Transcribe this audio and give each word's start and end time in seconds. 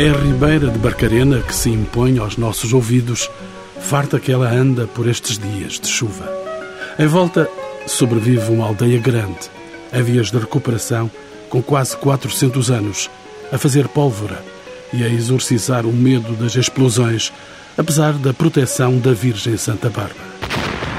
É 0.00 0.08
a 0.08 0.14
ribeira 0.14 0.70
de 0.70 0.78
Barcarena 0.78 1.42
que 1.42 1.54
se 1.54 1.68
impõe 1.68 2.18
aos 2.18 2.38
nossos 2.38 2.72
ouvidos, 2.72 3.28
farta 3.82 4.18
que 4.18 4.32
ela 4.32 4.50
anda 4.50 4.86
por 4.86 5.06
estes 5.06 5.36
dias 5.36 5.78
de 5.78 5.88
chuva. 5.88 6.26
Em 6.98 7.06
volta 7.06 7.46
sobrevive 7.86 8.50
uma 8.50 8.64
aldeia 8.64 8.98
grande, 8.98 9.50
em 9.92 10.02
vias 10.02 10.30
de 10.30 10.38
recuperação, 10.38 11.10
com 11.50 11.62
quase 11.62 11.98
400 11.98 12.70
anos, 12.70 13.10
a 13.52 13.58
fazer 13.58 13.88
pólvora 13.88 14.42
e 14.90 15.04
a 15.04 15.06
exorcizar 15.06 15.84
o 15.84 15.92
medo 15.92 16.32
das 16.32 16.56
explosões, 16.56 17.30
apesar 17.76 18.14
da 18.14 18.32
proteção 18.32 18.96
da 18.96 19.12
Virgem 19.12 19.58
Santa 19.58 19.90
Bárbara. 19.90 20.30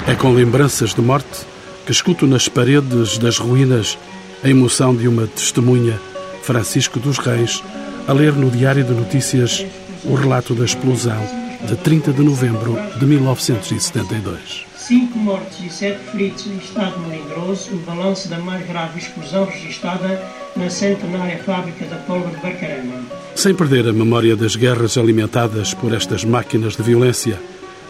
É 0.05 0.13
com 0.13 0.31
lembranças 0.31 0.93
de 0.93 1.01
morte 1.01 1.47
que 1.87 1.91
escuto 1.91 2.27
nas 2.27 2.47
paredes 2.47 3.17
das 3.17 3.39
ruínas 3.39 3.97
a 4.43 4.47
emoção 4.47 4.95
de 4.95 5.07
uma 5.07 5.25
testemunha, 5.25 5.99
Francisco 6.43 6.99
dos 6.99 7.17
Reis, 7.17 7.63
a 8.11 8.13
ler 8.13 8.33
no 8.33 8.51
Diário 8.51 8.83
de 8.83 8.91
Notícias 8.91 9.65
o 10.03 10.15
relato 10.15 10.53
da 10.53 10.65
explosão 10.65 11.25
de 11.65 11.77
30 11.77 12.11
de 12.11 12.21
novembro 12.21 12.77
de 12.99 13.05
1972. 13.05 14.65
Cinco 14.75 15.17
mortos 15.17 15.57
e 15.63 15.69
sete 15.69 15.97
feridos 16.11 16.45
em 16.45 16.57
estado 16.57 16.99
melindroso, 16.99 17.71
o 17.71 17.77
balanço 17.77 18.27
da 18.27 18.37
mais 18.37 18.67
grave 18.67 18.99
explosão 18.99 19.45
registrada 19.45 20.21
na 20.57 20.69
centenária 20.69 21.41
fábrica 21.41 21.85
da 21.85 21.95
pólvora 21.99 22.35
de 22.35 22.41
Barcarena. 22.41 23.01
Sem 23.33 23.55
perder 23.55 23.87
a 23.87 23.93
memória 23.93 24.35
das 24.35 24.57
guerras 24.57 24.97
alimentadas 24.97 25.73
por 25.73 25.93
estas 25.93 26.25
máquinas 26.25 26.75
de 26.75 26.83
violência, 26.83 27.39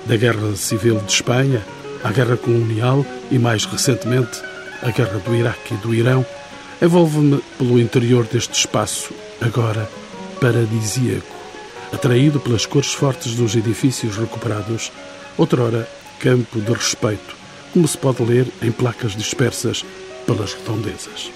da 0.05 0.15
Guerra 0.15 0.55
Civil 0.55 0.99
de 0.99 1.13
Espanha, 1.13 1.63
à 2.03 2.11
Guerra 2.11 2.37
Colonial 2.37 3.03
e, 3.31 3.39
mais 3.39 3.65
recentemente, 3.65 4.39
a 4.83 4.91
Guerra 4.91 5.17
do 5.17 5.33
Iraque 5.33 5.73
e 5.73 5.77
do 5.77 5.95
Irão, 5.95 6.23
envolve-me 6.79 7.41
pelo 7.57 7.79
interior 7.79 8.23
deste 8.31 8.53
espaço, 8.53 9.11
agora 9.41 9.89
paradisíaco, 10.41 11.35
atraído 11.93 12.39
pelas 12.39 12.65
cores 12.65 12.91
fortes 12.91 13.35
dos 13.35 13.55
edifícios 13.55 14.17
recuperados, 14.17 14.91
outrora 15.37 15.87
campo 16.19 16.59
de 16.59 16.73
respeito, 16.73 17.35
como 17.71 17.87
se 17.87 17.97
pode 17.97 18.23
ler 18.23 18.47
em 18.61 18.71
placas 18.71 19.15
dispersas 19.15 19.85
pelas 20.25 20.53
redondezas. 20.53 21.31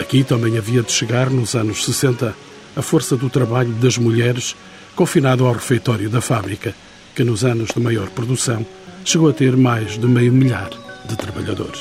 Aqui 0.00 0.24
também 0.24 0.56
havia 0.56 0.82
de 0.82 0.90
chegar, 0.90 1.28
nos 1.28 1.54
anos 1.54 1.84
60, 1.84 2.34
a 2.74 2.82
força 2.82 3.16
do 3.16 3.28
trabalho 3.28 3.70
das 3.74 3.98
mulheres, 3.98 4.56
confinado 4.96 5.46
ao 5.46 5.52
refeitório 5.52 6.08
da 6.08 6.22
fábrica, 6.22 6.74
que 7.14 7.22
nos 7.22 7.44
anos 7.44 7.70
de 7.74 7.80
maior 7.80 8.08
produção 8.08 8.66
chegou 9.04 9.28
a 9.28 9.32
ter 9.32 9.56
mais 9.56 9.98
de 9.98 10.06
meio 10.06 10.32
milhar 10.32 10.70
de 11.06 11.16
trabalhadores. 11.16 11.80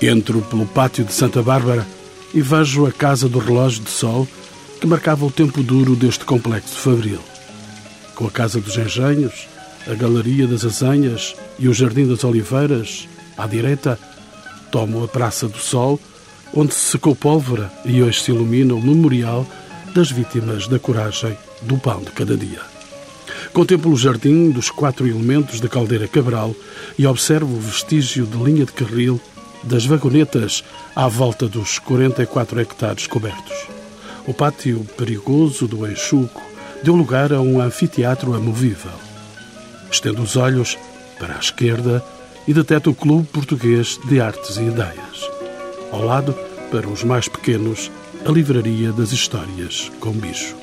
Entro 0.00 0.42
pelo 0.42 0.66
pátio 0.66 1.04
de 1.04 1.12
Santa 1.12 1.42
Bárbara 1.42 1.86
e 2.34 2.42
vejo 2.42 2.86
a 2.86 2.92
Casa 2.92 3.28
do 3.28 3.38
Relógio 3.38 3.82
de 3.82 3.90
Sol 3.90 4.28
que 4.80 4.86
marcava 4.86 5.26
o 5.26 5.30
tempo 5.30 5.62
duro 5.62 5.94
deste 5.94 6.24
complexo 6.24 6.78
fabril. 6.78 7.20
Com 8.14 8.26
a 8.26 8.30
Casa 8.30 8.58
dos 8.58 8.78
Engenhos, 8.78 9.46
a 9.86 9.94
Galeria 9.94 10.46
das 10.46 10.64
Azenhas 10.64 11.36
e 11.58 11.68
o 11.68 11.74
Jardim 11.74 12.08
das 12.08 12.24
Oliveiras, 12.24 13.06
à 13.36 13.46
direita, 13.46 13.98
tomo 14.70 15.04
a 15.04 15.08
Praça 15.08 15.46
do 15.46 15.58
Sol, 15.58 16.00
onde 16.54 16.72
se 16.72 16.92
secou 16.92 17.14
pólvora 17.14 17.70
e 17.84 18.02
hoje 18.02 18.22
se 18.22 18.30
ilumina 18.30 18.74
o 18.74 18.80
memorial 18.80 19.46
das 19.94 20.10
vítimas 20.10 20.66
da 20.66 20.78
coragem 20.78 21.36
do 21.60 21.76
pão 21.76 22.00
de 22.00 22.10
cada 22.12 22.34
dia. 22.34 22.60
Contemplo 23.52 23.92
o 23.92 23.96
jardim 23.96 24.50
dos 24.50 24.70
quatro 24.70 25.06
elementos 25.06 25.60
da 25.60 25.68
caldeira 25.68 26.08
Cabral 26.08 26.54
e 26.98 27.06
observo 27.06 27.54
o 27.54 27.60
vestígio 27.60 28.24
de 28.24 28.36
linha 28.38 28.64
de 28.64 28.72
carril 28.72 29.20
das 29.62 29.84
vagonetas 29.84 30.64
à 30.96 31.06
volta 31.06 31.46
dos 31.46 31.78
44 31.78 32.60
hectares 32.60 33.06
cobertos. 33.06 33.79
O 34.30 34.32
pátio 34.32 34.86
perigoso 34.96 35.66
do 35.66 35.84
Enxuco 35.90 36.40
deu 36.84 36.94
lugar 36.94 37.32
a 37.32 37.40
um 37.40 37.60
anfiteatro 37.60 38.32
amovível. 38.32 38.92
Estendo 39.90 40.22
os 40.22 40.36
olhos 40.36 40.78
para 41.18 41.34
a 41.34 41.40
esquerda 41.40 42.00
e 42.46 42.54
detecto 42.54 42.90
o 42.90 42.94
Clube 42.94 43.26
Português 43.26 43.98
de 44.04 44.20
Artes 44.20 44.56
e 44.56 44.62
Ideias. 44.62 45.28
Ao 45.90 46.04
lado, 46.04 46.32
para 46.70 46.88
os 46.88 47.02
mais 47.02 47.26
pequenos, 47.26 47.90
a 48.24 48.30
Livraria 48.30 48.92
das 48.92 49.10
Histórias 49.10 49.90
com 49.98 50.12
Bicho. 50.12 50.54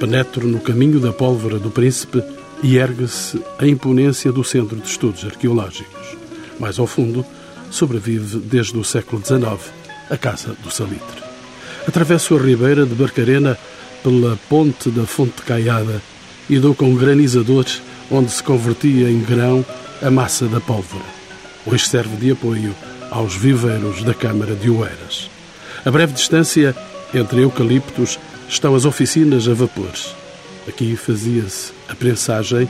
Penetro 0.00 0.48
no 0.48 0.58
caminho 0.58 0.98
da 0.98 1.12
pólvora 1.12 1.58
do 1.58 1.70
Príncipe 1.70 2.24
e 2.62 2.78
ergue-se 2.78 3.38
a 3.58 3.66
imponência 3.66 4.32
do 4.32 4.42
Centro 4.42 4.76
de 4.76 4.88
Estudos 4.88 5.26
Arqueológicos. 5.26 6.16
Mais 6.58 6.78
ao 6.78 6.86
fundo, 6.86 7.22
sobrevive 7.70 8.38
desde 8.38 8.78
o 8.78 8.82
século 8.82 9.22
XIX 9.22 9.74
a 10.08 10.16
Casa 10.16 10.56
do 10.62 10.70
Salitre. 10.70 11.27
Atravesso 11.88 12.36
a 12.36 12.38
ribeira 12.38 12.84
de 12.84 12.94
Barcarena 12.94 13.56
pela 14.02 14.38
ponte 14.46 14.90
da 14.90 15.06
Fonte 15.06 15.40
Caiada 15.40 16.02
e 16.46 16.58
dou 16.58 16.74
com 16.74 16.94
granizadores 16.94 17.80
onde 18.10 18.30
se 18.30 18.42
convertia 18.42 19.10
em 19.10 19.22
grão 19.22 19.64
a 20.02 20.10
massa 20.10 20.46
da 20.48 20.60
pólvora. 20.60 21.06
Hoje 21.64 21.88
serve 21.88 22.14
de 22.16 22.30
apoio 22.30 22.74
aos 23.10 23.34
viveiros 23.34 24.02
da 24.02 24.12
Câmara 24.12 24.54
de 24.54 24.68
Oeiras. 24.68 25.30
A 25.82 25.90
breve 25.90 26.12
distância 26.12 26.76
entre 27.14 27.40
eucaliptos 27.40 28.18
estão 28.46 28.74
as 28.74 28.84
oficinas 28.84 29.48
a 29.48 29.54
vapores. 29.54 30.14
Aqui 30.68 30.94
fazia-se 30.94 31.72
a 31.88 31.94
prensagem, 31.94 32.68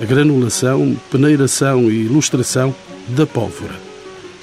a 0.00 0.04
granulação, 0.04 0.96
peneiração 1.08 1.88
e 1.88 2.06
ilustração 2.06 2.74
da 3.10 3.28
pólvora. 3.28 3.85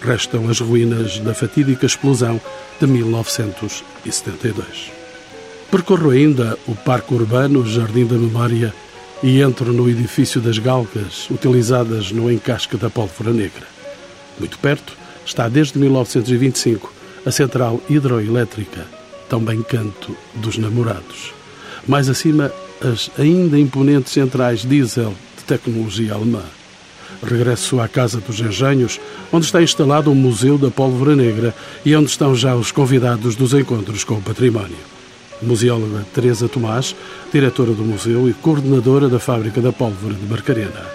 Restam 0.04 0.50
as 0.50 0.60
ruínas 0.60 1.20
da 1.20 1.34
fatídica 1.34 1.86
explosão 1.86 2.42
de 2.80 2.86
1972. 2.86 4.92
Percorro 5.72 6.10
ainda 6.10 6.58
o 6.68 6.76
Parque 6.76 7.14
Urbano 7.14 7.66
Jardim 7.66 8.06
da 8.06 8.18
Memória 8.18 8.74
e 9.24 9.42
entro 9.42 9.72
no 9.72 9.90
edifício 9.90 10.42
das 10.42 10.60
galgas 10.60 11.30
utilizadas 11.32 12.12
no 12.12 12.30
encasque 12.30 12.76
da 12.76 12.90
pólvora 12.90 13.32
negra. 13.32 13.66
Muito 14.38 14.60
perto 14.60 14.98
está 15.26 15.48
desde 15.48 15.80
1925 15.80 16.94
a 17.26 17.32
central 17.32 17.82
hidroelétrica 17.90 18.86
também 19.30 19.64
canto 19.64 20.16
dos 20.36 20.58
namorados. 20.58 21.34
Mais 21.88 22.10
acima, 22.10 22.52
as 22.82 23.10
ainda 23.18 23.58
imponentes 23.58 24.12
centrais 24.12 24.62
diesel 24.62 25.14
de 25.38 25.44
tecnologia 25.46 26.14
alemã. 26.14 26.44
Regresso 27.22 27.80
à 27.80 27.88
Casa 27.88 28.20
dos 28.20 28.40
Engenhos, 28.40 29.00
onde 29.32 29.46
está 29.46 29.62
instalado 29.62 30.12
o 30.12 30.16
Museu 30.16 30.58
da 30.58 30.72
Pólvora 30.72 31.16
Negra 31.16 31.54
e 31.86 31.96
onde 31.96 32.10
estão 32.10 32.36
já 32.36 32.56
os 32.56 32.72
convidados 32.72 33.36
dos 33.36 33.54
encontros 33.54 34.04
com 34.04 34.16
o 34.16 34.22
património. 34.22 34.78
museóloga 35.42 36.06
Teresa 36.14 36.48
Tomás, 36.48 36.96
diretora 37.32 37.74
do 37.74 37.84
museu 37.84 38.30
e 38.30 38.34
coordenadora 38.34 39.10
da 39.10 39.20
Fábrica 39.20 39.60
da 39.60 39.74
Pólvora 39.74 40.14
de 40.14 40.26
Barcarena. 40.26 40.86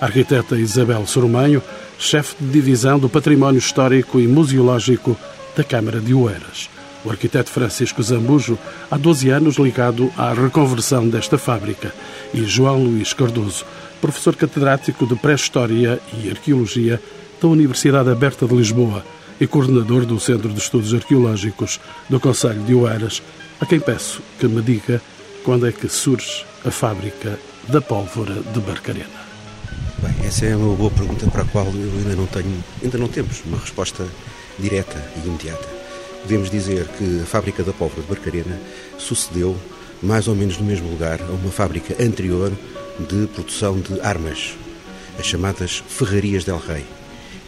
Arquiteta 0.00 0.56
Isabel 0.56 1.06
Sormanho, 1.06 1.62
chefe 1.98 2.34
de 2.40 2.50
divisão 2.50 2.98
do 2.98 3.08
Património 3.08 3.58
Histórico 3.58 4.18
e 4.18 4.26
Museológico 4.26 5.16
da 5.56 5.62
Câmara 5.62 6.00
de 6.00 6.12
Oeiras 6.12 6.68
o 7.04 7.10
arquiteto 7.10 7.50
Francisco 7.50 8.02
Zambujo, 8.02 8.58
há 8.90 8.96
12 8.96 9.28
anos 9.28 9.56
ligado 9.56 10.10
à 10.16 10.32
reconversão 10.32 11.08
desta 11.08 11.36
fábrica, 11.36 11.92
e 12.32 12.44
João 12.44 12.82
Luís 12.82 13.12
Cardoso, 13.12 13.64
professor 14.00 14.34
catedrático 14.34 15.06
de 15.06 15.14
Pré-História 15.14 16.00
e 16.12 16.30
Arqueologia 16.30 17.00
da 17.40 17.48
Universidade 17.48 18.10
Aberta 18.10 18.46
de 18.46 18.54
Lisboa 18.54 19.04
e 19.40 19.46
coordenador 19.46 20.06
do 20.06 20.18
Centro 20.18 20.48
de 20.48 20.58
Estudos 20.58 20.94
Arqueológicos 20.94 21.80
do 22.08 22.18
Conselho 22.18 22.62
de 22.62 22.74
Oeiras, 22.74 23.22
a 23.60 23.66
quem 23.66 23.80
peço 23.80 24.22
que 24.38 24.46
me 24.46 24.62
diga 24.62 25.00
quando 25.44 25.66
é 25.66 25.72
que 25.72 25.88
surge 25.88 26.44
a 26.64 26.70
fábrica 26.70 27.38
da 27.68 27.80
pólvora 27.80 28.34
de 28.34 28.60
Barcarena. 28.60 29.24
Bem, 29.98 30.26
essa 30.26 30.46
é 30.46 30.56
uma 30.56 30.74
boa 30.74 30.90
pergunta 30.90 31.26
para 31.30 31.42
a 31.42 31.46
qual 31.46 31.66
eu 31.66 31.92
ainda 31.98 32.16
não 32.16 32.26
tenho, 32.26 32.64
ainda 32.82 32.98
não 32.98 33.08
temos 33.08 33.42
uma 33.44 33.58
resposta 33.58 34.06
direta 34.58 35.02
e 35.16 35.26
imediata 35.26 35.73
podemos 36.24 36.50
dizer 36.50 36.88
que 36.88 37.20
a 37.22 37.26
fábrica 37.26 37.62
da 37.62 37.74
pólvora 37.74 38.00
de 38.00 38.08
Barcarena 38.08 38.58
sucedeu, 38.96 39.54
mais 40.02 40.26
ou 40.26 40.34
menos 40.34 40.56
no 40.56 40.64
mesmo 40.64 40.90
lugar, 40.90 41.20
a 41.20 41.30
uma 41.30 41.50
fábrica 41.50 42.02
anterior 42.02 42.50
de 42.98 43.26
produção 43.26 43.78
de 43.78 44.00
armas, 44.00 44.54
as 45.18 45.26
chamadas 45.26 45.84
Ferrarias 45.86 46.44
del 46.44 46.56
Rei. 46.56 46.82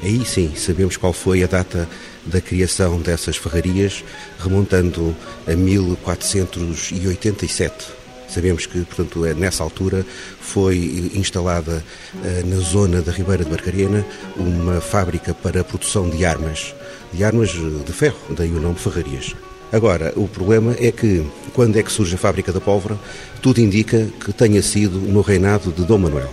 Aí 0.02 0.26
sim 0.26 0.55
sabemos 0.55 0.99
qual 0.99 1.14
foi 1.14 1.43
a 1.43 1.46
data 1.46 1.88
da 2.26 2.38
criação 2.38 3.00
dessas 3.00 3.38
ferrarias, 3.38 4.05
remontando 4.38 5.17
a 5.46 5.56
1487. 5.56 7.87
Sabemos 8.28 8.67
que, 8.67 8.84
portanto, 8.84 9.25
é 9.25 9.32
nessa 9.32 9.62
altura 9.62 10.05
foi 10.38 11.11
instalada 11.14 11.82
eh, 12.23 12.43
na 12.44 12.56
zona 12.56 13.00
da 13.00 13.11
Ribeira 13.11 13.43
de 13.43 13.50
Barcarena 13.50 14.05
uma 14.37 14.82
fábrica 14.82 15.32
para 15.32 15.62
a 15.62 15.64
produção 15.64 16.11
de 16.11 16.26
armas 16.26 16.75
de 17.16 17.24
armas 17.24 17.50
de 17.50 17.92
ferro, 17.92 18.18
daí 18.30 18.50
o 18.50 18.60
nome 18.60 18.76
Ferrarias. 18.76 19.34
Agora, 19.72 20.12
o 20.16 20.28
problema 20.28 20.76
é 20.78 20.92
que, 20.92 21.24
quando 21.52 21.76
é 21.76 21.82
que 21.82 21.90
surge 21.90 22.14
a 22.14 22.18
fábrica 22.18 22.52
da 22.52 22.60
pólvora, 22.60 22.98
tudo 23.42 23.60
indica 23.60 24.06
que 24.24 24.32
tenha 24.32 24.62
sido 24.62 24.98
no 24.98 25.22
reinado 25.22 25.72
de 25.72 25.84
Dom 25.84 25.98
Manuel. 25.98 26.32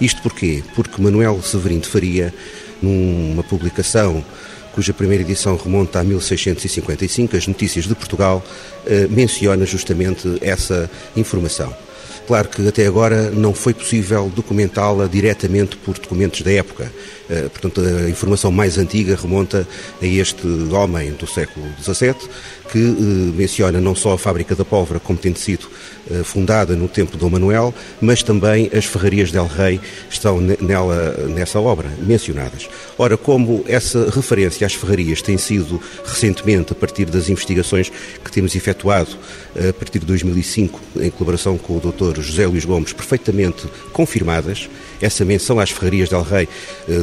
Isto 0.00 0.22
porquê? 0.22 0.62
Porque 0.74 1.02
Manuel 1.02 1.42
Severino 1.42 1.82
de 1.82 1.88
Faria, 1.88 2.32
numa 2.80 3.42
publicação 3.42 4.24
cuja 4.72 4.94
primeira 4.94 5.24
edição 5.24 5.56
remonta 5.56 5.98
a 5.98 6.04
1655, 6.04 7.36
as 7.36 7.46
Notícias 7.48 7.86
de 7.86 7.94
Portugal, 7.94 8.42
eh, 8.86 9.08
menciona 9.10 9.66
justamente 9.66 10.38
essa 10.40 10.88
informação. 11.16 11.74
Claro 12.30 12.48
que 12.48 12.68
até 12.68 12.86
agora 12.86 13.28
não 13.32 13.52
foi 13.52 13.74
possível 13.74 14.30
documentá-la 14.32 15.08
diretamente 15.08 15.76
por 15.76 15.98
documentos 15.98 16.42
da 16.42 16.52
época. 16.52 16.92
Eh, 17.28 17.48
portanto, 17.48 17.80
a 17.80 18.08
informação 18.08 18.52
mais 18.52 18.78
antiga 18.78 19.18
remonta 19.20 19.66
a 20.00 20.06
este 20.06 20.46
homem 20.72 21.10
do 21.10 21.26
século 21.26 21.66
XVII, 21.82 22.14
que 22.70 22.78
eh, 22.78 23.36
menciona 23.36 23.80
não 23.80 23.94
só 23.94 24.12
a 24.12 24.18
fábrica 24.18 24.54
da 24.54 24.64
pólvora 24.64 25.00
como 25.00 25.18
tendo 25.18 25.38
sido 25.38 25.68
eh, 26.10 26.22
fundada 26.22 26.74
no 26.76 26.88
tempo 26.88 27.12
de 27.12 27.18
Dom 27.18 27.30
Manuel, 27.30 27.74
mas 28.00 28.22
também 28.22 28.70
as 28.72 28.84
ferrarias 28.84 29.30
del 29.30 29.46
Rei 29.46 29.80
estão 30.08 30.40
nela, 30.40 31.12
nessa 31.28 31.60
obra 31.60 31.88
mencionadas. 31.98 32.68
Ora, 32.98 33.16
como 33.16 33.64
essa 33.66 34.10
referência 34.10 34.66
às 34.66 34.74
ferrarias 34.74 35.22
tem 35.22 35.36
sido 35.36 35.80
recentemente, 36.04 36.72
a 36.72 36.76
partir 36.76 37.06
das 37.06 37.28
investigações 37.28 37.90
que 38.24 38.30
temos 38.30 38.54
efetuado 38.54 39.10
a 39.68 39.72
partir 39.72 39.98
de 39.98 40.06
2005, 40.06 40.80
em 41.00 41.10
colaboração 41.10 41.58
com 41.58 41.76
o 41.76 41.80
Dr. 41.80 42.20
José 42.20 42.46
Luís 42.46 42.64
Gomes, 42.64 42.92
perfeitamente 42.92 43.66
confirmadas, 43.92 44.68
essa 45.00 45.24
menção 45.24 45.58
às 45.58 45.70
ferrarias 45.70 46.08
del 46.08 46.22
Rei 46.22 46.48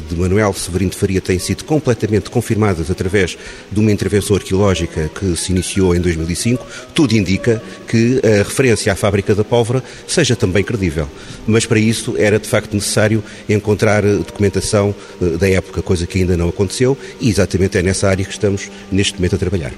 de 0.09 0.15
Manuel 0.15 0.53
Severino 0.53 0.91
de 0.91 0.97
Faria 0.97 1.21
tem 1.21 1.39
sido 1.39 1.63
completamente 1.63 2.29
confirmadas 2.29 2.89
através 2.91 3.37
de 3.71 3.79
uma 3.79 3.91
intervenção 3.91 4.35
arqueológica 4.35 5.09
que 5.13 5.35
se 5.35 5.51
iniciou 5.51 5.95
em 5.95 5.99
2005, 5.99 6.65
tudo 6.93 7.15
indica 7.15 7.61
que 7.87 8.21
a 8.23 8.43
referência 8.43 8.91
à 8.91 8.95
fábrica 8.95 9.33
da 9.33 9.43
pólvora 9.43 9.83
seja 10.07 10.35
também 10.35 10.63
credível. 10.63 11.07
Mas 11.45 11.65
para 11.65 11.79
isso 11.79 12.15
era 12.17 12.39
de 12.39 12.47
facto 12.47 12.73
necessário 12.73 13.23
encontrar 13.47 14.03
documentação 14.03 14.93
eh, 15.21 15.37
da 15.37 15.49
época, 15.49 15.81
coisa 15.81 16.05
que 16.05 16.19
ainda 16.19 16.37
não 16.37 16.49
aconteceu, 16.49 16.97
e 17.19 17.29
exatamente 17.29 17.77
é 17.77 17.81
nessa 17.81 18.07
área 18.07 18.25
que 18.25 18.31
estamos 18.31 18.69
neste 18.91 19.15
momento 19.15 19.35
a 19.35 19.39
trabalhar. 19.39 19.73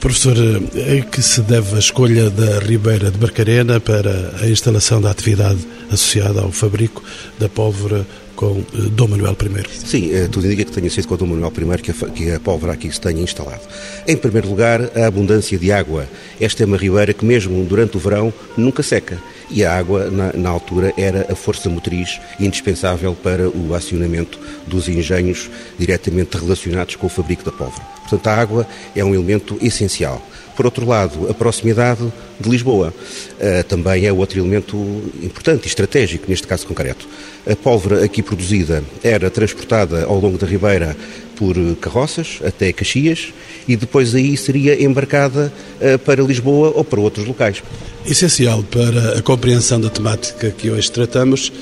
Professor, 0.00 0.36
é 0.74 1.00
que 1.00 1.22
se 1.22 1.40
deve 1.40 1.74
a 1.74 1.78
escolha 1.78 2.30
da 2.30 2.58
Ribeira 2.60 3.10
de 3.10 3.18
Barcarena 3.18 3.80
para 3.80 4.34
a 4.40 4.46
instalação 4.48 5.00
da 5.00 5.10
atividade 5.10 5.58
associada 5.90 6.42
ao 6.42 6.52
fabrico 6.52 7.02
da 7.38 7.48
pólvora 7.48 8.06
com 8.36 8.58
eh, 8.58 8.88
Dom 8.92 9.08
Manuel 9.08 9.36
I. 9.40 9.86
Sim, 9.86 10.14
eh, 10.14 10.28
tudo 10.28 10.46
indica 10.46 10.64
que 10.64 10.72
tenha 10.72 10.90
sido 10.90 11.08
com 11.08 11.16
Dom 11.16 11.26
Manuel 11.26 11.52
I 11.56 11.82
que 11.82 11.90
a, 11.90 11.94
que 12.10 12.30
a 12.30 12.38
pólvora 12.38 12.74
aqui 12.74 12.92
se 12.92 13.00
tenha 13.00 13.20
instalado. 13.20 13.62
Em 14.06 14.16
primeiro 14.16 14.48
lugar, 14.48 14.80
a 14.94 15.06
abundância 15.06 15.58
de 15.58 15.72
água. 15.72 16.06
Esta 16.40 16.62
é 16.62 16.66
uma 16.66 16.76
ribeira 16.76 17.12
que 17.12 17.24
mesmo 17.24 17.64
durante 17.64 17.96
o 17.96 18.00
verão 18.00 18.32
nunca 18.56 18.82
seca 18.82 19.18
e 19.50 19.64
a 19.64 19.76
água, 19.76 20.10
na, 20.10 20.32
na, 20.34 20.50
altura, 20.50 20.92
era 20.96 21.26
a 21.32 21.34
força 21.34 21.68
motriz 21.70 22.20
indispensável 22.38 23.14
para 23.14 23.48
o 23.48 23.74
acionamento 23.74 24.38
dos 24.66 24.88
engenhos 24.88 25.50
diretamente 25.78 26.36
relacionados 26.36 26.96
com 26.96 27.06
o 27.06 27.10
fabrico 27.10 27.44
da 27.44 27.52
pólvora. 27.52 27.95
Portanto, 28.08 28.26
a 28.26 28.34
água 28.34 28.66
é 28.94 29.04
um 29.04 29.14
elemento 29.14 29.58
essencial. 29.60 30.22
Por 30.56 30.64
outro 30.64 30.86
lado, 30.86 31.28
a 31.28 31.34
proximidade 31.34 32.10
de 32.40 32.48
Lisboa 32.48 32.92
uh, 32.92 33.64
também 33.64 34.06
é 34.06 34.12
outro 34.12 34.38
elemento 34.38 34.76
importante 35.22 35.64
e 35.64 35.68
estratégico 35.68 36.24
neste 36.28 36.46
caso 36.46 36.66
concreto. 36.66 37.06
A 37.46 37.54
pólvora 37.54 38.02
aqui 38.02 38.22
produzida 38.22 38.82
era 39.04 39.28
transportada 39.28 40.04
ao 40.04 40.18
longo 40.18 40.38
da 40.38 40.46
Ribeira 40.46 40.96
por 41.36 41.54
carroças 41.76 42.40
até 42.42 42.72
Caxias 42.72 43.34
e 43.68 43.76
depois 43.76 44.14
aí 44.14 44.34
seria 44.34 44.82
embarcada 44.82 45.52
uh, 45.78 45.98
para 45.98 46.22
Lisboa 46.22 46.72
ou 46.74 46.82
para 46.82 47.00
outros 47.00 47.26
locais. 47.26 47.62
Essencial 48.06 48.62
para 48.62 49.18
a 49.18 49.22
compreensão 49.22 49.78
da 49.78 49.90
temática 49.90 50.50
que 50.50 50.70
hoje 50.70 50.90
tratamos 50.90 51.52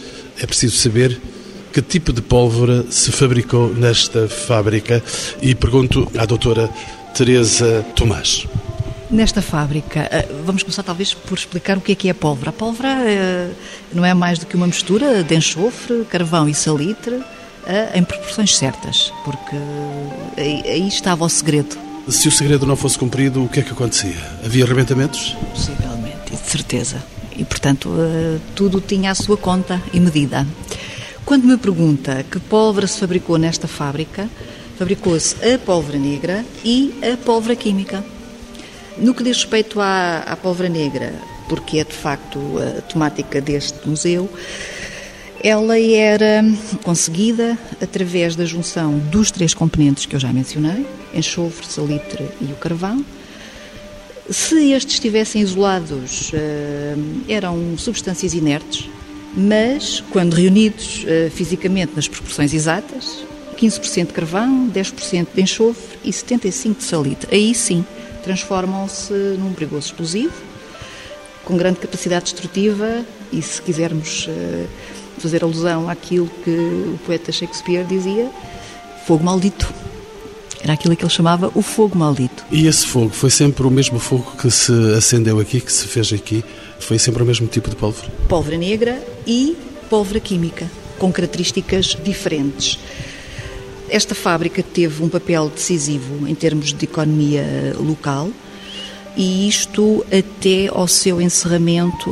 é 0.40 0.46
preciso 0.46 0.76
saber 0.76 1.20
que 1.74 1.82
tipo 1.82 2.12
de 2.12 2.22
pólvora 2.22 2.86
se 2.88 3.10
fabricou 3.10 3.74
nesta 3.74 4.28
fábrica 4.28 5.02
e 5.42 5.56
pergunto 5.56 6.08
à 6.16 6.24
doutora 6.24 6.70
Teresa 7.12 7.84
Tomás. 7.96 8.46
Nesta 9.10 9.42
fábrica, 9.42 10.08
eh, 10.12 10.28
vamos 10.46 10.62
começar 10.62 10.84
talvez 10.84 11.12
por 11.12 11.36
explicar 11.36 11.76
o 11.76 11.80
que 11.80 11.90
é 11.90 11.94
que 11.96 12.06
é 12.06 12.12
a 12.12 12.14
pólvora. 12.14 12.50
A 12.50 12.52
pólvora 12.52 12.90
eh, 13.04 13.50
não 13.92 14.04
é 14.04 14.14
mais 14.14 14.38
do 14.38 14.46
que 14.46 14.54
uma 14.54 14.68
mistura 14.68 15.24
de 15.24 15.34
enxofre, 15.34 16.04
carvão 16.04 16.48
e 16.48 16.54
salitre 16.54 17.20
eh, 17.66 17.98
em 17.98 18.04
proporções 18.04 18.56
certas, 18.56 19.12
porque 19.24 19.56
aí 20.36 20.86
estava 20.86 21.24
o 21.24 21.28
segredo. 21.28 21.76
Se 22.08 22.28
o 22.28 22.30
segredo 22.30 22.64
não 22.66 22.76
fosse 22.76 22.96
cumprido, 22.96 23.42
o 23.42 23.48
que 23.48 23.58
é 23.58 23.62
que 23.64 23.72
acontecia? 23.72 24.16
Havia 24.44 24.64
arrebentamentos? 24.64 25.36
Possivelmente, 25.52 26.30
de 26.30 26.48
certeza. 26.48 27.02
E, 27.36 27.44
portanto, 27.44 27.90
tudo 28.54 28.80
tinha 28.80 29.10
a 29.10 29.14
sua 29.16 29.36
conta 29.36 29.82
e 29.92 29.98
medida. 29.98 30.46
Quando 31.24 31.46
me 31.46 31.56
pergunta 31.56 32.22
que 32.30 32.38
pólvora 32.38 32.86
se 32.86 33.00
fabricou 33.00 33.38
nesta 33.38 33.66
fábrica, 33.66 34.28
fabricou-se 34.78 35.34
a 35.42 35.58
pólvora 35.58 35.98
negra 35.98 36.44
e 36.62 36.92
a 37.02 37.16
pólvora 37.16 37.56
química. 37.56 38.04
No 38.98 39.14
que 39.14 39.24
diz 39.24 39.38
respeito 39.38 39.80
à, 39.80 40.18
à 40.18 40.36
pólvora 40.36 40.68
negra, 40.68 41.14
porque 41.48 41.78
é 41.78 41.84
de 41.84 41.94
facto 41.94 42.38
a 42.58 42.82
temática 42.82 43.40
deste 43.40 43.88
museu, 43.88 44.28
ela 45.42 45.80
era 45.80 46.44
conseguida 46.82 47.56
através 47.80 48.36
da 48.36 48.44
junção 48.44 48.98
dos 48.98 49.30
três 49.30 49.54
componentes 49.54 50.04
que 50.04 50.14
eu 50.14 50.20
já 50.20 50.30
mencionei, 50.30 50.86
enxofre, 51.14 51.66
salitre 51.66 52.28
e 52.38 52.52
o 52.52 52.56
carvão. 52.56 53.02
Se 54.28 54.72
estes 54.72 54.96
estivessem 54.96 55.40
isolados, 55.40 56.32
eh, 56.34 56.94
eram 57.28 57.78
substâncias 57.78 58.34
inertes, 58.34 58.90
mas 59.36 60.02
quando 60.10 60.34
reunidos 60.34 61.04
eh, 61.06 61.30
fisicamente 61.34 61.92
nas 61.96 62.06
proporções 62.06 62.54
exatas, 62.54 63.24
15% 63.56 64.08
de 64.08 64.12
carvão, 64.12 64.70
10% 64.72 65.28
de 65.34 65.42
enxofre 65.42 65.98
e 66.04 66.10
75% 66.10 66.76
de 66.78 66.84
salitre. 66.84 67.34
Aí 67.34 67.54
sim, 67.54 67.84
transformam-se 68.22 69.12
num 69.12 69.52
perigoso 69.52 69.86
explosivo, 69.86 70.34
com 71.44 71.56
grande 71.56 71.78
capacidade 71.78 72.24
destrutiva 72.24 73.04
e, 73.32 73.42
se 73.42 73.60
quisermos 73.60 74.26
eh, 74.28 74.66
fazer 75.18 75.42
alusão 75.42 75.88
àquilo 75.88 76.30
que 76.44 76.50
o 76.50 76.98
poeta 77.04 77.32
Shakespeare 77.32 77.84
dizia, 77.84 78.30
fogo 79.06 79.24
maldito. 79.24 79.72
Era 80.60 80.72
aquilo 80.72 80.96
que 80.96 81.04
ele 81.04 81.10
chamava 81.10 81.50
o 81.54 81.60
fogo 81.60 81.98
maldito. 81.98 82.44
E 82.50 82.66
esse 82.66 82.86
fogo 82.86 83.10
foi 83.10 83.28
sempre 83.28 83.66
o 83.66 83.70
mesmo 83.70 83.98
fogo 83.98 84.32
que 84.40 84.50
se 84.50 84.72
acendeu 84.96 85.38
aqui, 85.38 85.60
que 85.60 85.70
se 85.70 85.86
fez 85.86 86.10
aqui? 86.12 86.42
Foi 86.84 86.98
sempre 86.98 87.22
o 87.22 87.26
mesmo 87.26 87.46
tipo 87.46 87.70
de 87.70 87.76
pólvora? 87.76 88.10
Pólvora 88.28 88.58
negra 88.58 89.02
e 89.26 89.56
pólvora 89.88 90.20
química, 90.20 90.70
com 90.98 91.10
características 91.10 91.96
diferentes. 92.04 92.78
Esta 93.88 94.14
fábrica 94.14 94.62
teve 94.62 95.02
um 95.02 95.08
papel 95.08 95.48
decisivo 95.48 96.28
em 96.28 96.34
termos 96.34 96.74
de 96.74 96.84
economia 96.84 97.74
local 97.80 98.30
e 99.16 99.48
isto 99.48 100.04
até 100.08 100.68
ao 100.68 100.86
seu 100.86 101.22
encerramento 101.22 102.10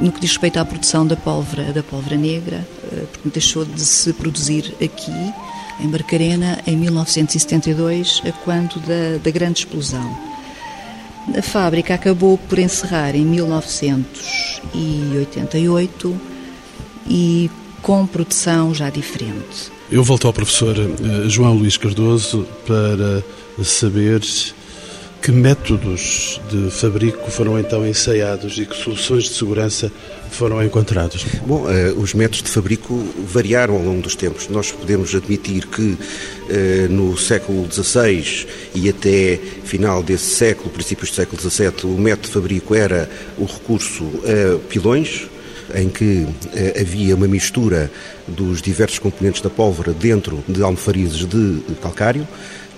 no 0.00 0.12
que 0.12 0.20
diz 0.20 0.30
respeito 0.30 0.60
à 0.60 0.64
produção 0.64 1.04
da 1.04 1.16
pólvora, 1.16 1.72
da 1.72 1.82
pólvora 1.82 2.16
negra, 2.16 2.64
eh, 2.92 3.04
porque 3.10 3.30
deixou 3.30 3.64
de 3.64 3.80
se 3.80 4.12
produzir 4.12 4.76
aqui, 4.80 5.34
em 5.80 5.88
Barcarena, 5.88 6.62
em 6.68 6.76
1972, 6.76 8.22
a 8.24 8.30
quando 8.44 8.78
da, 8.78 9.18
da 9.20 9.30
grande 9.32 9.60
explosão. 9.60 10.27
A 11.36 11.42
fábrica 11.42 11.94
acabou 11.94 12.38
por 12.38 12.58
encerrar 12.58 13.14
em 13.14 13.24
1988 13.24 16.20
e 17.08 17.48
com 17.82 18.06
produção 18.06 18.74
já 18.74 18.90
diferente. 18.90 19.70
Eu 19.90 20.04
volto 20.04 20.26
ao 20.26 20.32
professor 20.32 20.76
eh, 20.78 21.28
João 21.28 21.54
Luís 21.54 21.76
Cardoso 21.76 22.46
para 22.66 23.22
saber 23.64 24.20
que 25.22 25.32
métodos 25.32 26.40
de 26.50 26.70
fabrico 26.70 27.30
foram 27.30 27.58
então 27.58 27.86
ensaiados 27.86 28.58
e 28.58 28.64
que 28.64 28.76
soluções 28.76 29.24
de 29.24 29.34
segurança 29.34 29.90
foram 30.30 30.62
encontrados? 30.62 31.24
Bom, 31.46 31.68
eh, 31.68 31.92
os 31.96 32.14
métodos 32.14 32.42
de 32.42 32.50
fabrico 32.50 32.94
variaram 33.26 33.74
ao 33.74 33.82
longo 33.82 34.02
dos 34.02 34.14
tempos. 34.14 34.48
Nós 34.48 34.70
podemos 34.70 35.14
admitir 35.14 35.66
que 35.66 35.96
eh, 36.48 36.86
no 36.88 37.16
século 37.16 37.66
XVI 37.70 38.46
e 38.74 38.88
até 38.88 39.38
final 39.64 40.02
desse 40.02 40.34
século, 40.34 40.70
princípios 40.70 41.10
do 41.10 41.16
século 41.16 41.40
XVII, 41.40 41.72
o 41.84 41.98
método 41.98 42.28
de 42.28 42.34
fabrico 42.34 42.74
era 42.74 43.10
o 43.36 43.44
recurso 43.44 44.04
a 44.24 44.58
pilões, 44.68 45.28
em 45.74 45.88
que 45.88 46.26
eh, 46.54 46.80
havia 46.80 47.14
uma 47.14 47.28
mistura 47.28 47.90
dos 48.26 48.62
diversos 48.62 48.98
componentes 48.98 49.40
da 49.40 49.50
pólvora 49.50 49.92
dentro 49.92 50.42
de 50.48 50.62
almofarizes 50.62 51.26
de 51.26 51.60
calcário. 51.80 52.26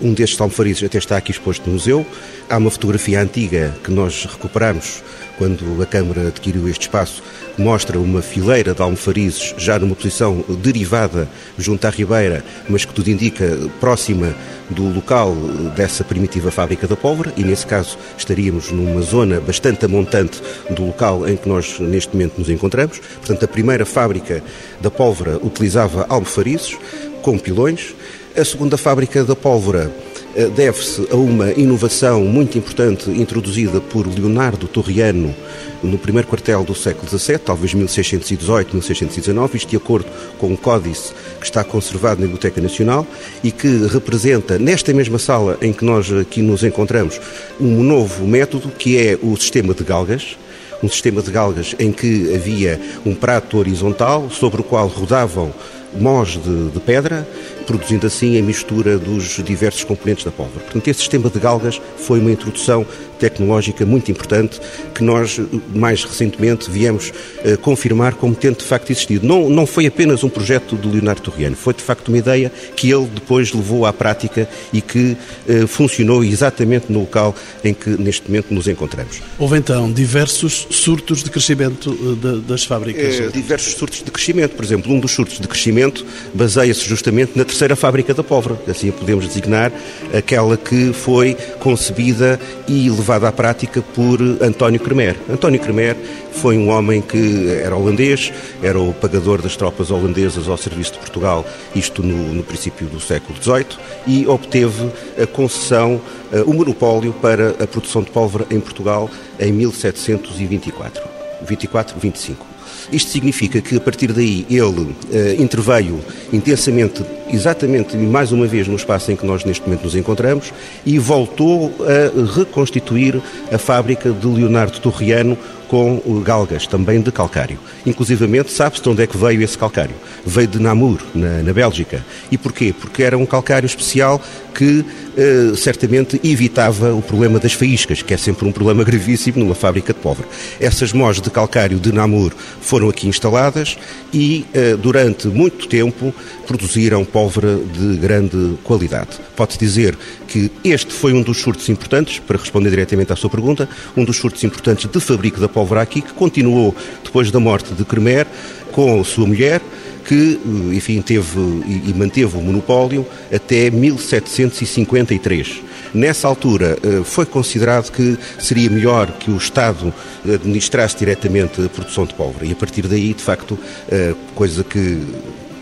Um 0.00 0.14
destes 0.14 0.40
almofarizes 0.40 0.82
até 0.82 0.96
está 0.96 1.18
aqui 1.18 1.30
exposto 1.30 1.66
no 1.66 1.74
museu. 1.74 2.06
Há 2.48 2.56
uma 2.56 2.70
fotografia 2.70 3.20
antiga 3.20 3.74
que 3.84 3.90
nós 3.90 4.24
recuperamos 4.24 5.02
quando 5.36 5.82
a 5.82 5.86
Câmara 5.86 6.28
adquiriu 6.28 6.68
este 6.68 6.82
espaço, 6.82 7.22
que 7.54 7.62
mostra 7.62 7.98
uma 7.98 8.22
fileira 8.22 8.74
de 8.74 8.80
almofarizes 8.80 9.54
já 9.58 9.78
numa 9.78 9.94
posição 9.94 10.44
derivada 10.62 11.28
junto 11.58 11.86
à 11.86 11.90
Ribeira, 11.90 12.44
mas 12.68 12.84
que 12.84 12.94
tudo 12.94 13.10
indica 13.10 13.58
próxima 13.78 14.34
do 14.70 14.84
local 14.84 15.34
dessa 15.76 16.04
primitiva 16.04 16.50
fábrica 16.50 16.86
da 16.86 16.96
pólvora, 16.96 17.32
e 17.36 17.44
nesse 17.44 17.66
caso 17.66 17.98
estaríamos 18.16 18.70
numa 18.70 19.02
zona 19.02 19.40
bastante 19.40 19.84
amontante 19.84 20.42
do 20.70 20.86
local 20.86 21.28
em 21.28 21.36
que 21.36 21.48
nós 21.48 21.78
neste 21.78 22.14
momento 22.14 22.38
nos 22.38 22.48
encontramos. 22.48 22.98
Portanto, 22.98 23.44
a 23.44 23.48
primeira 23.48 23.84
fábrica 23.84 24.42
da 24.80 24.90
pólvora 24.90 25.38
utilizava 25.42 26.06
almofarizes 26.08 26.76
com 27.22 27.38
pilões, 27.38 27.94
A 28.40 28.44
segunda 28.44 28.78
fábrica 28.78 29.22
da 29.22 29.36
pólvora 29.36 29.92
eh, 30.34 30.46
deve-se 30.46 31.06
a 31.10 31.14
uma 31.14 31.52
inovação 31.52 32.24
muito 32.24 32.56
importante 32.56 33.10
introduzida 33.10 33.82
por 33.82 34.06
Leonardo 34.06 34.66
Torriano 34.66 35.34
no 35.82 35.98
primeiro 35.98 36.26
quartel 36.26 36.64
do 36.64 36.74
século 36.74 37.06
XVII, 37.06 37.36
talvez 37.36 37.74
1618, 37.74 38.72
1619, 38.72 39.58
isto 39.58 39.68
de 39.68 39.76
acordo 39.76 40.06
com 40.38 40.46
um 40.46 40.56
códice 40.56 41.12
que 41.38 41.44
está 41.44 41.62
conservado 41.62 42.22
na 42.22 42.26
Biblioteca 42.28 42.62
Nacional 42.62 43.06
e 43.44 43.52
que 43.52 43.86
representa, 43.88 44.58
nesta 44.58 44.90
mesma 44.94 45.18
sala 45.18 45.58
em 45.60 45.70
que 45.70 45.84
nós 45.84 46.10
aqui 46.10 46.40
nos 46.40 46.64
encontramos, 46.64 47.20
um 47.60 47.82
novo 47.82 48.26
método 48.26 48.70
que 48.70 48.96
é 48.96 49.18
o 49.22 49.36
sistema 49.36 49.74
de 49.74 49.84
galgas, 49.84 50.38
um 50.82 50.88
sistema 50.88 51.20
de 51.20 51.30
galgas 51.30 51.76
em 51.78 51.92
que 51.92 52.34
havia 52.34 52.80
um 53.04 53.14
prato 53.14 53.58
horizontal 53.58 54.30
sobre 54.30 54.62
o 54.62 54.64
qual 54.64 54.88
rodavam 54.88 55.52
mós 55.98 56.30
de, 56.30 56.70
de 56.70 56.80
pedra 56.80 57.26
produzindo 57.70 58.04
assim 58.04 58.36
a 58.36 58.42
mistura 58.42 58.98
dos 58.98 59.40
diversos 59.44 59.84
componentes 59.84 60.24
da 60.24 60.32
pólvora. 60.32 60.64
Portanto, 60.64 60.88
esse 60.88 60.98
sistema 60.98 61.30
de 61.30 61.38
galgas 61.38 61.80
foi 61.98 62.18
uma 62.18 62.32
introdução 62.32 62.84
tecnológica 63.20 63.84
muito 63.84 64.10
importante 64.10 64.60
que 64.94 65.04
nós, 65.04 65.38
mais 65.74 66.02
recentemente, 66.02 66.70
viemos 66.70 67.10
uh, 67.44 67.58
confirmar 67.58 68.14
como 68.14 68.34
tendo 68.34 68.58
de 68.58 68.64
facto 68.64 68.90
existido. 68.90 69.26
Não, 69.26 69.48
não 69.48 69.66
foi 69.66 69.86
apenas 69.86 70.24
um 70.24 70.28
projeto 70.28 70.76
de 70.76 70.88
Leonardo 70.88 71.20
Torriano, 71.20 71.54
foi 71.54 71.74
de 71.74 71.82
facto 71.82 72.08
uma 72.08 72.18
ideia 72.18 72.50
que 72.74 72.90
ele 72.90 73.06
depois 73.06 73.52
levou 73.52 73.84
à 73.84 73.92
prática 73.92 74.48
e 74.72 74.80
que 74.80 75.16
uh, 75.46 75.66
funcionou 75.68 76.24
exatamente 76.24 76.86
no 76.90 77.00
local 77.00 77.34
em 77.62 77.74
que 77.74 77.90
neste 77.90 78.26
momento 78.28 78.52
nos 78.52 78.66
encontramos. 78.66 79.20
Houve 79.38 79.58
então 79.58 79.92
diversos 79.92 80.66
surtos 80.70 81.22
de 81.22 81.30
crescimento 81.30 81.90
de, 82.16 82.40
das 82.40 82.64
fábricas? 82.64 83.32
diversos 83.32 83.74
surtos 83.74 84.02
de 84.02 84.10
crescimento. 84.10 84.54
Por 84.56 84.64
exemplo, 84.64 84.92
um 84.92 84.98
dos 84.98 85.12
surtos 85.12 85.38
de 85.38 85.46
crescimento 85.46 86.04
baseia-se 86.32 86.88
justamente 86.88 87.32
na 87.36 87.44
terceira 87.44 87.76
fábrica 87.76 88.14
da 88.14 88.22
pólvora, 88.22 88.58
assim 88.68 88.90
podemos 88.90 89.26
designar 89.26 89.72
aquela 90.14 90.56
que 90.56 90.92
foi 90.92 91.36
concebida 91.58 92.40
e 92.66 92.88
levada 92.88 93.09
à 93.16 93.32
prática 93.32 93.82
por 93.82 94.20
António 94.40 94.78
Kremer. 94.78 95.16
António 95.28 95.58
Kremer 95.58 95.96
foi 96.32 96.56
um 96.56 96.68
homem 96.68 97.00
que 97.00 97.48
era 97.48 97.76
holandês, 97.76 98.32
era 98.62 98.78
o 98.78 98.92
pagador 98.92 99.42
das 99.42 99.56
tropas 99.56 99.90
holandesas 99.90 100.48
ao 100.48 100.56
serviço 100.56 100.92
de 100.92 100.98
Portugal, 100.98 101.44
isto 101.74 102.02
no, 102.02 102.34
no 102.34 102.42
princípio 102.42 102.86
do 102.86 103.00
século 103.00 103.36
XVIII, 103.42 103.78
e 104.06 104.26
obteve 104.26 104.90
a 105.20 105.26
concessão, 105.26 106.00
eh, 106.32 106.42
o 106.46 106.54
monopólio 106.54 107.12
para 107.12 107.50
a 107.62 107.66
produção 107.66 108.02
de 108.02 108.10
pólvora 108.10 108.46
em 108.50 108.60
Portugal 108.60 109.10
em 109.38 109.52
1724. 109.52 111.02
24, 111.42 111.98
25. 111.98 112.46
Isto 112.92 113.10
significa 113.10 113.60
que, 113.60 113.76
a 113.76 113.80
partir 113.80 114.12
daí, 114.12 114.46
ele 114.50 114.80
uh, 114.80 114.94
interveio 115.42 116.00
intensamente, 116.32 117.04
exatamente 117.32 117.96
mais 117.96 118.32
uma 118.32 118.46
vez 118.46 118.66
no 118.66 118.76
espaço 118.76 119.10
em 119.12 119.16
que 119.16 119.26
nós 119.26 119.44
neste 119.44 119.64
momento 119.64 119.84
nos 119.84 119.94
encontramos, 119.94 120.52
e 120.84 120.98
voltou 120.98 121.72
a 121.80 122.36
reconstituir 122.36 123.20
a 123.52 123.58
fábrica 123.58 124.10
de 124.10 124.26
Leonardo 124.26 124.78
Torriano 124.80 125.36
com 125.70 126.00
galgas, 126.24 126.66
também 126.66 127.00
de 127.00 127.12
calcário. 127.12 127.56
Inclusivamente, 127.86 128.50
sabe-se 128.50 128.82
de 128.82 128.88
onde 128.88 129.04
é 129.04 129.06
que 129.06 129.16
veio 129.16 129.40
esse 129.40 129.56
calcário. 129.56 129.94
Veio 130.26 130.48
de 130.48 130.58
Namur, 130.58 131.00
na, 131.14 131.44
na 131.44 131.52
Bélgica. 131.52 132.04
E 132.28 132.36
porquê? 132.36 132.74
Porque 132.76 133.04
era 133.04 133.16
um 133.16 133.24
calcário 133.24 133.66
especial 133.68 134.20
que 134.52 134.84
eh, 135.16 135.52
certamente 135.56 136.20
evitava 136.24 136.92
o 136.92 137.00
problema 137.00 137.38
das 137.38 137.52
faíscas, 137.52 138.02
que 138.02 138.12
é 138.12 138.16
sempre 138.16 138.48
um 138.48 138.52
problema 138.52 138.82
gravíssimo 138.84 139.38
numa 139.38 139.54
fábrica 139.54 139.92
de 139.92 140.00
pólvora. 140.00 140.26
Essas 140.58 140.92
mós 140.92 141.20
de 141.20 141.30
calcário 141.30 141.78
de 141.78 141.92
Namur 141.92 142.32
foram 142.60 142.88
aqui 142.88 143.06
instaladas 143.06 143.78
e, 144.12 144.44
eh, 144.52 144.76
durante 144.76 145.28
muito 145.28 145.68
tempo, 145.68 146.12
produziram 146.48 147.04
pólvora 147.20 147.56
de 147.56 147.98
grande 147.98 148.56
qualidade. 148.64 149.10
Pode-se 149.36 149.58
dizer 149.58 149.94
que 150.26 150.50
este 150.64 150.90
foi 150.90 151.12
um 151.12 151.20
dos 151.20 151.38
surtos 151.38 151.68
importantes, 151.68 152.18
para 152.18 152.38
responder 152.38 152.70
diretamente 152.70 153.12
à 153.12 153.16
sua 153.16 153.28
pergunta, 153.28 153.68
um 153.94 154.04
dos 154.04 154.16
surtos 154.16 154.42
importantes 154.42 154.90
de 154.90 155.00
fabrico 155.00 155.38
da 155.38 155.46
pólvora 155.46 155.82
aqui, 155.82 156.00
que 156.00 156.14
continuou 156.14 156.74
depois 157.04 157.30
da 157.30 157.38
morte 157.38 157.74
de 157.74 157.84
Kremer 157.84 158.26
com 158.72 159.04
sua 159.04 159.26
mulher, 159.26 159.60
que, 160.06 160.40
eh, 160.42 160.74
enfim, 160.74 161.02
teve 161.02 161.38
e 161.66 161.92
manteve 161.94 162.38
o 162.38 162.40
monopólio 162.40 163.06
até 163.30 163.70
1753. 163.70 165.60
Nessa 165.92 166.26
altura 166.26 166.78
eh, 166.82 167.02
foi 167.04 167.26
considerado 167.26 167.92
que 167.92 168.16
seria 168.38 168.70
melhor 168.70 169.10
que 169.18 169.30
o 169.30 169.36
Estado 169.36 169.92
administrasse 170.24 170.96
diretamente 170.96 171.62
a 171.62 171.68
produção 171.68 172.06
de 172.06 172.14
pólvora 172.14 172.46
e 172.46 172.52
a 172.52 172.56
partir 172.56 172.86
daí, 172.86 173.12
de 173.12 173.22
facto, 173.22 173.58
eh, 173.90 174.14
coisa 174.34 174.64
que 174.64 175.02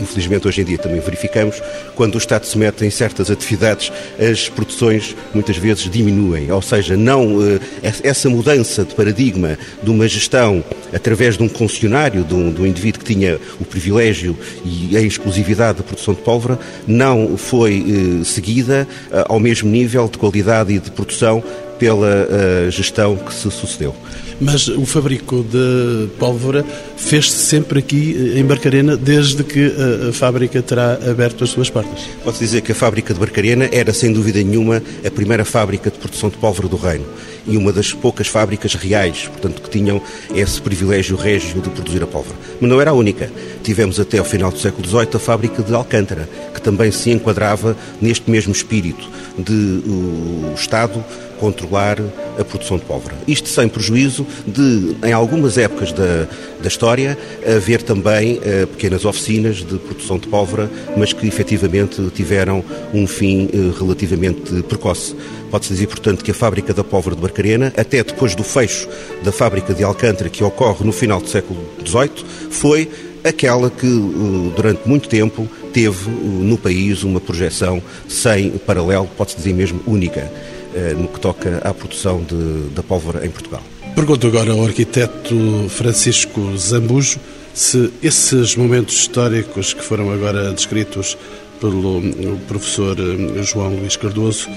infelizmente 0.00 0.46
hoje 0.46 0.60
em 0.60 0.64
dia 0.64 0.78
também 0.78 1.00
verificamos, 1.00 1.62
quando 1.94 2.14
o 2.14 2.18
Estado 2.18 2.46
se 2.46 2.56
mete 2.56 2.84
em 2.84 2.90
certas 2.90 3.30
atividades, 3.30 3.92
as 4.18 4.48
produções 4.48 5.16
muitas 5.34 5.56
vezes 5.56 5.90
diminuem. 5.90 6.50
Ou 6.50 6.62
seja, 6.62 6.96
não 6.96 7.38
eh, 7.42 7.60
essa 7.82 8.28
mudança 8.28 8.84
de 8.84 8.94
paradigma 8.94 9.58
de 9.82 9.90
uma 9.90 10.06
gestão 10.08 10.64
através 10.92 11.36
de 11.36 11.42
um 11.42 11.48
concessionário, 11.48 12.24
de 12.24 12.34
um, 12.34 12.52
de 12.52 12.62
um 12.62 12.66
indivíduo 12.66 13.04
que 13.04 13.12
tinha 13.12 13.38
o 13.60 13.64
privilégio 13.64 14.36
e 14.64 14.96
a 14.96 15.00
exclusividade 15.00 15.78
da 15.78 15.84
produção 15.84 16.14
de 16.14 16.20
pólvora, 16.20 16.58
não 16.86 17.36
foi 17.36 18.20
eh, 18.20 18.24
seguida 18.24 18.86
eh, 19.10 19.24
ao 19.28 19.40
mesmo 19.40 19.70
nível 19.70 20.08
de 20.08 20.18
qualidade 20.18 20.72
e 20.72 20.78
de 20.78 20.90
produção 20.90 21.42
pela 21.78 22.26
gestão 22.70 23.14
que 23.14 23.32
se 23.32 23.48
sucedeu 23.52 23.94
mas 24.40 24.68
o 24.68 24.84
fabrico 24.84 25.42
de 25.42 26.08
pólvora 26.18 26.64
fez-se 26.96 27.36
sempre 27.36 27.78
aqui 27.78 28.34
em 28.36 28.44
Barcarena, 28.44 28.96
desde 28.96 29.42
que 29.42 29.66
a, 29.66 30.08
a, 30.08 30.12
fábrica 30.12 30.62
terá 30.62 30.94
aberto 30.94 31.44
as 31.44 31.50
suas 31.50 31.70
portas. 31.70 32.02
Pode-se 32.22 32.44
dizer 32.44 32.60
que 32.62 32.72
a 32.72 32.74
fábrica 32.74 33.12
de 33.12 33.20
Barcarena 33.20 33.68
era, 33.72 33.92
sem 33.92 34.12
dúvida 34.12 34.42
nenhuma, 34.42 34.82
a 35.04 35.10
primeira 35.10 35.44
fábrica 35.44 35.90
de 35.90 35.98
produção 35.98 36.28
de 36.28 36.36
pólvora 36.36 36.68
do 36.68 36.76
Reino 36.76 37.06
e 37.46 37.56
uma 37.56 37.72
das 37.72 37.92
poucas 37.92 38.26
fábricas 38.26 38.74
reais, 38.74 39.26
portanto, 39.26 39.62
que 39.62 39.70
tinham 39.70 40.00
esse 40.34 40.60
privilégio 40.60 41.16
régio 41.16 41.60
de 41.60 41.70
produzir 41.70 42.02
a 42.02 42.06
pólvora. 42.06 42.36
Mas 42.60 42.70
não 42.70 42.80
era 42.80 42.90
a 42.90 42.94
única. 42.94 43.30
Tivemos 43.62 43.98
até 43.98 44.18
ao 44.18 44.24
final 44.24 44.50
do 44.50 44.58
século 44.58 44.86
XVIII 44.86 45.08
a 45.14 45.18
fábrica 45.18 45.62
de 45.62 45.74
Alcântara, 45.74 46.28
que 46.52 46.60
também 46.60 46.92
se 46.92 47.10
enquadrava 47.10 47.76
neste 48.00 48.30
mesmo 48.30 48.52
espírito 48.52 49.08
de 49.38 49.82
o 49.86 50.52
Estado 50.54 51.02
controlar 51.38 51.98
a 52.38 52.44
produção 52.44 52.76
de 52.76 52.84
pólvora. 52.84 53.14
Isto 53.26 53.48
sem 53.48 53.68
prejuízo 53.68 54.26
de, 54.46 54.96
em 55.04 55.12
algumas 55.12 55.56
épocas 55.58 55.92
da, 55.92 56.26
da 56.60 56.68
história, 56.68 57.16
haver 57.46 57.82
também 57.82 58.38
uh, 58.38 58.66
pequenas 58.68 59.04
oficinas 59.04 59.56
de 59.56 59.78
produção 59.78 60.18
de 60.18 60.28
pólvora, 60.28 60.70
mas 60.96 61.12
que 61.12 61.26
efetivamente 61.26 62.02
tiveram 62.14 62.64
um 62.92 63.06
fim 63.06 63.46
uh, 63.46 63.78
relativamente 63.78 64.62
precoce. 64.62 65.14
Pode-se 65.50 65.72
dizer, 65.72 65.86
portanto, 65.86 66.22
que 66.22 66.30
a 66.30 66.34
fábrica 66.34 66.74
da 66.74 66.84
pólvora 66.84 67.16
de 67.16 67.22
Barcarena, 67.22 67.72
até 67.76 68.02
depois 68.04 68.34
do 68.34 68.44
fecho 68.44 68.88
da 69.22 69.32
fábrica 69.32 69.72
de 69.72 69.82
Alcântara, 69.82 70.28
que 70.28 70.44
ocorre 70.44 70.84
no 70.84 70.92
final 70.92 71.20
do 71.20 71.28
século 71.28 71.64
XVIII, 71.84 72.24
foi 72.50 72.88
aquela 73.24 73.70
que, 73.70 73.86
eh, 73.86 74.52
durante 74.54 74.86
muito 74.86 75.08
tempo, 75.08 75.48
teve 75.72 76.10
no 76.10 76.56
país 76.56 77.02
uma 77.02 77.20
projeção 77.20 77.82
sem 78.08 78.50
paralelo, 78.50 79.08
pode-se 79.16 79.36
dizer 79.36 79.52
mesmo 79.52 79.80
única. 79.86 80.30
Eh, 80.78 80.94
no 80.94 81.08
que 81.08 81.18
toca 81.18 81.58
à 81.64 81.74
produção 81.74 82.22
de, 82.22 82.68
da 82.72 82.84
pólvora 82.84 83.26
em 83.26 83.30
Portugal. 83.30 83.60
Pergunto 83.96 84.28
agora 84.28 84.52
ao 84.52 84.64
arquiteto 84.64 85.34
Francisco 85.68 86.56
Zambujo 86.56 87.18
se 87.52 87.92
esses 88.00 88.54
momentos 88.54 88.94
históricos 88.94 89.74
que 89.74 89.82
foram 89.82 90.12
agora 90.12 90.52
descritos 90.52 91.18
pelo 91.60 92.00
professor 92.46 92.96
eh, 92.96 93.42
João 93.42 93.74
Luís 93.74 93.96
Cardoso 93.96 94.48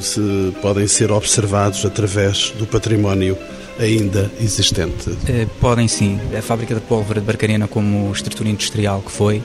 se 0.00 0.52
podem 0.60 0.88
ser 0.88 1.12
observados 1.12 1.84
através 1.84 2.52
do 2.58 2.66
património 2.66 3.38
ainda 3.78 4.28
existente? 4.40 5.16
Eh, 5.28 5.46
podem 5.60 5.86
sim. 5.86 6.18
A 6.36 6.42
fábrica 6.42 6.74
de 6.74 6.80
pólvora 6.80 7.20
de 7.20 7.26
Barcarena, 7.26 7.68
como 7.68 8.10
estrutura 8.10 8.48
industrial 8.48 9.00
que 9.00 9.12
foi, 9.12 9.40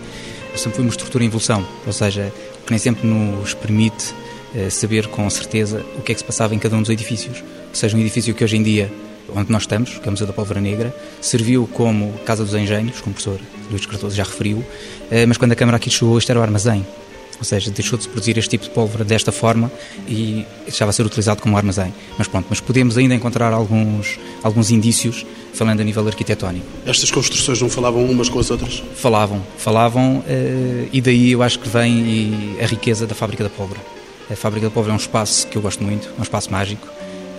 sempre 0.56 0.78
foi 0.78 0.86
uma 0.86 0.90
estrutura 0.90 1.24
em 1.24 1.28
evolução, 1.28 1.64
ou 1.86 1.94
seja, 1.94 2.34
que 2.66 2.72
nem 2.72 2.80
sempre 2.80 3.06
nos 3.06 3.54
permite 3.54 4.16
saber 4.70 5.08
com 5.08 5.30
certeza 5.30 5.86
o 5.98 6.02
que 6.02 6.12
é 6.12 6.16
que 6.16 6.20
se 6.20 6.26
passava 6.26 6.54
em 6.54 6.60
cada 6.60 6.76
um 6.76 6.82
dos 6.82 6.90
edifícios. 6.90 7.40
Ou 7.40 7.76
seja, 7.76 7.98
um 7.98 8.00
edifício 8.00 8.34
que 8.34 8.44
hoje 8.44 8.58
em 8.58 8.64
dia, 8.64 8.92
onde 9.36 9.52
nós 9.52 9.64
estamos, 9.64 9.98
que 9.98 10.06
é 10.06 10.08
o 10.08 10.12
Museu 10.12 10.28
da 10.28 10.34
Pólvora 10.34 10.62
Negra, 10.62 10.96
serviu 11.22 11.68
como 11.74 12.14
Casa 12.26 12.44
dos 12.44 12.54
Engenhos, 12.54 13.02
como 13.02 13.12
o 13.12 13.14
professor 13.16 13.40
Luís 13.70 13.86
Cardoso 13.86 14.16
já 14.16 14.24
referiu, 14.24 14.64
eh, 15.10 15.26
mas 15.26 15.38
quando 15.38 15.54
a 15.54 15.56
Câmara 15.56 15.78
aqui 15.78 15.90
chegou, 15.90 16.18
isto 16.18 16.30
era 16.30 16.40
o 16.40 16.44
armazém. 16.44 16.86
Ou 17.40 17.46
seja, 17.46 17.72
deixou 17.72 17.98
de 17.98 18.04
se 18.04 18.10
produzir 18.10 18.38
este 18.38 18.52
tipo 18.52 18.66
de 18.66 18.70
pólvora 18.70 19.04
desta 19.04 19.32
forma 19.32 19.72
e 20.08 20.46
estava 20.68 20.92
a 20.92 20.94
ser 20.94 21.06
utilizado 21.06 21.42
como 21.42 21.58
armazém. 21.58 21.94
Mas 22.18 22.28
pronto, 22.28 22.46
mas 22.50 22.62
podemos 22.62 22.98
ainda 22.98 23.16
encontrar 23.16 23.52
alguns, 23.52 24.20
alguns 24.44 24.72
indícios, 24.72 25.26
falando 25.54 25.82
a 25.82 25.84
nível 25.84 26.08
arquitetónico. 26.08 26.66
Estas 26.86 27.12
construções 27.12 27.60
não 27.62 27.70
falavam 27.70 28.06
umas 28.06 28.30
com 28.30 28.40
as 28.40 28.50
outras? 28.50 28.84
Falavam, 28.96 29.44
falavam, 29.58 30.24
eh, 30.28 30.88
e 30.94 31.02
daí 31.02 31.32
eu 31.32 31.42
acho 31.44 31.60
que 31.60 31.68
vem 31.68 32.56
a 32.62 32.66
riqueza 32.66 33.06
da 33.08 33.16
fábrica 33.16 33.44
da 33.44 33.50
pólvora. 33.50 33.82
A 34.32 34.36
Fábrica 34.36 34.68
da 34.68 34.72
Pólvora 34.72 34.94
é 34.94 34.96
um 34.96 35.00
espaço 35.00 35.48
que 35.48 35.58
eu 35.58 35.62
gosto 35.62 35.84
muito, 35.84 36.08
é 36.08 36.20
um 36.20 36.24
espaço 36.24 36.52
mágico. 36.52 36.88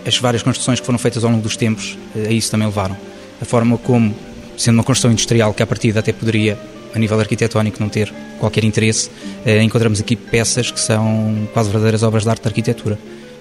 As 0.07 0.19
várias 0.19 0.43
construções 0.43 0.81
que 0.81 0.87
foram 0.87 0.99
feitas 0.99 1.25
ao 1.25 1.31
longo 1.31 1.43
dos 1.43 1.57
tempos 1.57 1.97
eh, 2.15 2.29
a 2.29 2.31
isso 2.31 2.51
também 2.51 2.67
levaram. 2.67 2.97
A 3.41 3.45
forma 3.45 3.79
como, 3.79 4.15
sendo 4.57 4.75
uma 4.75 4.85
construção 4.85 5.11
industrial 5.11 5.55
que 5.55 5.63
à 5.63 5.67
partida 5.67 6.01
até 6.01 6.13
poderia 6.13 6.59
a 6.95 6.99
nível 6.99 7.19
arquitetónico, 7.19 7.79
não 7.81 7.89
ter 7.89 8.13
qualquer 8.39 8.65
interesse, 8.65 9.11
eh, 9.47 9.63
encontramos 9.63 10.01
aqui 10.01 10.15
peças 10.15 10.71
que 10.71 10.79
são 10.79 11.49
quase 11.53 11.71
verdadeiras 11.71 12.03
obras 12.03 12.23
de 12.25 12.29
arte 12.29 12.43
de 12.43 12.49
arquitetura. 12.49 12.99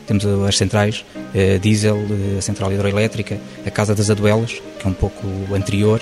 Temos 0.08 0.26
as 0.26 0.58
centrais, 0.58 1.06
a 1.34 1.58
diesel, 1.58 1.98
a 2.38 2.42
central 2.42 2.72
hidroelétrica, 2.74 3.40
a 3.66 3.72
Casa 3.72 3.96
das 3.96 4.10
Aduelas, 4.10 4.62
que 4.80 4.86
é 4.86 4.90
um 4.90 4.94
pouco 4.94 5.26
anterior. 5.54 6.02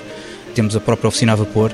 Temos 0.54 0.74
a 0.74 0.80
própria 0.80 1.08
oficina 1.08 1.32
a 1.32 1.36
vapor, 1.36 1.72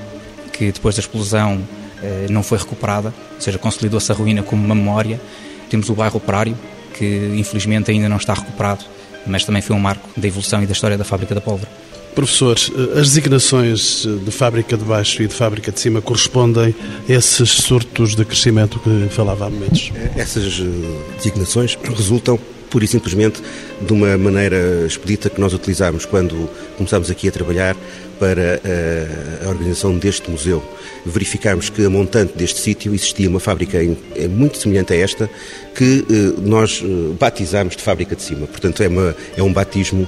que 0.53 0.73
depois 0.73 0.95
da 0.95 1.01
explosão 1.01 1.63
eh, 2.03 2.27
não 2.31 2.43
foi 2.43 2.59
recuperada, 2.59 3.15
ou 3.35 3.41
seja, 3.41 3.59
consolidou-se 3.59 4.11
a 4.11 4.15
ruína 4.15 4.43
como 4.43 4.65
uma 4.65 4.75
memória. 4.75 5.21
Temos 5.69 5.89
o 5.89 5.95
bairro 5.95 6.17
operário, 6.17 6.57
que 6.95 7.33
infelizmente 7.37 7.91
ainda 7.91 8.09
não 8.09 8.17
está 8.17 8.35
recuperado, 8.35 8.85
mas 9.27 9.45
também 9.45 9.63
foi 9.63 9.77
um 9.77 9.81
marco 9.81 10.09
da 10.17 10.27
evolução 10.27 10.63
e 10.63 10.67
da 10.67 10.73
história 10.73 10.97
da 10.97 11.05
fábrica 11.05 11.35
da 11.35 11.41
pólvora. 11.41 11.71
Professor, 12.15 12.57
eh, 12.57 12.99
as 12.99 13.09
designações 13.09 14.05
de 14.25 14.31
fábrica 14.33 14.77
de 14.77 14.85
baixo 14.85 15.23
e 15.23 15.29
de 15.29 15.35
fábrica 15.35 15.71
de 15.71 15.79
cima 15.79 16.03
correspondem 16.03 16.75
a 17.09 17.13
esses 17.13 17.51
surtos 17.51 18.17
de 18.17 18.25
crescimento 18.25 18.81
que 18.81 19.09
falava 19.11 19.47
há 19.47 19.51
momentos? 19.51 19.93
Essas 20.17 20.61
eh, 20.61 21.17
designações 21.17 21.79
resultam 21.97 22.39
pura 22.69 22.85
e 22.85 22.89
simplesmente 22.89 23.41
de 23.81 23.93
uma 23.93 24.19
maneira 24.19 24.85
expedita 24.87 25.31
que 25.31 25.41
nós 25.41 25.55
utilizamos 25.55 26.05
quando 26.05 26.51
começamos 26.77 27.11
aqui 27.11 27.29
a 27.29 27.33
trabalhar 27.33 27.77
para 28.19 28.61
eh, 28.65 29.07
a 29.45 29.49
organização 29.49 29.97
deste 29.97 30.31
museu. 30.31 30.63
Verificámos 31.09 31.71
que 31.71 31.85
a 31.85 31.91
montante 31.91 32.37
deste 32.37 32.61
sítio 32.61 32.95
existia 32.95 33.29
uma 33.29 33.41
fábrica 33.41 33.79
é 34.15 34.29
muito 34.29 34.59
semelhante 34.59 34.93
a 34.93 34.97
esta 34.97 35.31
que 35.75 36.05
eh, 36.11 36.41
nós 36.43 36.83
eh, 36.85 37.15
batizámos 37.19 37.77
de 37.77 37.83
fábrica 37.83 38.15
de 38.15 38.23
cima. 38.23 38.47
Portanto, 38.47 38.83
é, 38.83 38.89
uma, 38.89 39.17
é 39.37 39.43
um 39.43 39.53
batismo 39.53 40.07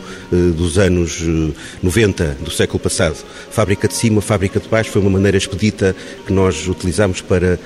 dos 0.57 0.79
anos 0.79 1.23
90 1.83 2.39
do 2.41 2.51
século 2.51 2.79
passado. 2.79 3.17
Fábrica 3.51 3.89
de 3.89 3.95
cima, 3.95 4.21
fábrica 4.21 4.61
de 4.61 4.69
baixo 4.69 4.91
foi 4.91 5.01
uma 5.01 5.11
maneira 5.11 5.37
expedita 5.37 5.95
que 6.27 6.33
nós 6.33 6.67
utilizámos 6.69 7.21
para 7.21 7.59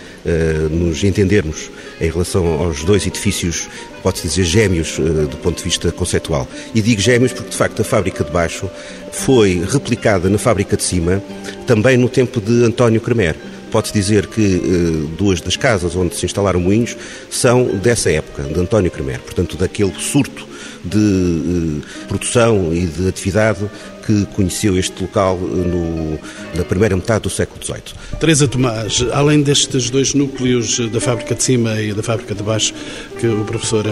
nos 0.70 1.02
entendermos 1.04 1.70
em 2.00 2.10
relação 2.10 2.46
aos 2.46 2.84
dois 2.84 3.06
edifícios, 3.06 3.68
pode-se 4.02 4.28
dizer 4.28 4.44
gêmeos 4.44 4.98
do 4.98 5.36
ponto 5.38 5.58
de 5.58 5.64
vista 5.64 5.90
conceitual. 5.92 6.48
E 6.74 6.80
digo 6.80 7.00
gêmeos 7.00 7.32
porque, 7.32 7.50
de 7.50 7.56
facto, 7.56 7.80
a 7.80 7.84
fábrica 7.84 8.24
de 8.24 8.30
baixo 8.30 8.68
foi 9.12 9.64
replicada 9.70 10.28
na 10.28 10.38
fábrica 10.38 10.76
de 10.76 10.82
cima 10.82 11.22
também 11.66 11.96
no 11.96 12.08
tempo 12.08 12.40
de 12.40 12.64
António 12.64 13.00
Cremer. 13.00 13.23
Pode-se 13.70 13.92
dizer 13.92 14.28
que 14.28 14.40
eh, 14.40 15.16
duas 15.18 15.40
das 15.40 15.56
casas 15.56 15.96
onde 15.96 16.14
se 16.14 16.24
instalaram 16.24 16.60
moinhos 16.60 16.96
são 17.28 17.64
dessa 17.76 18.08
época, 18.08 18.44
de 18.44 18.60
António 18.60 18.88
Cremer, 18.88 19.18
portanto, 19.18 19.56
daquele 19.56 19.92
surto 19.98 20.46
de 20.84 21.82
eh, 21.82 22.06
produção 22.06 22.72
e 22.72 22.86
de 22.86 23.08
atividade 23.08 23.68
que 24.06 24.26
conheceu 24.26 24.78
este 24.78 25.02
local 25.02 25.38
eh, 25.42 25.46
no, 25.46 26.18
na 26.56 26.64
primeira 26.64 26.94
metade 26.94 27.22
do 27.22 27.30
século 27.30 27.60
XVIII. 27.64 27.82
Teresa 28.20 28.46
Tomás, 28.46 29.04
além 29.12 29.42
destes 29.42 29.90
dois 29.90 30.14
núcleos 30.14 30.78
da 30.90 31.00
fábrica 31.00 31.34
de 31.34 31.42
cima 31.42 31.80
e 31.80 31.92
da 31.92 32.02
fábrica 32.02 32.32
de 32.32 32.44
baixo 32.44 32.72
que 33.18 33.26
o 33.26 33.44
professor 33.44 33.84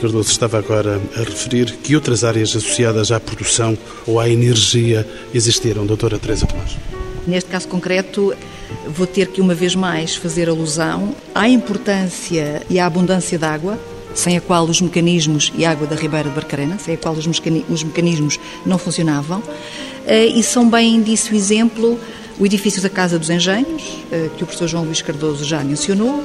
Cardoso 0.00 0.30
estava 0.30 0.58
agora 0.58 1.00
a 1.16 1.20
referir, 1.20 1.72
que 1.82 1.96
outras 1.96 2.22
áreas 2.22 2.50
associadas 2.50 3.10
à 3.10 3.18
produção 3.18 3.76
ou 4.06 4.20
à 4.20 4.28
energia 4.28 5.04
existiram, 5.34 5.84
doutora 5.84 6.20
Teresa 6.20 6.46
Tomás? 6.46 6.76
Neste 7.28 7.50
caso 7.50 7.68
concreto, 7.68 8.34
vou 8.86 9.06
ter 9.06 9.28
que 9.28 9.42
uma 9.42 9.54
vez 9.54 9.74
mais 9.74 10.16
fazer 10.16 10.48
alusão 10.48 11.14
à 11.34 11.46
importância 11.46 12.62
e 12.70 12.78
à 12.78 12.86
abundância 12.86 13.38
de 13.38 13.44
água, 13.44 13.78
sem 14.14 14.38
a 14.38 14.40
qual 14.40 14.64
os 14.64 14.80
mecanismos, 14.80 15.52
e 15.54 15.66
água 15.66 15.86
da 15.86 15.94
Ribeira 15.94 16.30
de 16.30 16.34
Barcarena, 16.34 16.78
sem 16.78 16.94
a 16.94 16.96
qual 16.96 17.14
os 17.14 17.26
mecanismos 17.84 18.40
não 18.64 18.78
funcionavam, 18.78 19.42
eh, 20.06 20.24
e 20.24 20.42
são 20.42 20.70
bem 20.70 21.02
disso 21.02 21.34
exemplo 21.34 22.00
o 22.40 22.46
edifício 22.46 22.80
da 22.80 22.88
Casa 22.88 23.18
dos 23.18 23.28
Engenhos, 23.28 23.82
eh, 24.10 24.30
que 24.34 24.42
o 24.42 24.46
professor 24.46 24.66
João 24.66 24.84
Luís 24.84 25.02
Cardoso 25.02 25.44
já 25.44 25.62
mencionou, 25.62 26.24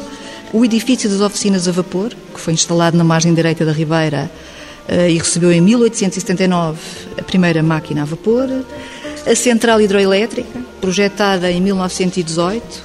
o 0.54 0.64
edifício 0.64 1.10
das 1.10 1.20
oficinas 1.20 1.68
a 1.68 1.72
vapor, 1.74 2.14
que 2.34 2.40
foi 2.40 2.54
instalado 2.54 2.96
na 2.96 3.04
margem 3.04 3.34
direita 3.34 3.66
da 3.66 3.74
Ribeira 3.74 4.32
eh, 4.88 5.12
e 5.12 5.18
recebeu 5.18 5.52
em 5.52 5.60
1879 5.60 6.80
a 7.20 7.24
primeira 7.24 7.62
máquina 7.62 8.04
a 8.04 8.06
vapor, 8.06 8.48
a 9.26 9.36
central 9.36 9.82
hidroelétrica, 9.82 10.73
projetada 10.84 11.50
em 11.50 11.62
1918, 11.62 12.84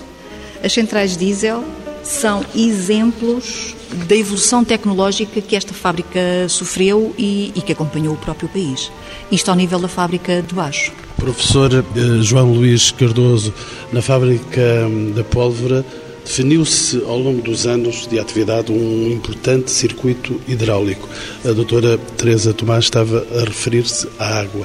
as 0.62 0.72
centrais 0.72 1.16
diesel, 1.16 1.64
são 2.04 2.44
exemplos 2.54 3.74
da 4.06 4.14
evolução 4.14 4.64
tecnológica 4.64 5.40
que 5.40 5.56
esta 5.56 5.74
fábrica 5.74 6.20
sofreu 6.48 7.12
e, 7.18 7.52
e, 7.56 7.61
que 7.61 7.72
acompanhou 7.72 8.14
o 8.14 8.16
próprio 8.16 8.48
país. 8.50 8.92
Isto 9.32 9.50
ao 9.50 9.56
nível 9.56 9.80
da 9.80 9.88
fábrica 9.88 10.40
de 10.40 10.54
baixo. 10.54 10.92
Professor 11.16 11.74
eh, 11.74 12.22
João 12.22 12.52
Luís 12.52 12.92
Cardoso, 12.92 13.52
na 13.92 14.00
fábrica 14.00 14.87
hum, 14.87 15.11
da 15.11 15.24
pólvora, 15.24 15.84
definiu-se 16.24 17.02
ao 17.04 17.18
longo 17.18 17.42
dos 17.42 17.66
anos 17.66 18.06
de 18.06 18.20
atividade 18.20 18.70
um 18.70 19.11
importante 19.11 19.72
circuito 19.72 20.40
hidráulico. 20.46 21.08
A 21.44 21.50
doutora 21.50 21.98
Teresa 22.16 22.54
Tomás 22.54 22.84
estava 22.84 23.26
a 23.34 23.40
referir-se 23.40 24.06
à 24.20 24.38
água. 24.38 24.64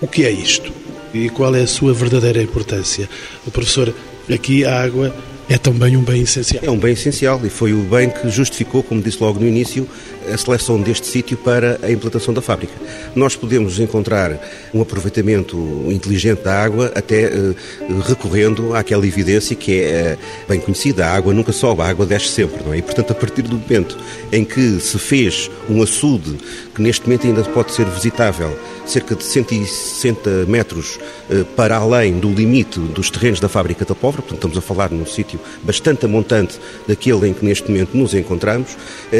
O 0.00 0.06
que 0.06 0.24
é 0.24 0.30
isto? 0.30 0.72
E 1.14 1.28
qual 1.28 1.54
é 1.54 1.62
a 1.62 1.66
sua 1.66 1.92
verdadeira 1.92 2.42
importância? 2.42 3.08
O 3.46 3.50
professor, 3.50 3.94
aqui 4.30 4.64
a 4.64 4.82
água 4.82 5.14
é 5.48 5.58
também 5.58 5.96
um 5.96 6.02
bem 6.02 6.22
essencial. 6.22 6.64
É 6.64 6.70
um 6.70 6.78
bem 6.78 6.92
essencial 6.92 7.40
e 7.44 7.50
foi 7.50 7.74
o 7.74 7.82
bem 7.82 8.08
que 8.08 8.30
justificou, 8.30 8.82
como 8.82 9.02
disse 9.02 9.22
logo 9.22 9.38
no 9.38 9.46
início, 9.46 9.86
a 10.32 10.36
seleção 10.36 10.80
deste 10.80 11.06
sítio 11.06 11.36
para 11.36 11.78
a 11.82 11.90
implantação 11.90 12.32
da 12.32 12.40
fábrica. 12.40 12.72
Nós 13.14 13.36
podemos 13.36 13.78
encontrar 13.78 14.38
um 14.72 14.80
aproveitamento 14.80 15.56
inteligente 15.88 16.42
da 16.42 16.62
água 16.62 16.92
até 16.94 17.26
uh, 17.26 17.54
recorrendo 18.00 18.74
àquela 18.74 19.06
evidência 19.06 19.54
que 19.54 19.82
é 19.82 20.16
uh, 20.16 20.48
bem 20.48 20.60
conhecida, 20.60 21.06
a 21.06 21.12
água 21.12 21.34
nunca 21.34 21.52
sobe, 21.52 21.82
a 21.82 21.86
água 21.86 22.06
desce 22.06 22.28
sempre, 22.28 22.62
não 22.64 22.72
é? 22.72 22.78
E, 22.78 22.82
portanto, 22.82 23.10
a 23.10 23.14
partir 23.14 23.42
do 23.42 23.58
momento 23.58 23.98
em 24.32 24.44
que 24.44 24.80
se 24.80 24.98
fez 24.98 25.50
um 25.68 25.82
açude, 25.82 26.38
que 26.74 26.80
neste 26.80 27.04
momento 27.04 27.26
ainda 27.26 27.42
pode 27.44 27.72
ser 27.72 27.84
visitável, 27.86 28.56
cerca 28.86 29.14
de 29.14 29.24
160 29.24 30.46
metros 30.46 30.98
uh, 31.30 31.44
para 31.56 31.76
além 31.76 32.18
do 32.18 32.30
limite 32.30 32.78
dos 32.80 33.10
terrenos 33.10 33.40
da 33.40 33.48
fábrica 33.48 33.84
da 33.84 33.94
Póvoa, 33.94 34.22
portanto, 34.22 34.34
estamos 34.34 34.58
a 34.58 34.60
falar 34.60 34.90
num 34.90 35.06
sítio 35.06 35.38
bastante 35.62 36.04
amontante 36.06 36.58
daquele 36.86 37.28
em 37.28 37.34
que 37.34 37.44
neste 37.44 37.70
momento 37.70 37.96
nos 37.96 38.14
encontramos, 38.14 38.76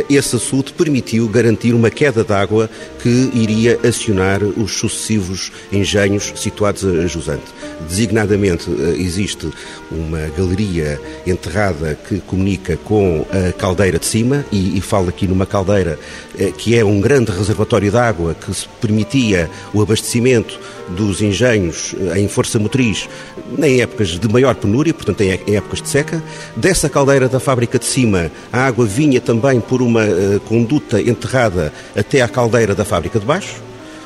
esse 0.08 0.36
açude 0.36 0.72
permitiu 0.72 1.28
garantir 1.28 1.74
uma 1.74 1.90
queda 1.90 2.24
d'água 2.24 2.68
que 3.00 3.30
iria 3.34 3.78
acionar 3.86 4.42
os 4.42 4.72
sucessivos 4.72 5.52
engenhos 5.72 6.32
situados 6.36 6.84
a 6.84 7.06
jusante. 7.06 7.44
Designadamente, 7.88 8.70
eh, 8.70 8.94
existe 8.98 9.50
uma 9.90 10.28
galeria 10.36 11.00
enterrada 11.26 11.98
que 12.08 12.20
comunica 12.20 12.76
com 12.76 13.26
a 13.30 13.52
caldeira 13.52 13.98
de 13.98 14.06
cima, 14.06 14.44
e, 14.52 14.78
e 14.78 14.80
falo 14.80 15.08
aqui 15.08 15.26
numa 15.26 15.46
caldeira 15.46 15.98
eh, 16.38 16.52
que 16.56 16.76
é 16.76 16.84
um 16.84 17.00
grande 17.00 17.30
reservatório 17.32 17.90
de 17.90 17.96
água 17.96 18.34
que 18.34 18.52
permitia 18.80 19.50
o 19.72 19.82
abastecimento 19.82 20.58
dos 20.90 21.20
engenhos 21.22 21.94
eh, 21.98 22.20
em 22.20 22.28
força 22.28 22.58
motriz 22.58 23.08
em 23.58 23.80
épocas 23.80 24.18
de 24.18 24.28
maior 24.28 24.54
penúria, 24.54 24.94
portanto 24.94 25.20
em 25.20 25.56
épocas 25.56 25.82
de 25.82 25.88
seca. 25.88 26.22
Dessa 26.56 26.88
caldeira 26.88 27.28
da 27.28 27.40
fábrica 27.40 27.78
de 27.78 27.84
cima, 27.84 28.30
a 28.52 28.66
água 28.66 28.86
vinha 28.86 29.20
também 29.20 29.60
por 29.60 29.82
uma 29.82 30.04
uh, 30.04 30.40
conduta 30.40 31.00
enterrada 31.00 31.72
até 31.96 32.20
à 32.22 32.28
caldeira 32.28 32.74
da 32.74 32.84
fábrica 32.84 33.18
de 33.18 33.26
baixo, 33.26 33.60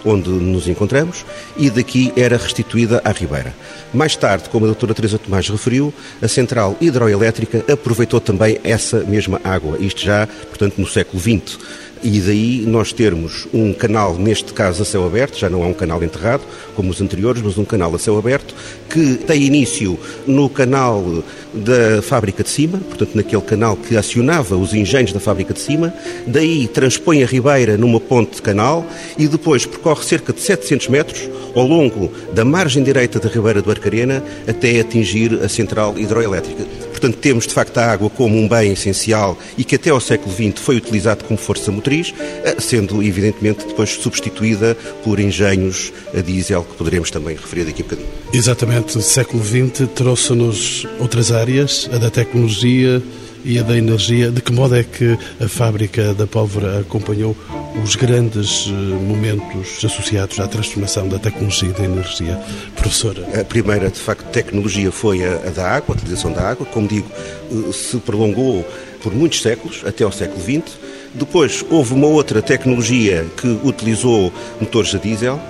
onde 0.05 0.31
nos 0.31 0.69
encontramos, 0.69 1.25
e 1.57 1.69
daqui 1.69 2.13
era 2.17 2.37
restituída 2.37 3.01
à 3.05 3.11
Ribeira. 3.11 3.53
Mais 3.93 4.15
tarde, 4.15 4.49
como 4.49 4.65
a 4.65 4.69
doutora 4.69 4.95
Teresa 4.95 5.19
Tomás 5.19 5.49
referiu, 5.49 5.93
a 6.23 6.29
central 6.29 6.77
hidroelétrica 6.81 7.65
aproveitou 7.73 8.21
também 8.21 8.61
essa 8.63 9.01
mesma 9.01 9.41
água, 9.43 9.77
isto 9.81 10.03
já, 10.03 10.27
portanto, 10.27 10.75
no 10.79 10.87
século 10.87 11.21
XX 11.21 11.59
e 12.07 12.21
daí 12.21 12.65
nós 12.65 12.93
termos 12.93 13.49
um 13.53 13.73
canal, 13.73 14.15
neste 14.17 14.53
caso 14.53 14.81
a 14.81 14.85
céu 14.85 15.05
aberto, 15.05 15.37
já 15.37 15.51
não 15.51 15.65
é 15.65 15.67
um 15.67 15.75
canal 15.75 16.01
enterrado 16.05 16.45
como 16.77 16.91
os 16.91 17.01
anteriores, 17.01 17.43
mas 17.43 17.59
um 17.59 17.65
canal 17.65 17.93
a 17.93 17.99
céu 17.99 18.17
aberto, 18.17 18.55
que 18.89 19.17
tem 19.17 19.43
início 19.43 19.99
no 20.25 20.49
canal 20.49 21.25
da 21.53 22.01
fábrica 22.03 22.45
de 22.45 22.49
cima, 22.49 22.79
portanto 22.79 23.17
naquele 23.17 23.43
canal 23.43 23.77
que 23.77 23.97
acionava 23.97 24.57
os 24.57 24.73
engenhos 24.73 25.13
da 25.13 25.19
fábrica 25.19 25.53
de 25.53 25.59
cima, 25.59 25.93
daí 26.29 26.69
transpõe 26.69 27.25
a 27.25 27.27
Ribeira 27.27 27.77
numa 27.77 27.99
ponte 27.99 28.37
de 28.37 28.43
canal 28.43 28.87
e 29.19 29.27
depois 29.27 29.67
percorre 29.67 30.05
cerca 30.05 30.33
de 30.33 30.41
700 30.41 30.87
metros 30.87 31.29
ao 31.57 31.67
longo 31.67 32.13
da 32.33 32.45
margem 32.45 32.85
direita 32.85 33.19
da 33.19 33.29
Ribeira 33.29 33.61
do 33.61 33.71
Arcarena 33.71 34.23
até 34.47 34.79
atingir 34.79 35.43
a 35.43 35.49
central 35.49 35.99
hidroelétrica. 35.99 36.86
Portanto, 36.97 37.19
temos 37.19 37.47
de 37.47 37.53
facto 37.53 37.77
a 37.77 37.93
água 37.93 38.09
como 38.09 38.39
um 38.39 38.49
bem 38.49 38.73
essencial 38.73 39.39
e 39.59 39.65
que 39.65 39.75
até 39.75 39.91
ao 39.91 40.01
século 40.01 40.35
XX 40.35 40.59
foi 40.59 40.77
utilizado 40.77 41.25
como 41.25 41.39
força 41.39 41.71
motriz, 41.71 42.15
eh, 42.43 42.57
sendo 42.59 43.03
evidentemente 43.03 43.67
depois 43.67 43.91
substituída 43.91 44.75
por 45.05 45.21
engenhos 45.21 45.93
a 46.17 46.23
diesel, 46.23 46.65
que 46.65 46.75
poderemos 46.75 47.11
também 47.11 47.37
referir 47.37 47.65
daqui 47.67 47.83
a 47.83 47.85
bocadinho. 47.85 48.09
Exatamente, 48.33 48.97
o 48.97 49.03
século 49.03 49.45
XX 49.45 49.87
trouxe-nos 49.95 50.87
outras 50.99 51.31
áreas, 51.31 51.87
a 51.93 51.99
da 51.99 52.11
tecnologia 52.11 53.03
e 53.47 53.61
a 53.61 53.63
da 53.63 53.79
energia. 53.79 54.31
De 54.31 54.43
que 54.43 54.53
modo 54.53 54.75
é 54.75 54.83
que 54.83 55.17
a 55.41 55.49
fábrica 55.49 56.13
da 56.13 56.27
pólvora 56.27 56.81
acompanhou 56.81 57.37
os 57.83 57.95
grandes 57.95 58.67
eh, 58.67 58.73
momentos 58.73 59.85
associados 59.85 60.41
à 60.41 60.49
transformação 60.49 61.09
da 61.09 61.19
tecnologia 61.19 61.69
e 61.69 61.73
da 61.73 61.85
energia? 61.85 62.37
Professora. 62.75 63.41
A 63.41 63.45
primeira, 63.45 63.89
de 63.89 64.01
facto, 64.01 64.29
tecnologia 64.31 64.91
foi 64.91 65.25
a, 65.25 65.35
a 65.47 65.51
da 65.51 65.71
água, 65.71 65.95
a 65.95 65.97
utilização 65.97 66.33
da 66.33 66.43
água. 66.43 66.67
Como 66.67 66.89
digo, 66.89 67.09
eh, 67.15 67.73
se 67.73 67.99
prolongou 67.99 68.67
por 69.01 69.15
muitos 69.15 69.41
séculos, 69.41 69.83
até 69.87 70.03
ao 70.03 70.11
século 70.11 70.43
XX. 70.43 70.77
Depois 71.19 71.65
houve 71.71 71.95
uma 71.95 72.07
outra 72.07 72.43
tecnologia 72.43 73.25
que 73.39 73.59
utilizou 73.65 74.31
motores 74.61 74.95
a 74.95 74.99
diesel, 74.99 75.41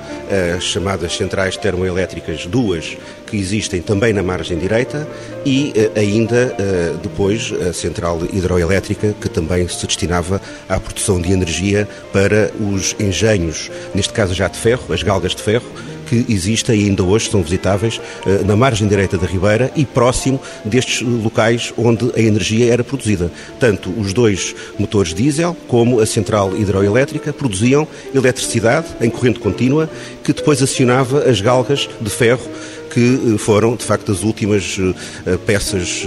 as 0.57 0.63
chamadas 0.63 1.17
centrais 1.17 1.57
termoelétricas, 1.57 2.47
duas 2.47 2.97
que 3.27 3.37
existem 3.37 3.83
também 3.83 4.13
na 4.13 4.23
margem 4.23 4.57
direita, 4.57 5.09
e 5.45 5.73
eh, 5.75 5.91
ainda 5.99 6.55
eh, 6.57 6.95
depois 7.03 7.53
a 7.53 7.73
central 7.73 8.21
hidroelétrica, 8.33 9.13
que 9.21 9.29
também 9.29 9.67
se 9.67 9.85
destinava 9.85 10.41
à 10.69 10.79
produção 10.79 11.21
de 11.21 11.33
energia 11.33 11.89
para 12.13 12.53
os 12.61 12.95
engenhos, 13.01 13.69
neste 13.93 14.13
caso 14.13 14.35
já 14.35 14.47
de 14.47 14.59
ferro, 14.59 14.93
as 14.93 15.03
galgas 15.03 15.35
de 15.35 15.43
ferro, 15.43 15.67
que 16.07 16.25
existem 16.29 16.81
e 16.81 16.85
ainda 16.85 17.03
hoje 17.03 17.31
são 17.31 17.43
visitáveis 17.43 18.01
eh, 18.27 18.43
na 18.45 18.57
margem 18.57 18.89
direita 18.89 19.19
da 19.19 19.27
Ribeira 19.27 19.71
e 19.77 19.85
próximo 19.85 20.41
destes 20.65 21.03
locais 21.03 21.73
onde 21.77 22.11
a 22.15 22.21
energia 22.21 22.73
era 22.73 22.85
produzida. 22.85 23.31
Tanto 23.59 23.91
os 23.91 24.13
dois 24.13 24.55
motores 24.79 25.13
diesel 25.13 25.57
como 25.69 26.01
a 26.01 26.07
central 26.07 26.57
hidroelétrica 26.57 27.33
produziam 27.33 27.87
eletricidade 28.15 28.87
em 29.01 29.11
corrente 29.11 29.41
contínua 29.41 29.91
que 30.23 30.33
depois 30.33 30.63
acionava 30.63 31.25
as 31.25 31.41
galgas 31.41 31.89
de 32.01 32.11
ferro 32.11 32.49
que 32.97 33.35
eh, 33.35 33.39
foram, 33.39 33.77
de 33.77 33.85
facto, 33.85 34.11
as 34.11 34.23
últimas 34.23 34.79
eh, 35.27 35.37
peças 35.45 36.07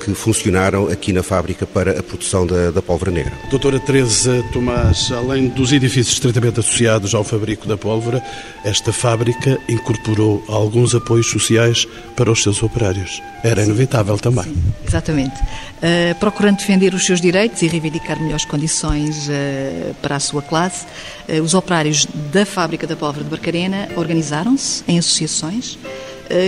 que 0.00 0.14
funcionaram 0.14 0.88
aqui 0.88 1.12
na 1.12 1.22
fábrica 1.22 1.66
para 1.66 1.98
a 1.98 2.02
produção 2.02 2.46
da, 2.46 2.70
da 2.70 2.80
pólvora 2.80 3.10
negra. 3.10 3.32
Doutora 3.50 3.78
Teresa 3.78 4.42
Tomás, 4.52 5.12
além 5.12 5.48
dos 5.48 5.72
edifícios 5.72 6.14
estreitamente 6.14 6.60
associados 6.60 7.14
ao 7.14 7.22
fabrico 7.22 7.68
da 7.68 7.76
pólvora, 7.76 8.22
esta 8.64 8.92
fábrica 8.92 9.58
incorporou 9.68 10.42
alguns 10.48 10.94
apoios 10.94 11.26
sociais 11.26 11.86
para 12.16 12.30
os 12.30 12.42
seus 12.42 12.62
operários. 12.62 13.22
Era 13.42 13.62
inevitável 13.62 14.18
também. 14.18 14.44
Sim, 14.44 14.62
exatamente. 14.86 15.40
Uh, 15.40 16.14
procurando 16.18 16.58
defender 16.58 16.94
os 16.94 17.04
seus 17.04 17.20
direitos 17.20 17.62
e 17.62 17.66
reivindicar 17.66 18.20
melhores 18.20 18.44
condições 18.44 19.28
uh, 19.28 19.94
para 20.02 20.16
a 20.16 20.20
sua 20.20 20.42
classe, 20.42 20.86
uh, 21.28 21.42
os 21.42 21.54
operários 21.54 22.06
da 22.32 22.44
fábrica 22.44 22.86
da 22.86 22.96
pólvora 22.96 23.24
de 23.24 23.30
Barcarena 23.30 23.88
organizaram-se 23.96 24.82
em 24.88 24.98
associações 24.98 25.78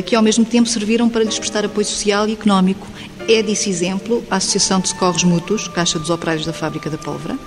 que 0.07 0.15
ao 0.15 0.23
mesmo 0.23 0.45
tempo 0.45 0.69
serviram 0.69 1.09
para 1.09 1.25
lhes 1.25 1.37
prestar 1.41 1.65
apoio 1.65 1.85
social 1.85 2.29
e 2.29 2.35
económico 2.35 2.87
é 3.29 3.43
disso 3.43 3.69
exemplo 3.69 4.25
a 4.31 4.37
Associação 4.37 4.81
de 4.81 4.89
Socorros 4.89 5.25
Mútuos, 5.25 5.69
Caixa 5.69 5.99
dos 5.99 6.11
Operários 6.11 6.47
da 6.47 6.53
Fábrica 6.53 6.91
da 6.91 6.99
Pólvora, 6.99 7.39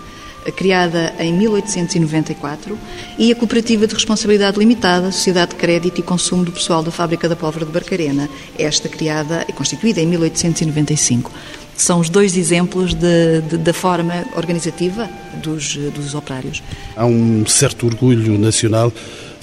criada 0.52 1.14
em 1.20 1.34
1894, 1.34 2.78
e 3.18 3.32
a 3.32 3.36
Cooperativa 3.36 3.88
de 3.88 3.94
Responsabilidade 3.94 4.60
Limitada, 4.60 5.12
Sociedade 5.12 5.52
de 5.52 5.58
Crédito 5.58 6.00
e 6.00 6.04
Consumo 6.04 6.44
do 6.44 6.52
Pessoal 6.52 6.84
da 6.84 6.92
Fábrica 6.92 7.28
da 7.28 7.36
Pólvora 7.36 7.66
de 7.66 7.72
Barcarena, 7.72 8.30
esta 8.58 8.88
criada 8.88 9.46
e 9.48 9.54
constituída 9.54 10.00
em 10.00 10.08
1895. 10.08 11.32
São 11.76 12.00
os 12.00 12.10
dois 12.10 12.38
exemplos 12.38 12.94
de, 12.94 13.42
de, 13.50 13.58
da 13.58 13.74
forma 13.74 14.26
organizativa 14.38 15.10
dos, 15.44 15.76
dos 15.76 16.14
operários. 16.14 16.64
Há 16.96 17.06
um 17.06 17.46
certo 17.46 17.86
orgulho 17.86 18.38
nacional 18.38 18.94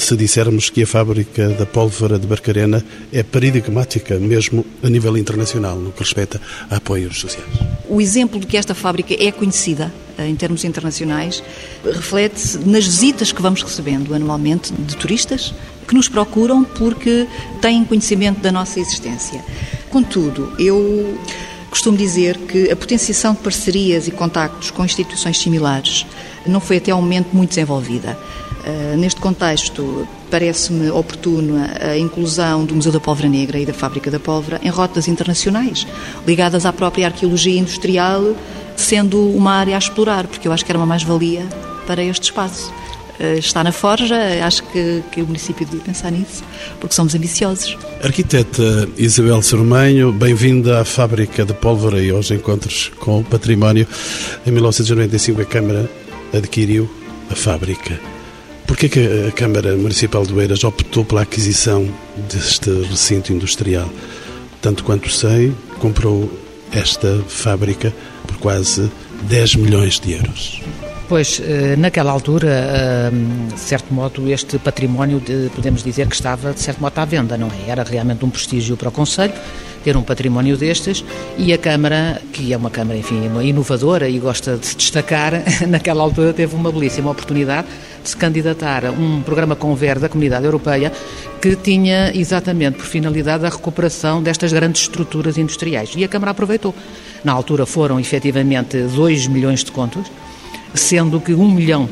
se 0.04 0.16
dissermos 0.16 0.68
que 0.68 0.82
a 0.82 0.86
fábrica 0.86 1.48
da 1.50 1.64
pólvora 1.64 2.18
de 2.18 2.26
Barcarena 2.26 2.84
é 3.12 3.22
paradigmática 3.22 4.18
mesmo 4.18 4.66
a 4.82 4.88
nível 4.88 5.16
internacional 5.16 5.76
no 5.76 5.92
que 5.92 6.00
respeita 6.00 6.40
a 6.70 6.76
apoios 6.76 7.20
sociais. 7.20 7.48
O 7.88 8.00
exemplo 8.00 8.40
de 8.40 8.46
que 8.46 8.56
esta 8.56 8.74
fábrica 8.74 9.14
é 9.18 9.30
conhecida 9.30 9.92
eh, 10.18 10.28
em 10.28 10.34
termos 10.34 10.64
internacionais 10.64 11.42
reflete-se 11.84 12.58
nas 12.58 12.84
visitas 12.84 13.32
que 13.32 13.40
vamos 13.40 13.62
recebendo 13.62 14.14
anualmente 14.14 14.72
de 14.72 14.96
turistas 14.96 15.54
que 15.86 15.94
nos 15.94 16.08
procuram 16.08 16.64
porque 16.64 17.26
têm 17.60 17.84
conhecimento 17.84 18.40
da 18.40 18.50
nossa 18.50 18.80
existência. 18.80 19.44
Contudo, 19.88 20.52
eu 20.58 21.16
costumo 21.70 21.96
dizer 21.96 22.38
que 22.38 22.70
a 22.70 22.76
potenciação 22.76 23.34
de 23.34 23.40
parcerias 23.40 24.08
e 24.08 24.10
contactos 24.10 24.70
com 24.70 24.84
instituições 24.84 25.38
similares 25.38 26.04
não 26.46 26.60
foi 26.60 26.78
até 26.78 26.90
ao 26.90 27.00
momento 27.00 27.28
muito 27.32 27.50
desenvolvida. 27.50 28.18
Uh, 28.64 28.96
neste 28.96 29.20
contexto, 29.20 30.06
parece-me 30.30 30.88
oportuna 30.88 31.72
a 31.80 31.98
inclusão 31.98 32.64
do 32.64 32.76
Museu 32.76 32.92
da 32.92 33.00
Pólvora 33.00 33.28
Negra 33.28 33.58
e 33.58 33.66
da 33.66 33.74
Fábrica 33.74 34.08
da 34.08 34.20
Pólvora 34.20 34.60
em 34.62 34.68
rotas 34.68 35.08
internacionais, 35.08 35.84
ligadas 36.24 36.64
à 36.64 36.72
própria 36.72 37.06
arqueologia 37.06 37.58
industrial, 37.58 38.36
sendo 38.76 39.20
uma 39.30 39.54
área 39.54 39.74
a 39.74 39.78
explorar, 39.78 40.28
porque 40.28 40.46
eu 40.46 40.52
acho 40.52 40.64
que 40.64 40.70
era 40.70 40.78
uma 40.78 40.86
mais-valia 40.86 41.44
para 41.88 42.04
este 42.04 42.24
espaço. 42.24 42.72
Uh, 43.18 43.36
está 43.36 43.64
na 43.64 43.72
Forja, 43.72 44.16
acho 44.46 44.62
que, 44.64 45.02
que, 45.10 45.22
o 45.22 45.26
município 45.26 45.66
devia 45.66 45.80
pensar 45.80 46.12
nisso, 46.12 46.44
porque 46.78 46.94
somos 46.94 47.16
ambiciosos. 47.16 47.76
Arquiteta 48.00 48.88
Isabel 48.96 49.42
Sormenho, 49.42 50.12
bem-vinda 50.12 50.80
à 50.80 50.84
Fábrica 50.84 51.44
de 51.44 51.52
Pólvora 51.52 52.00
e 52.00 52.10
aos 52.10 52.30
encontros 52.30 52.92
com 53.00 53.18
o 53.18 53.24
património. 53.24 53.88
Em 54.46 54.52
1995 54.52 55.40
a 55.40 55.44
Câmara 55.44 55.90
adquiriu 56.32 56.88
a 57.28 57.34
fábrica. 57.34 58.11
Porquê 58.66 58.88
que 58.88 59.28
a 59.28 59.32
Câmara 59.32 59.76
Municipal 59.76 60.24
de 60.24 60.32
Oeiras 60.34 60.64
optou 60.64 61.04
pela 61.04 61.22
aquisição 61.22 61.88
deste 62.30 62.70
recinto 62.82 63.32
industrial? 63.32 63.88
Tanto 64.60 64.84
quanto 64.84 65.10
sei, 65.10 65.52
comprou 65.78 66.30
esta 66.72 67.22
fábrica 67.28 67.92
por 68.26 68.38
quase 68.38 68.90
10 69.28 69.56
milhões 69.56 70.00
de 70.00 70.12
euros. 70.12 70.62
Pois, 71.08 71.42
eh, 71.44 71.76
naquela 71.76 72.10
altura, 72.10 72.48
eh, 72.48 73.10
de 73.52 73.60
certo 73.60 73.92
modo, 73.92 74.30
este 74.30 74.58
património, 74.58 75.22
podemos 75.54 75.82
dizer 75.82 76.06
que 76.06 76.14
estava, 76.14 76.54
de 76.54 76.60
certo 76.60 76.80
modo, 76.80 76.98
à 76.98 77.04
venda, 77.04 77.36
não 77.36 77.48
é? 77.48 77.70
Era 77.70 77.82
realmente 77.82 78.24
um 78.24 78.30
prestígio 78.30 78.76
para 78.76 78.88
o 78.88 78.92
Conselho 78.92 79.34
ter 79.82 79.96
um 79.96 80.02
património 80.02 80.56
destes 80.56 81.04
e 81.36 81.52
a 81.52 81.58
Câmara, 81.58 82.20
que 82.32 82.52
é 82.52 82.56
uma 82.56 82.70
Câmara, 82.70 82.98
enfim, 82.98 83.22
inovadora 83.42 84.08
e 84.08 84.18
gosta 84.18 84.56
de 84.56 84.66
se 84.66 84.76
destacar, 84.76 85.32
naquela 85.68 86.02
altura 86.02 86.32
teve 86.32 86.54
uma 86.54 86.70
belíssima 86.70 87.10
oportunidade 87.10 87.66
de 88.02 88.08
se 88.08 88.16
candidatar 88.16 88.86
a 88.86 88.90
um 88.90 89.22
programa 89.22 89.54
Conver 89.54 89.98
da 89.98 90.08
Comunidade 90.08 90.44
Europeia 90.44 90.92
que 91.40 91.56
tinha 91.56 92.12
exatamente 92.14 92.76
por 92.76 92.86
finalidade 92.86 93.44
a 93.44 93.48
recuperação 93.48 94.22
destas 94.22 94.52
grandes 94.52 94.82
estruturas 94.82 95.36
industriais. 95.36 95.92
E 95.96 96.04
a 96.04 96.08
Câmara 96.08 96.30
aproveitou. 96.30 96.74
Na 97.24 97.32
altura 97.32 97.66
foram 97.66 97.98
efetivamente 97.98 98.78
2 98.78 99.26
milhões 99.26 99.64
de 99.64 99.72
contos, 99.72 100.10
sendo 100.74 101.20
que 101.20 101.34
1 101.34 101.42
um 101.42 101.50
milhão 101.50 101.88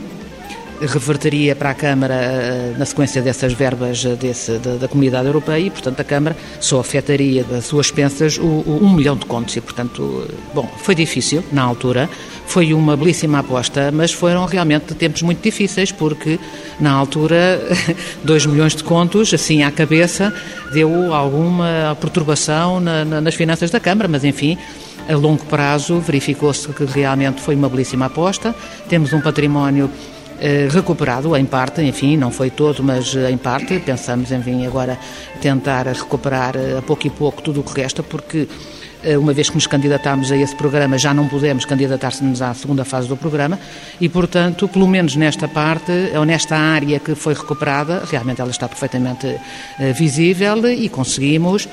reverteria 0.81 1.55
para 1.55 1.71
a 1.71 1.75
Câmara 1.75 2.15
eh, 2.15 2.75
na 2.79 2.85
sequência 2.85 3.21
dessas 3.21 3.53
verbas 3.53 4.05
eh, 4.05 4.15
desse, 4.15 4.59
da, 4.59 4.77
da, 4.77 4.89
Comunidade 4.89 5.27
Europeia 5.27 5.59
e, 5.59 5.71
portanto, 5.71 6.01
a 6.01 6.05
Câmara 6.05 6.37
só 6.59 6.81
afetaria 6.81 7.45
das 7.45 7.67
suas 7.67 7.91
pensas 7.91 8.39
o, 8.39 8.45
o, 8.45 8.79
um 8.83 8.95
milhão 8.95 9.17
de 9.17 9.27
contos 9.27 9.57
e, 9.57 9.61
portanto, 9.61 10.27
eh, 10.29 10.35
bom, 10.55 10.69
foi 10.79 10.95
difícil 10.95 11.45
na 11.53 11.63
altura, 11.63 12.09
foi 12.47 12.73
uma 12.73 12.97
belíssima 12.97 13.41
aposta, 13.41 13.91
mas 13.93 14.13
foram 14.13 14.45
realmente 14.47 14.95
tempos 14.95 15.23
muito 15.23 15.43
difíceis 15.43 15.93
porque, 15.93 16.39
na 16.81 16.93
altura, 16.93 17.61
dois 18.25 18.47
milhões 18.47 18.75
de 18.75 18.83
contos, 18.83 19.33
assim 19.35 19.63
à 19.63 19.71
cabeça, 19.71 20.33
deu 20.73 21.13
alguma 21.13 21.97
perturbação 22.01 22.81
na, 22.81 23.05
na, 23.05 23.21
nas 23.21 23.35
finanças 23.35 23.71
da 23.71 23.79
Câmara, 23.79 24.09
mas, 24.09 24.25
enfim, 24.25 24.57
a 25.09 25.17
longo 25.17 25.45
prazo 25.47 25.99
verificou-se 25.99 26.69
que 26.69 26.85
realmente 26.85 27.41
foi 27.41 27.55
uma 27.55 27.69
belíssima 27.69 28.07
aposta. 28.07 28.55
Temos 28.89 29.13
um 29.13 29.21
património 29.21 29.91
eh, 29.91 30.20
recuperado 30.71 31.37
em 31.37 31.45
parte, 31.45 31.83
enfim, 31.83 32.17
não 32.17 32.31
foi 32.31 32.49
todo, 32.49 32.83
mas 32.83 33.15
eh, 33.15 33.31
em 33.31 33.37
parte. 33.37 33.79
Pensamos, 33.79 34.33
enfim, 34.33 34.67
agora 34.67 34.99
tentar 35.41 35.87
recuperar 35.87 36.57
eh, 36.57 36.79
a 36.79 36.83
pouco 36.83 37.07
e 37.07 37.11
pouco 37.11 37.43
tudo 37.43 37.61
o 37.61 37.63
que 37.63 37.79
resta, 37.79 38.03
porque 38.03 38.49
uma 39.19 39.33
vez 39.33 39.49
que 39.49 39.55
nos 39.55 39.67
candidatámos 39.67 40.31
a 40.31 40.37
esse 40.37 40.55
programa, 40.55 40.99
já 40.99 41.15
não 41.15 41.29
podemos 41.29 41.65
candidatar-nos 41.65 42.43
à 42.43 42.53
segunda 42.55 42.85
fase 42.85 43.09
do 43.09 43.17
programa 43.17 43.59
e, 44.01 44.09
portanto, 44.09 44.69
pelo 44.69 44.87
menos 44.87 45.17
nesta 45.17 45.49
parte, 45.49 45.93
ou 46.15 46.25
nesta 46.25 46.57
área 46.57 46.99
que 46.99 47.15
foi 47.15 47.35
recuperada, 47.35 48.03
realmente 48.11 48.41
ela 48.41 48.51
está 48.51 48.69
perfeitamente 48.69 49.37
visível 49.95 50.69
e 50.71 50.89
conseguimos 50.89 51.69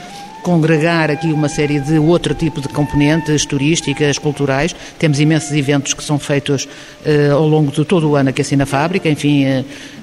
congregar 0.48 1.12
aqui 1.12 1.28
uma 1.28 1.50
série 1.50 1.78
de 1.78 2.00
outro 2.00 2.34
tipo 2.34 2.62
de 2.62 2.70
componentes 2.70 3.46
turísticas, 3.46 4.18
culturais. 4.18 4.74
Temos 4.98 5.20
imensos 5.20 5.52
eventos 5.52 5.94
que 5.94 6.02
são 6.02 6.18
feitos 6.18 6.64
uh, 6.64 7.34
ao 7.34 7.46
longo 7.46 7.70
de 7.70 7.84
todo 7.84 8.10
o 8.10 8.16
ano 8.16 8.30
aqui 8.30 8.42
assim 8.42 8.56
na 8.56 8.66
fábrica, 8.66 9.10
enfim, 9.10 9.44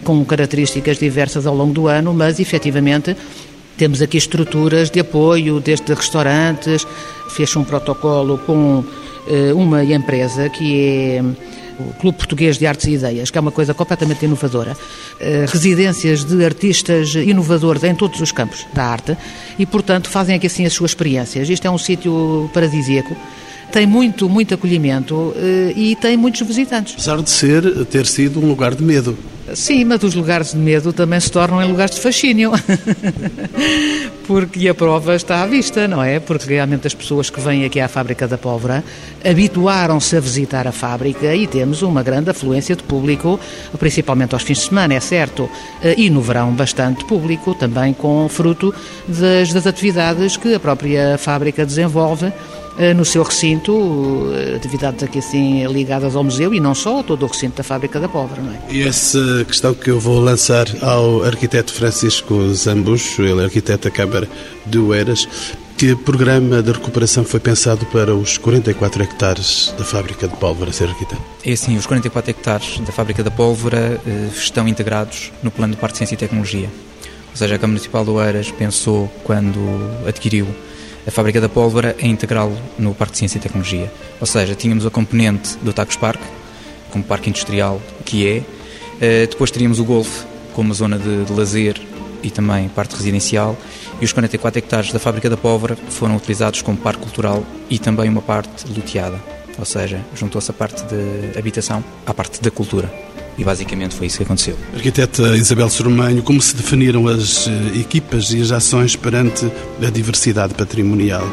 com 0.05 0.23
características 0.23 0.99
diversas 0.99 1.47
ao 1.47 1.55
longo 1.55 1.73
do 1.73 1.89
ano, 1.89 2.13
mas 2.13 2.39
efetivamente 2.41 3.17
temos 3.77 4.03
aqui 4.03 4.19
estruturas 4.19 4.91
de 4.91 5.01
apoio, 5.01 5.61
desde 5.61 5.95
restaurantes, 5.95 6.87
fez 7.29 7.55
um 7.57 7.65
protocolo 7.65 8.39
com 8.39 8.79
uh, 8.81 9.57
uma 9.57 9.85
empresa 9.85 10.49
que 10.49 10.81
é 10.81 11.23
o 11.79 11.93
Clube 11.95 12.19
Português 12.19 12.59
de 12.59 12.67
Artes 12.67 12.87
e 12.87 12.93
Ideias, 12.93 13.31
que 13.31 13.39
é 13.39 13.41
uma 13.41 13.51
coisa 13.51 13.75
completamente 13.75 14.25
inovadora, 14.25 14.77
eh, 15.21 15.45
residências 15.49 16.25
de 16.25 16.45
artistas 16.45 17.15
inovadores 17.15 17.83
em 17.83 17.95
todos 17.95 18.21
os 18.21 18.31
campos 18.31 18.65
da 18.73 18.85
arte 18.85 19.17
e, 19.59 19.67
portanto, 19.67 20.09
fazem 20.09 20.37
aqui 20.37 20.47
assim 20.47 20.65
as 20.65 20.73
suas 20.73 20.93
experiências. 20.93 21.49
Isto 21.49 21.67
é 21.67 21.71
um 21.71 21.79
sítio 21.79 22.49
paradisíaco 22.55 23.17
tem 23.75 23.89
muito, 23.89 24.29
muito 24.29 24.55
acolhimento 24.55 25.35
e 25.75 25.97
tem 25.97 26.17
muitos 26.17 26.47
visitantes. 26.47 26.95
Apesar 26.95 27.21
de 27.21 27.29
ser, 27.29 27.85
ter 27.87 28.07
sido 28.07 28.41
um 28.41 28.47
lugar 28.47 28.73
de 28.73 28.85
medo. 28.85 29.19
Sim, 29.53 29.85
mas 29.85 30.03
os 30.03 30.15
lugares 30.15 30.53
de 30.53 30.59
medo 30.59 30.93
também 30.93 31.19
se 31.19 31.31
tornam 31.31 31.61
em 31.61 31.69
lugares 31.69 31.97
de 31.97 32.01
fascínio. 32.01 32.53
Porque 34.27 34.69
a 34.69 34.75
prova 34.75 35.15
está 35.17 35.43
à 35.43 35.47
vista, 35.47 35.87
não 35.87 36.03
é? 36.03 36.19
Porque 36.19 36.49
realmente 36.49 36.87
as 36.87 36.95
pessoas 36.95 37.29
que 37.29 37.41
vêm 37.41 37.65
aqui 37.65 37.79
à 37.79 37.89
fábrica 37.89 38.27
da 38.27 38.39
pólvora 38.39 38.83
habituaram-se 39.23 40.17
a 40.17 40.21
visitar 40.21 40.67
a 40.67 40.73
fábrica 40.73 41.35
e 41.35 41.47
temos 41.47 41.83
uma 41.83 42.03
grande 42.03 42.31
afluência 42.31 42.75
de 42.75 42.83
público, 42.85 43.39
principalmente 43.79 44.35
aos 44.35 44.43
fins 44.43 44.59
de 44.59 44.69
semana, 44.69 44.95
é 44.95 45.01
certo, 45.01 45.51
e 45.97 46.09
no 46.09 46.23
verão 46.23 46.53
bastante 46.53 47.05
público, 47.05 47.55
também 47.55 47.93
com 47.93 48.27
fruto 48.31 48.75
das, 49.07 49.53
das 49.53 49.67
atividades 49.67 50.39
que 50.39 50.55
a 50.55 50.61
própria 50.61 51.19
fábrica 51.19 51.67
desenvolve 51.67 52.27
eh, 52.27 52.33
no 52.95 53.05
seu 53.05 53.23
recinto, 53.23 54.33
eh, 54.35 54.57
atividades 54.57 55.03
aqui 55.03 55.19
assim 55.21 55.67
ligadas 55.67 56.17
ao 56.17 56.25
museu 56.25 56.53
e 56.53 56.61
não 56.61 56.75
só, 56.75 57.03
todo 57.03 57.25
o 57.25 57.27
recinto 57.27 57.57
da 57.57 57.63
Fábrica 57.63 58.01
da 58.01 58.09
Pólvora. 58.09 58.43
Não 58.43 58.53
é? 58.53 58.59
E 58.71 58.83
essa 58.83 59.45
questão 59.47 59.73
que 59.75 59.91
eu 59.91 60.01
vou 60.01 60.19
lançar 60.19 60.67
ao 60.83 61.23
arquiteto 61.23 61.73
Francisco 61.73 62.53
Zambucho, 62.53 63.23
ele 63.23 63.43
é 63.43 63.45
arquiteto 63.45 63.89
da 63.89 63.95
Câmara 63.95 64.29
de 64.67 64.79
Oeiras, 64.79 65.29
que 65.77 65.95
programa 65.95 66.63
de 66.63 66.73
recuperação 66.73 67.25
foi 67.25 67.41
pensado 67.41 67.85
para 67.87 68.15
os 68.15 68.39
44 68.39 69.03
hectares 69.03 69.75
da 69.77 69.85
fábrica 69.85 70.27
de 70.27 70.37
pólvora, 70.37 70.73
ser 70.73 70.89
arquiteto? 70.89 71.23
É 71.45 71.53
assim, 71.53 71.77
os 71.77 71.87
44 71.87 72.31
hectares 72.31 72.79
da 72.81 72.93
fábrica 72.93 73.23
da 73.23 73.31
pólvora 73.31 74.01
eh, 74.07 74.29
estão 74.35 74.67
integrados 74.67 75.33
no 75.43 75.51
plano 75.51 75.75
de 75.75 75.81
Parque 75.81 75.95
de 75.95 75.99
Ciência 75.99 76.15
e 76.15 76.19
Tecnologia. 76.19 76.69
Ou 77.31 77.37
seja, 77.37 77.57
a 77.57 77.59
Câmara 77.59 77.73
Municipal 77.73 78.05
de 78.05 78.11
Oeiras 78.11 78.51
pensou, 78.53 79.09
quando 79.25 79.59
adquiriu 80.07 80.47
a 81.07 81.11
fábrica 81.11 81.41
da 81.41 81.49
pólvora 81.49 81.95
é 81.99 82.07
integrá-lo 82.07 82.57
no 82.79 82.95
Parque 82.95 83.13
de 83.13 83.19
Ciência 83.19 83.39
e 83.39 83.41
Tecnologia. 83.41 83.93
Ou 84.21 84.27
seja, 84.27 84.55
tínhamos 84.55 84.87
a 84.87 84.91
componente 84.91 85.57
do 85.59 85.73
Tacos 85.73 85.97
Park, 85.97 86.21
como 86.91 87.05
parque 87.05 87.29
industrial 87.29 87.81
que 88.05 88.27
é, 88.27 88.43
eh, 89.01 89.27
depois 89.27 89.51
teríamos 89.51 89.81
o 89.81 89.85
Golfe 89.85 90.25
como 90.55 90.73
zona 90.73 90.99
de, 90.99 91.25
de 91.25 91.33
lazer 91.33 91.81
e 92.23 92.31
também 92.31 92.69
parte 92.69 92.97
residencial, 92.97 93.57
e 94.01 94.05
os 94.05 94.13
44 94.13 94.59
hectares 94.59 94.93
da 94.93 94.99
fábrica 94.99 95.29
da 95.29 95.37
pólvora 95.37 95.77
foram 95.77 96.17
utilizados 96.17 96.63
como 96.63 96.79
parque 96.79 97.03
cultural 97.03 97.45
e 97.69 97.79
também 97.79 98.09
uma 98.09 98.23
parte 98.23 98.67
luteada, 98.67 99.21
ou 99.59 99.65
seja, 99.65 100.01
juntou-se 100.15 100.51
a 100.51 100.55
parte 100.55 100.83
de 100.85 101.39
habitação 101.39 101.85
à 102.07 102.15
parte 102.15 102.41
da 102.41 102.51
cultura. 102.51 103.14
E 103.37 103.45
basicamente 103.45 103.95
foi 103.95 104.07
isso 104.07 104.19
que 104.19 104.23
aconteceu. 104.23 104.57
Arquiteta 104.75 105.37
Isabel 105.37 105.69
Sormanho, 105.69 106.23
como 106.23 106.41
se 106.41 106.55
definiram 106.55 107.09
as 107.09 107.49
eh, 107.49 107.79
equipas 107.81 108.33
e 108.33 108.41
as 108.41 108.53
ações 108.53 108.95
perante 108.97 109.51
a 109.85 109.91
diversidade 109.91 110.55
patrimonial? 110.55 111.27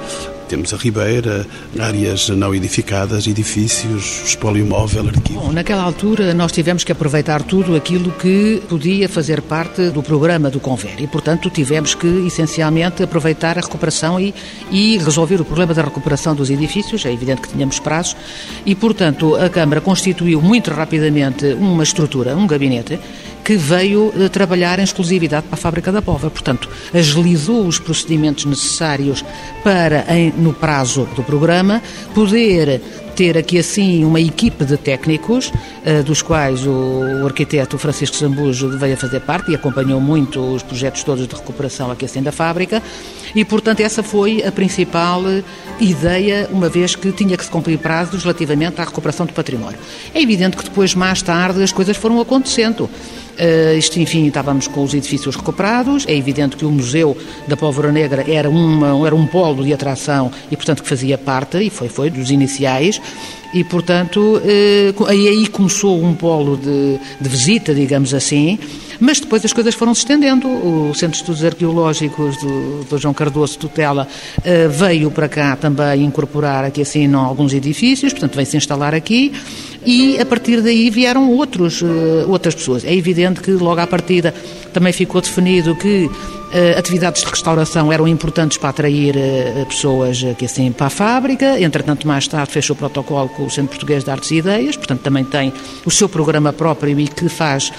Temos 0.52 0.74
a 0.74 0.76
Ribeira, 0.76 1.48
áreas 1.80 2.28
não 2.28 2.54
edificadas, 2.54 3.26
edifícios, 3.26 4.24
espólio 4.26 4.66
móvel, 4.66 5.08
arquivo. 5.08 5.40
Bom, 5.40 5.54
naquela 5.54 5.82
altura 5.82 6.34
nós 6.34 6.52
tivemos 6.52 6.84
que 6.84 6.92
aproveitar 6.92 7.42
tudo 7.42 7.74
aquilo 7.74 8.12
que 8.12 8.62
podia 8.68 9.08
fazer 9.08 9.42
parte 9.42 9.90
do 9.92 10.04
programa 10.04 10.50
do 10.50 10.60
Conver 10.60 10.96
e, 11.00 11.08
portanto, 11.08 11.50
tivemos 11.50 11.96
que 11.96 12.06
essencialmente 12.28 13.02
aproveitar 13.02 13.58
a 13.58 13.62
recuperação 13.62 14.20
e, 14.20 14.36
e 14.70 14.98
resolver 14.98 15.40
o 15.40 15.46
problema 15.46 15.74
da 15.74 15.84
recuperação 15.84 16.36
dos 16.36 16.50
edifícios. 16.50 17.06
É 17.06 17.14
evidente 17.14 17.44
que 17.44 17.48
tínhamos 17.48 17.80
prazos 17.80 18.18
e, 18.66 18.76
portanto, 18.76 19.38
a 19.38 19.50
Câmara 19.50 19.80
constituiu 19.80 20.42
muito 20.42 20.70
rapidamente 20.70 21.46
uma 21.54 21.84
estrutura, 21.84 22.36
um 22.36 22.46
gabinete 22.46 23.00
que 23.52 23.58
veio 23.58 24.14
eh, 24.16 24.30
trabalhar 24.30 24.80
em 24.80 24.84
exclusividade 24.84 25.46
para 25.48 25.56
a 25.56 25.58
fábrica 25.58 25.92
da 25.92 26.02
Pova. 26.02 26.30
Portanto, 26.30 26.70
agilizou 26.94 27.68
os 27.68 27.80
procedimentos 27.80 28.46
necessários 28.46 29.26
para, 29.62 30.06
em, 30.08 30.32
no 30.32 30.54
prazo 30.54 31.06
do 31.18 31.22
programa, 31.22 31.82
poder 32.14 32.80
ter 33.14 33.38
aqui 33.38 33.60
assim 33.60 34.06
uma 34.06 34.22
equipe 34.22 34.64
de 34.64 34.78
técnicos, 34.78 35.52
eh, 35.86 36.02
dos 36.02 36.22
quais 36.22 36.66
o, 36.66 37.26
arquiteto 37.26 37.78
Francisco 37.78 38.16
Zambujo 38.16 38.70
veio 38.78 38.94
a 38.94 38.98
fazer 38.98 39.20
parte 39.20 39.52
e 39.52 39.56
acompanhou 39.56 40.00
muito 40.00 40.40
os 40.40 40.64
projetos 40.64 41.04
todos 41.04 41.28
de 41.28 41.36
recuperação 41.36 41.92
aqui 41.92 42.06
assim 42.06 42.24
da 42.24 42.32
fábrica, 42.32 42.82
e 43.36 43.44
portanto 43.44 43.82
essa 43.82 44.02
foi 44.02 44.42
a 44.46 44.52
principal 44.52 45.24
ideia, 45.80 46.48
uma 46.52 46.70
vez 46.70 46.96
que 46.96 47.12
tinha 47.12 47.36
que 47.36 47.44
se 47.44 47.52
cumprir 47.52 47.78
prazos 47.80 48.24
relativamente 48.24 48.80
à 48.80 48.86
recuperação 48.86 49.26
do 49.26 49.34
património. 49.34 49.78
É 50.16 50.22
evidente 50.22 50.56
que 50.56 50.64
depois, 50.64 50.96
mais 50.96 51.22
tarde, 51.22 51.62
as 51.62 51.74
coisas 51.74 51.98
foram 51.98 52.20
acontecendo. 52.22 52.90
Uh, 53.40 53.78
isto, 53.78 54.00
enfim, 54.00 54.28
estávamos 54.28 54.68
com 54.68 54.84
os 54.84 54.94
edifícios 54.94 55.36
recuperados. 55.36 56.06
É 56.08 56.16
evidente 56.16 56.56
que 56.56 56.66
o 56.66 56.72
Museu 56.72 57.18
da 57.48 57.58
Pólvora 57.58 57.92
Negra 57.92 58.24
era, 58.28 58.50
uma, 58.50 59.06
era 59.06 59.16
um 59.16 59.26
polo 59.26 59.64
de 59.64 59.74
atração 59.74 60.32
e, 60.52 60.56
portanto, 60.56 60.84
que 60.84 60.90
fazia 60.90 61.18
parte, 61.18 61.58
e 61.58 61.70
foi, 61.70 61.90
foi 61.90 62.10
dos 62.10 62.30
iniciais. 62.30 63.02
E, 63.54 63.64
portanto, 63.64 64.20
uh, 64.20 65.06
aí 65.08 65.48
começou 65.48 66.02
um 66.02 66.14
polo 66.14 66.56
de, 66.56 66.98
de 67.20 67.30
visita, 67.30 67.74
digamos 67.76 68.14
assim, 68.14 68.58
mas 69.00 69.20
depois 69.20 69.44
as 69.44 69.52
coisas 69.52 69.74
foram 69.74 69.94
se 69.94 70.02
estendendo. 70.02 70.48
O 70.48 70.94
Centro 70.94 71.12
de 71.12 71.18
Estudos 71.18 71.44
Arqueológicos 71.44 72.38
do, 72.38 72.84
do 72.86 72.98
João 72.98 73.14
Cardoso 73.14 73.58
Tutela 73.58 74.08
uh, 74.38 74.70
veio 74.70 75.12
para 75.12 75.28
cá 75.28 75.56
também 75.56 76.04
incorporar 76.04 76.64
aqui 76.64 76.82
assim 76.82 77.14
alguns 77.14 77.54
edifícios, 77.54 78.14
portanto 78.14 78.36
veio 78.36 78.46
se 78.46 78.56
instalar 78.58 78.94
aqui 78.94 79.34
e 79.86 80.20
a 80.20 80.26
partir 80.26 80.62
daí 80.62 80.90
vieram 80.90 81.32
outros, 81.32 81.82
uh, 81.82 82.30
outras 82.30 82.54
pessoas. 82.54 82.86
É 82.86 82.94
evidente 82.94 83.42
que 83.42 83.52
logo 83.52 83.82
à 83.82 83.88
partida 83.88 84.34
também 84.74 84.94
ficou 84.94 85.22
definido 85.22 85.76
que 85.76 86.10
Uh, 86.52 86.78
atividades 86.78 87.24
de 87.24 87.30
restauração 87.30 87.94
eram 87.94 88.06
importantes 88.06 88.58
para 88.58 88.72
atrair 88.72 89.16
uh, 89.16 89.66
pessoas 89.68 90.22
aqui 90.22 90.44
assim 90.44 90.70
para 90.70 90.88
a 90.88 90.90
fábrica. 90.90 91.58
Entretanto, 91.62 92.06
mais 92.06 92.28
tarde 92.28 92.52
fechou 92.52 92.76
o 92.76 92.78
protocolo 92.78 93.30
com 93.30 93.46
o 93.46 93.50
Centro 93.50 93.70
Português 93.70 94.04
de 94.04 94.12
Artes 94.12 94.32
e 94.32 94.36
Ideias, 94.36 94.76
portanto, 94.76 95.00
também 95.00 95.24
tem 95.24 95.54
o 95.86 95.90
seu 95.90 96.10
programa 96.10 96.52
próprio 96.52 97.00
e 97.00 97.08
que 97.08 97.30
faz 97.30 97.72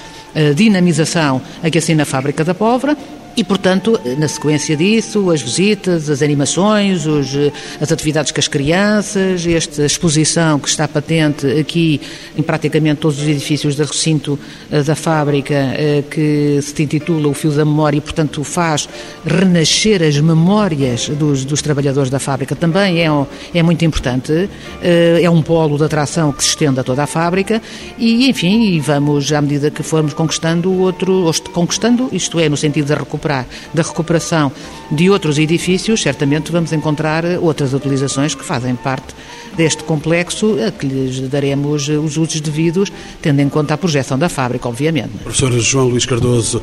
dinamização 0.57 1.43
aqui 1.63 1.77
assim 1.77 1.95
na 1.95 2.07
fábrica 2.07 2.43
da 2.45 2.55
Pólvora. 2.55 2.97
E, 3.35 3.43
portanto, 3.43 3.99
na 4.19 4.29
sequência 4.29 4.77
disso, 4.77 5.31
as 5.31 5.41
visitas, 5.41 6.11
as 6.11 6.21
animações, 6.21 7.07
os, 7.07 7.35
as 7.81 7.91
atividades 7.91 8.31
com 8.31 8.39
as 8.39 8.47
crianças, 8.47 9.47
esta 9.47 9.87
exposição 9.87 10.59
que 10.59 10.69
está 10.69 10.87
patente 10.87 11.47
aqui 11.59 11.99
em 12.37 12.43
praticamente 12.43 13.01
todos 13.01 13.19
os 13.19 13.27
edifícios 13.27 13.75
do 13.75 13.85
recinto 13.85 14.39
eh, 14.71 14.83
da 14.83 14.95
fábrica, 14.95 15.55
eh, 15.55 16.05
que 16.11 16.61
se 16.61 16.83
intitula 16.83 17.27
O 17.29 17.33
Fio 17.33 17.51
da 17.53 17.65
Memória 17.65 17.97
e, 17.97 18.01
portanto, 18.03 18.45
faz 18.45 18.87
renascer 19.25 20.03
as 20.03 20.19
memórias 20.19 21.09
dos, 21.09 21.47
dos 21.47 21.63
trabalhadores 21.63 22.11
da 22.11 22.19
fábrica, 22.19 22.55
também 22.55 23.01
é, 23.01 23.09
é 23.55 23.63
muito 23.63 23.83
importante. 23.83 24.51
Eh, 24.83 25.21
é 25.23 25.31
um 25.31 25.41
polo 25.41 25.79
de 25.79 25.85
atração 25.85 26.33
que 26.33 26.45
se 26.45 26.51
estende 26.51 26.81
a 26.81 26.85
toda 26.85 27.03
a 27.03 27.07
fábrica 27.07 27.63
e, 27.97 28.29
enfim, 28.29 28.79
vamos, 28.81 29.33
à 29.33 29.41
medida 29.41 29.71
que 29.71 29.83
formos 29.83 30.13
conquistando 30.13 30.71
outro, 30.81 31.31
conquistando, 31.55 32.11
isto 32.13 32.39
é, 32.39 32.47
no 32.47 32.59
sentido 32.59 32.89
da 32.89 32.97
recuperação 32.97 33.22
recuperar, 33.23 33.47
da 33.73 33.83
recuperação 33.83 34.53
de 34.91 35.09
outros 35.09 35.39
edifícios, 35.39 36.03
certamente 36.03 36.51
vamos 36.51 36.73
encontrar 36.73 37.25
outras 37.41 37.73
utilizações 37.73 38.35
que 38.35 38.45
fazem 38.45 38.75
parte 38.75 39.15
deste 39.57 39.85
complexo, 39.85 40.57
a 40.67 40.71
que 40.71 40.87
lhes 40.87 41.21
daremos 41.29 41.89
os 41.89 42.17
usos 42.17 42.41
devidos, 42.41 42.91
tendo 43.21 43.41
em 43.41 43.49
conta 43.49 43.75
a 43.75 43.79
projeção 43.79 44.19
da 44.19 44.29
fábrica, 44.29 44.69
obviamente. 44.69 45.11
Professor 45.23 45.53
João 45.61 45.89
Luís 45.89 46.07
Cardoso, 46.07 46.63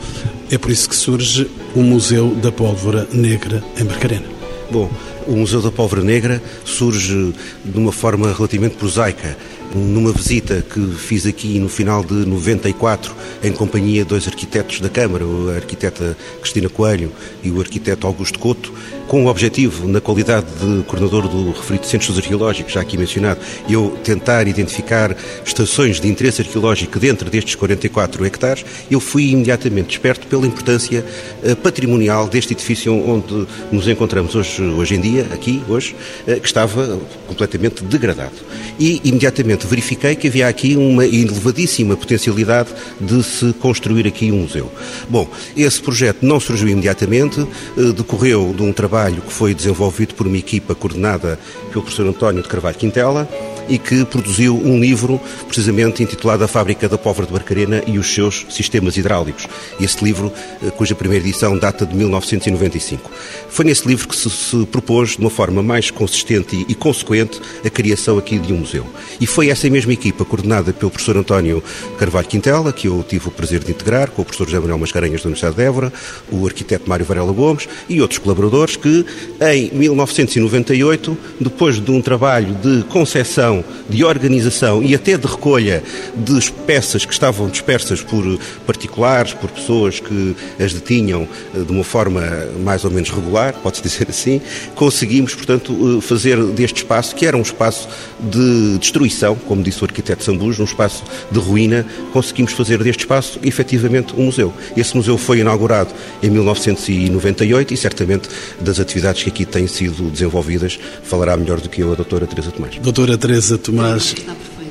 é 0.51 0.57
por 0.57 0.71
isso 0.71 0.89
que 0.89 0.95
surge 0.95 1.49
o 1.75 1.81
Museu 1.81 2.35
da 2.35 2.51
Pólvora 2.51 3.07
Negra 3.13 3.63
em 3.77 3.85
Barcarena. 3.85 4.25
Bom, 4.71 4.89
o 5.29 5.35
Museu 5.35 5.61
da 5.61 5.71
Pólvora 5.71 6.01
Negra 6.01 6.41
surge 6.65 7.33
de 7.63 7.77
uma 7.77 7.91
forma 7.91 8.33
relativamente 8.33 8.75
prosaica 8.77 9.37
numa 9.75 10.11
visita 10.11 10.65
que 10.67 10.79
fiz 10.95 11.27
aqui 11.27 11.59
no 11.59 11.69
final 11.69 12.03
de 12.03 12.25
94, 12.25 13.15
em 13.43 13.51
companhia 13.51 14.01
de 14.01 14.09
dois 14.09 14.27
arquitetos 14.27 14.79
da 14.79 14.89
Câmara, 14.89 15.23
a 15.53 15.55
arquiteta 15.57 16.17
Cristina 16.41 16.67
Coelho 16.67 17.11
e 17.43 17.51
o 17.51 17.59
arquiteto 17.59 18.07
Augusto 18.07 18.39
Couto, 18.39 18.73
com 19.09 19.25
o 19.25 19.27
objetivo, 19.27 19.87
na 19.87 19.99
qualidade 19.99 20.45
de 20.61 20.83
coordenador 20.83 21.27
do 21.27 21.51
referido 21.51 21.87
Centro 21.87 22.15
Arqueológicos, 22.15 22.71
já 22.71 22.81
aqui 22.81 22.95
mencionado, 22.95 23.39
eu 23.67 23.97
tentar 24.03 24.47
identificar 24.47 25.17
estações 25.43 25.99
de 25.99 26.07
interesse 26.07 26.43
arqueológico 26.43 26.99
dentro 26.99 27.27
destes 27.27 27.55
44 27.55 28.23
hectares, 28.23 28.63
eu 28.89 28.99
fui 28.99 29.31
imediatamente 29.31 29.87
desperto 29.87 30.27
pela 30.27 30.45
importância 30.45 31.03
eh, 31.43 31.55
patrimonial 31.55 32.27
deste 32.27 32.53
edifício 32.53 32.93
onde 32.93 33.47
nos 33.71 33.87
encontramos 33.87 34.35
hoje, 34.35 34.61
hoje 34.61 34.93
em 34.93 35.01
dia, 35.01 35.25
aqui, 35.33 35.59
hoje, 35.67 35.95
eh, 36.27 36.35
que 36.35 36.45
estava 36.45 36.99
completamente 37.25 37.83
degradado. 37.83 38.35
E 38.79 39.01
imediatamente 39.03 39.65
verifiquei 39.65 40.15
que 40.15 40.27
havia 40.27 40.47
aqui 40.47 40.75
uma 40.75 41.03
elevadíssima 41.03 41.97
potencialidade 41.97 42.69
de 43.01 43.23
se 43.23 43.53
construir 43.53 44.05
aqui 44.05 44.31
um 44.31 44.41
museu. 44.41 44.71
Bom, 45.09 45.27
esse 45.57 45.81
projeto 45.81 46.23
não 46.23 46.39
surgiu 46.39 46.67
imediatamente, 46.67 47.41
eh, 47.75 47.91
decorreu 47.91 48.53
de 48.55 48.61
um 48.61 48.71
trabalho 48.71 48.98
trabalho 48.99 49.21
que 49.21 49.31
foi 49.31 49.53
desenvolvido 49.53 50.13
por 50.13 50.27
uma 50.27 50.37
equipa 50.37 50.75
coordenada 50.75 51.39
pelo 51.71 51.83
professor 51.83 52.05
António 52.05 52.43
de 52.43 52.49
Carvalho 52.49 52.75
Quintela 52.77 53.29
e 53.69 53.77
que 53.77 54.03
produziu 54.05 54.55
um 54.55 54.79
livro 54.79 55.21
precisamente 55.47 56.03
intitulado 56.03 56.43
A 56.43 56.47
Fábrica 56.47 56.89
da 56.89 56.97
Póvoa 56.97 57.25
de 57.25 57.31
Barcarena 57.31 57.83
e 57.85 57.97
os 57.97 58.13
seus 58.13 58.45
sistemas 58.49 58.97
hidráulicos. 58.97 59.47
Esse 59.79 60.03
livro, 60.03 60.31
eh, 60.65 60.71
cuja 60.71 60.95
primeira 60.95 61.25
edição 61.25 61.57
data 61.57 61.85
de 61.85 61.95
1995. 61.95 63.09
Foi 63.49 63.65
nesse 63.65 63.87
livro 63.87 64.07
que 64.07 64.15
se, 64.15 64.29
se 64.29 64.65
propôs, 64.65 65.11
de 65.11 65.19
uma 65.19 65.29
forma 65.29 65.61
mais 65.61 65.91
consistente 65.91 66.55
e, 66.55 66.71
e 66.71 66.75
consequente, 66.75 67.39
a 67.63 67.69
criação 67.69 68.17
aqui 68.17 68.39
de 68.39 68.51
um 68.53 68.57
museu. 68.57 68.85
E 69.21 69.27
foi 69.27 69.49
essa 69.49 69.69
mesma 69.69 69.93
equipa, 69.93 70.25
coordenada 70.25 70.73
pelo 70.73 70.91
professor 70.91 71.17
António 71.17 71.63
Carvalho 71.97 72.27
Quintela, 72.27 72.73
que 72.73 72.87
eu 72.87 73.03
tive 73.07 73.27
o 73.27 73.31
prazer 73.31 73.63
de 73.63 73.71
integrar, 73.71 74.09
com 74.11 74.21
o 74.21 74.25
professor 74.25 74.45
José 74.45 74.59
Manuel 74.59 74.79
Mascarenhas 74.79 75.21
da 75.21 75.27
Universidade 75.27 75.55
de 75.55 75.61
Évora, 75.61 75.93
o 76.31 76.45
arquiteto 76.45 76.89
Mário 76.89 77.05
Varela 77.05 77.31
Gomes 77.31 77.67
e 77.87 78.01
outros 78.01 78.19
colaboradores 78.19 78.75
que, 78.75 79.05
em 79.41 79.71
1998, 79.73 81.17
depois 81.39 81.79
de 81.79 81.91
um 81.91 82.01
trabalho 82.01 82.55
de 82.55 82.83
concepção, 82.85 83.58
de 83.89 84.03
organização 84.03 84.83
e 84.83 84.95
até 84.95 85.17
de 85.17 85.27
recolha 85.27 85.83
de 86.15 86.51
peças 86.65 87.05
que 87.05 87.13
estavam 87.13 87.47
dispersas 87.49 88.01
por 88.01 88.23
particulares, 88.65 89.33
por 89.33 89.49
pessoas 89.49 89.99
que 89.99 90.35
as 90.59 90.73
detinham 90.73 91.27
eh, 91.55 91.59
de 91.59 91.71
uma 91.71 91.83
forma 91.83 92.21
mais 92.63 92.85
ou 92.85 92.91
menos 92.91 93.09
regular, 93.09 93.53
pode-se 93.53 93.81
dizer 93.83 94.07
assim, 94.09 94.41
conseguimos, 94.75 95.33
portanto, 95.33 95.97
eh, 95.97 96.01
fazer 96.01 96.41
deste 96.47 96.77
espaço, 96.77 97.15
que 97.15 97.25
era 97.25 97.37
um 97.37 97.41
espaço 97.41 97.87
de 98.19 98.77
destruição, 98.77 99.35
como 99.35 99.63
disse 99.63 99.81
o 99.81 99.85
arquiteto 99.85 100.23
Sambujo, 100.23 100.61
um 100.61 100.65
espaço 100.65 101.03
de 101.31 101.39
ruína, 101.39 101.85
conseguimos 102.11 102.53
fazer 102.53 102.81
deste 102.83 103.01
espaço, 103.01 103.39
efetivamente, 103.43 104.13
um 104.17 104.25
museu. 104.25 104.53
Esse 104.75 104.95
museu 104.95 105.17
foi 105.17 105.39
inaugurado 105.39 105.93
em 106.21 106.29
1998 106.29 107.73
e, 107.73 107.77
certamente, 107.77 108.29
das 108.59 108.79
atividades 108.79 109.23
que 109.23 109.29
aqui 109.29 109.45
têm 109.45 109.67
sido 109.67 110.09
desenvolvidas, 110.09 110.79
falará 111.03 111.35
melhor 111.35 111.59
do 111.59 111.69
que 111.69 111.81
eu 111.81 111.91
a 111.91 111.95
doutora 111.95 112.25
Teresa 112.27 112.51
Tomás. 112.51 112.75
Doutora 112.77 113.17
Teresa 113.17 113.48
Tomás, 113.57 114.15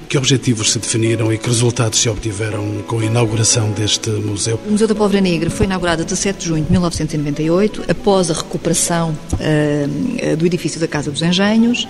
que 0.08 0.16
objetivos 0.16 0.72
se 0.72 0.78
definiram 0.78 1.32
e 1.32 1.38
que 1.38 1.46
resultados 1.48 1.98
se 1.98 2.08
obtiveram 2.08 2.82
com 2.86 2.98
a 3.00 3.04
inauguração 3.04 3.70
deste 3.72 4.10
museu? 4.10 4.58
O 4.66 4.72
Museu 4.72 4.86
da 4.86 4.94
Pólvora 4.94 5.20
Negra 5.20 5.50
foi 5.50 5.66
inaugurado 5.66 6.02
a 6.02 6.04
17 6.04 6.38
de 6.38 6.46
junho 6.46 6.64
de 6.64 6.70
1998, 6.70 7.84
após 7.88 8.30
a 8.30 8.34
recuperação 8.34 9.16
uh, 9.34 10.36
do 10.36 10.46
edifício 10.46 10.80
da 10.80 10.88
Casa 10.88 11.10
dos 11.10 11.22
Engenhos, 11.22 11.86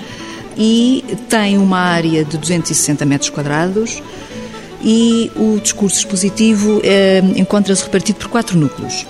e 0.56 1.04
tem 1.28 1.58
uma 1.58 1.78
área 1.78 2.24
de 2.24 2.36
260 2.36 3.04
metros 3.04 3.30
quadrados 3.30 4.02
e 4.82 5.30
o 5.36 5.58
discurso 5.60 5.98
expositivo 5.98 6.78
uh, 6.78 7.38
encontra-se 7.38 7.84
repartido 7.84 8.18
por 8.18 8.28
quatro 8.28 8.58
núcleos. 8.58 9.06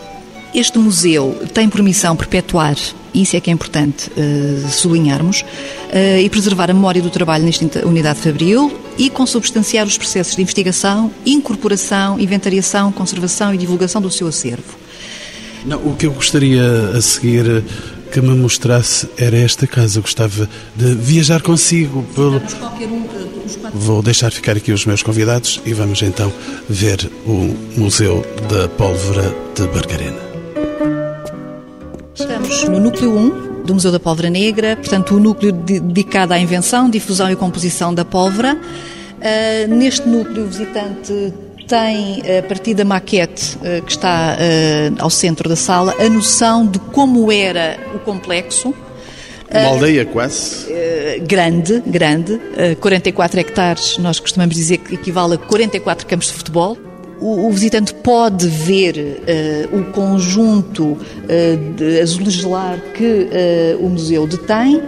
Este 0.55 0.79
museu 0.79 1.37
tem 1.53 1.69
por 1.69 1.83
missão 1.83 2.17
perpetuar, 2.17 2.77
isso 3.15 3.37
é 3.37 3.41
que 3.41 3.51
é 3.51 3.53
importante 3.53 4.11
uh, 4.11 4.69
sublinharmos, 4.71 5.43
uh, 5.43 6.19
e 6.21 6.29
preservar 6.31 6.71
a 6.71 6.75
memória 6.75 7.03
do 7.03 7.11
trabalho 7.11 7.45
nesta 7.45 7.87
unidade 7.87 8.21
fabril 8.21 8.73
e 8.97 9.11
consubstanciar 9.11 9.87
os 9.87 9.99
processos 9.99 10.35
de 10.35 10.43
investigação, 10.43 11.13
incorporação, 11.25 12.19
inventariação, 12.19 12.91
conservação 12.91 13.55
e 13.55 13.59
divulgação 13.59 14.01
do 14.01 14.11
seu 14.11 14.27
acervo. 14.27 14.77
Não, 15.65 15.79
o 15.87 15.95
que 15.97 16.07
eu 16.07 16.13
gostaria 16.13 16.63
a 16.97 17.03
seguir 17.03 17.63
que 18.11 18.21
me 18.21 18.35
mostrasse 18.35 19.09
era 19.17 19.37
esta 19.37 19.67
casa. 19.67 19.99
Eu 19.99 20.03
gostava 20.03 20.49
de 20.75 20.95
viajar 20.95 21.43
consigo. 21.43 22.03
Pelo... 22.15 22.41
Vou 23.75 24.03
deixar 24.03 24.33
ficar 24.33 24.57
aqui 24.57 24.73
os 24.73 24.87
meus 24.87 25.03
convidados 25.03 25.61
e 25.67 25.75
vamos 25.75 26.01
então 26.03 26.33
ver 26.69 27.11
o 27.27 27.55
Museu 27.77 28.25
da 28.49 28.69
Pólvora 28.69 29.35
de 29.55 29.67
Barcarena. 29.69 30.28
Estamos 32.21 32.65
no 32.65 32.81
núcleo 32.81 33.17
1 33.17 33.63
do 33.63 33.75
Museu 33.75 33.93
da 33.93 34.01
Pólvora 34.01 34.29
Negra, 34.29 34.75
portanto, 34.75 35.15
o 35.15 35.21
núcleo 35.21 35.53
dedicado 35.53 36.35
à 36.35 36.39
invenção, 36.41 36.91
difusão 36.91 37.31
e 37.31 37.37
composição 37.37 37.95
da 37.95 38.05
pólvora. 38.05 38.59
Uh, 38.59 39.73
neste 39.73 40.09
núcleo, 40.09 40.43
o 40.43 40.49
visitante 40.49 41.33
tem, 41.69 42.21
a 42.37 42.43
partir 42.43 42.75
da 42.75 42.85
maquete 42.85 43.57
uh, 43.59 43.81
que 43.85 43.93
está 43.93 44.37
ao 44.99 45.09
centro 45.09 45.49
da 45.49 45.55
sala, 45.55 45.95
a 45.97 46.09
noção 46.09 46.67
de 46.67 46.81
como 46.81 47.31
era 47.31 47.79
o 47.95 48.01
complexo. 48.01 48.75
Uma 49.49 49.69
aldeia 49.69 50.05
quase? 50.05 50.67
grande, 51.23 51.81
grande, 51.87 52.41
44 52.81 53.39
hectares, 53.39 53.97
nós 53.97 54.19
costumamos 54.19 54.57
dizer 54.57 54.79
que 54.79 54.97
equivale 54.97 55.35
a 55.35 55.39
44 55.39 56.05
campos 56.05 56.27
de 56.27 56.33
futebol 56.33 56.77
o, 57.21 57.49
o 57.49 57.53
visitante 57.53 57.95
pode 57.95 58.47
ver 58.47 58.97
uh, 59.73 59.79
o 59.79 59.85
conjunto 59.93 60.85
uh, 60.85 61.75
de 61.77 62.01
azulejelar 62.01 62.81
que 62.95 63.05
uh, 63.05 63.85
o 63.85 63.89
museu 63.89 64.27
detém 64.27 64.83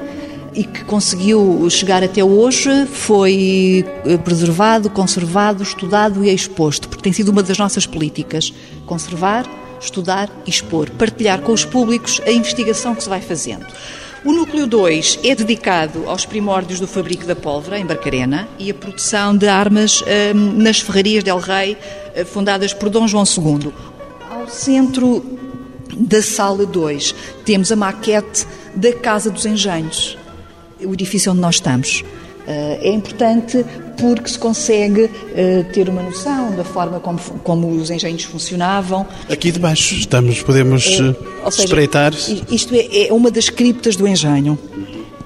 e 0.53 0.65
que 0.65 0.85
conseguiu 0.85 1.69
chegar 1.71 2.03
até 2.03 2.25
hoje, 2.25 2.85
foi 2.87 3.85
preservado, 4.25 4.91
conservado, 4.91 5.63
estudado 5.63 6.25
e 6.25 6.35
exposto, 6.35 6.89
porque 6.89 7.05
tem 7.05 7.13
sido 7.13 7.29
uma 7.29 7.41
das 7.41 7.57
nossas 7.57 7.87
políticas: 7.87 8.53
conservar, 8.85 9.49
estudar 9.81 10.29
e 10.45 10.51
expor, 10.51 10.91
partilhar 10.91 11.41
com 11.43 11.53
os 11.53 11.65
públicos 11.65 12.21
a 12.27 12.33
investigação 12.33 12.97
que 12.97 13.03
se 13.05 13.09
vai 13.09 13.21
fazendo. 13.21 13.65
O 14.23 14.33
núcleo 14.33 14.67
2 14.67 15.21
é 15.25 15.35
dedicado 15.35 16.05
aos 16.07 16.27
primórdios 16.27 16.79
do 16.79 16.87
fabrico 16.87 17.25
da 17.25 17.35
pólvora, 17.35 17.79
em 17.79 17.87
Barcarena, 17.87 18.47
e 18.59 18.71
a 18.71 18.75
produção 18.75 19.35
de 19.35 19.49
armas 19.49 20.03
hum, 20.03 20.59
nas 20.59 20.79
ferrarias 20.79 21.25
del 21.25 21.39
Rei, 21.39 21.75
fundadas 22.27 22.73
por 22.73 22.89
Dom 22.89 23.07
João 23.07 23.25
II. 23.25 23.73
Ao 24.31 24.49
centro 24.49 25.25
da 25.97 26.23
sala 26.23 26.65
2 26.65 27.15
temos 27.45 27.73
a 27.73 27.77
maquete 27.77 28.47
da 28.75 28.93
Casa 28.93 29.31
dos 29.31 29.45
Engenhos, 29.47 30.17
o 30.81 30.93
edifício 30.93 31.33
onde 31.33 31.41
nós 31.41 31.57
estamos. 31.57 32.05
Eh, 32.47 32.79
é 32.83 32.93
importante 32.93 33.65
porque 34.01 34.29
se 34.29 34.39
consegue 34.39 35.05
uh, 35.05 35.73
ter 35.73 35.89
uma 35.89 36.03
noção 36.03 36.57
da 36.57 36.65
forma 36.65 36.99
como, 36.99 37.19
como 37.45 37.69
os 37.69 37.91
engenhos 37.91 38.25
funcionavam. 38.25 39.07
Aqui 39.29 39.53
debaixo 39.53 39.95
estamos, 39.95 40.43
podemos 40.43 40.87
é, 40.87 40.91
seja, 40.91 41.17
espreitar. 41.49 42.15
Isto 42.51 42.75
é, 42.75 43.09
é 43.09 43.13
uma 43.13 43.31
das 43.31 43.51
criptas 43.51 43.97
do 43.97 44.09
engenho. 44.09 44.59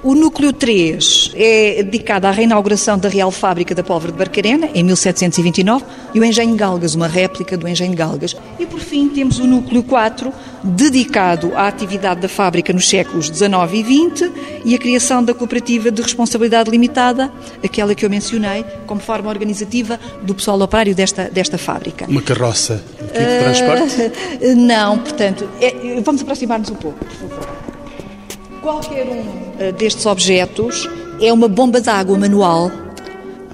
O 0.04 0.14
núcleo 0.14 0.52
3 0.52 1.30
é 1.34 1.82
dedicado 1.82 2.26
à 2.26 2.30
reinauguração 2.30 2.98
da 2.98 3.08
Real 3.08 3.30
Fábrica 3.30 3.74
da 3.74 3.82
Pólvora 3.82 4.12
de 4.12 4.18
Barcarena, 4.18 4.68
em 4.74 4.82
1729, 4.82 5.82
e 6.12 6.20
o 6.20 6.24
Engenho 6.24 6.54
Galgas, 6.54 6.94
uma 6.94 7.08
réplica 7.08 7.56
do 7.56 7.66
Engenho 7.66 7.96
Galgas. 7.96 8.36
E, 8.58 8.66
por 8.66 8.80
fim, 8.80 9.08
temos 9.08 9.38
o 9.38 9.46
núcleo 9.46 9.82
4, 9.82 10.30
dedicado 10.62 11.52
à 11.56 11.66
atividade 11.68 12.20
da 12.20 12.28
fábrica 12.28 12.70
nos 12.70 12.86
séculos 12.86 13.28
XIX 13.28 13.52
e 13.72 14.10
XX 14.10 14.30
e 14.66 14.74
a 14.74 14.78
criação 14.78 15.24
da 15.24 15.32
Cooperativa 15.32 15.90
de 15.90 16.02
Responsabilidade 16.02 16.70
Limitada, 16.70 17.32
aquela 17.64 17.94
que 17.94 18.04
eu 18.04 18.10
mencionei, 18.10 18.62
como 18.86 19.00
forma 19.00 19.30
organizativa 19.30 19.98
do 20.20 20.34
pessoal 20.34 20.60
operário 20.60 20.94
desta, 20.94 21.30
desta 21.30 21.56
fábrica. 21.56 22.04
Uma 22.06 22.20
carroça 22.20 22.84
de 23.00 23.38
transporte? 23.42 24.12
Uh, 24.42 24.54
não, 24.54 24.98
portanto, 24.98 25.48
é, 25.62 25.98
vamos 26.02 26.20
aproximar-nos 26.20 26.68
um 26.68 26.74
pouco, 26.74 27.02
por 27.02 27.30
favor. 27.30 27.53
Qualquer 28.64 29.06
um 29.06 29.68
uh, 29.68 29.72
destes 29.76 30.06
objetos 30.06 30.88
é 31.20 31.30
uma 31.30 31.48
bomba 31.48 31.82
de 31.82 31.90
água 31.90 32.16
manual 32.16 32.72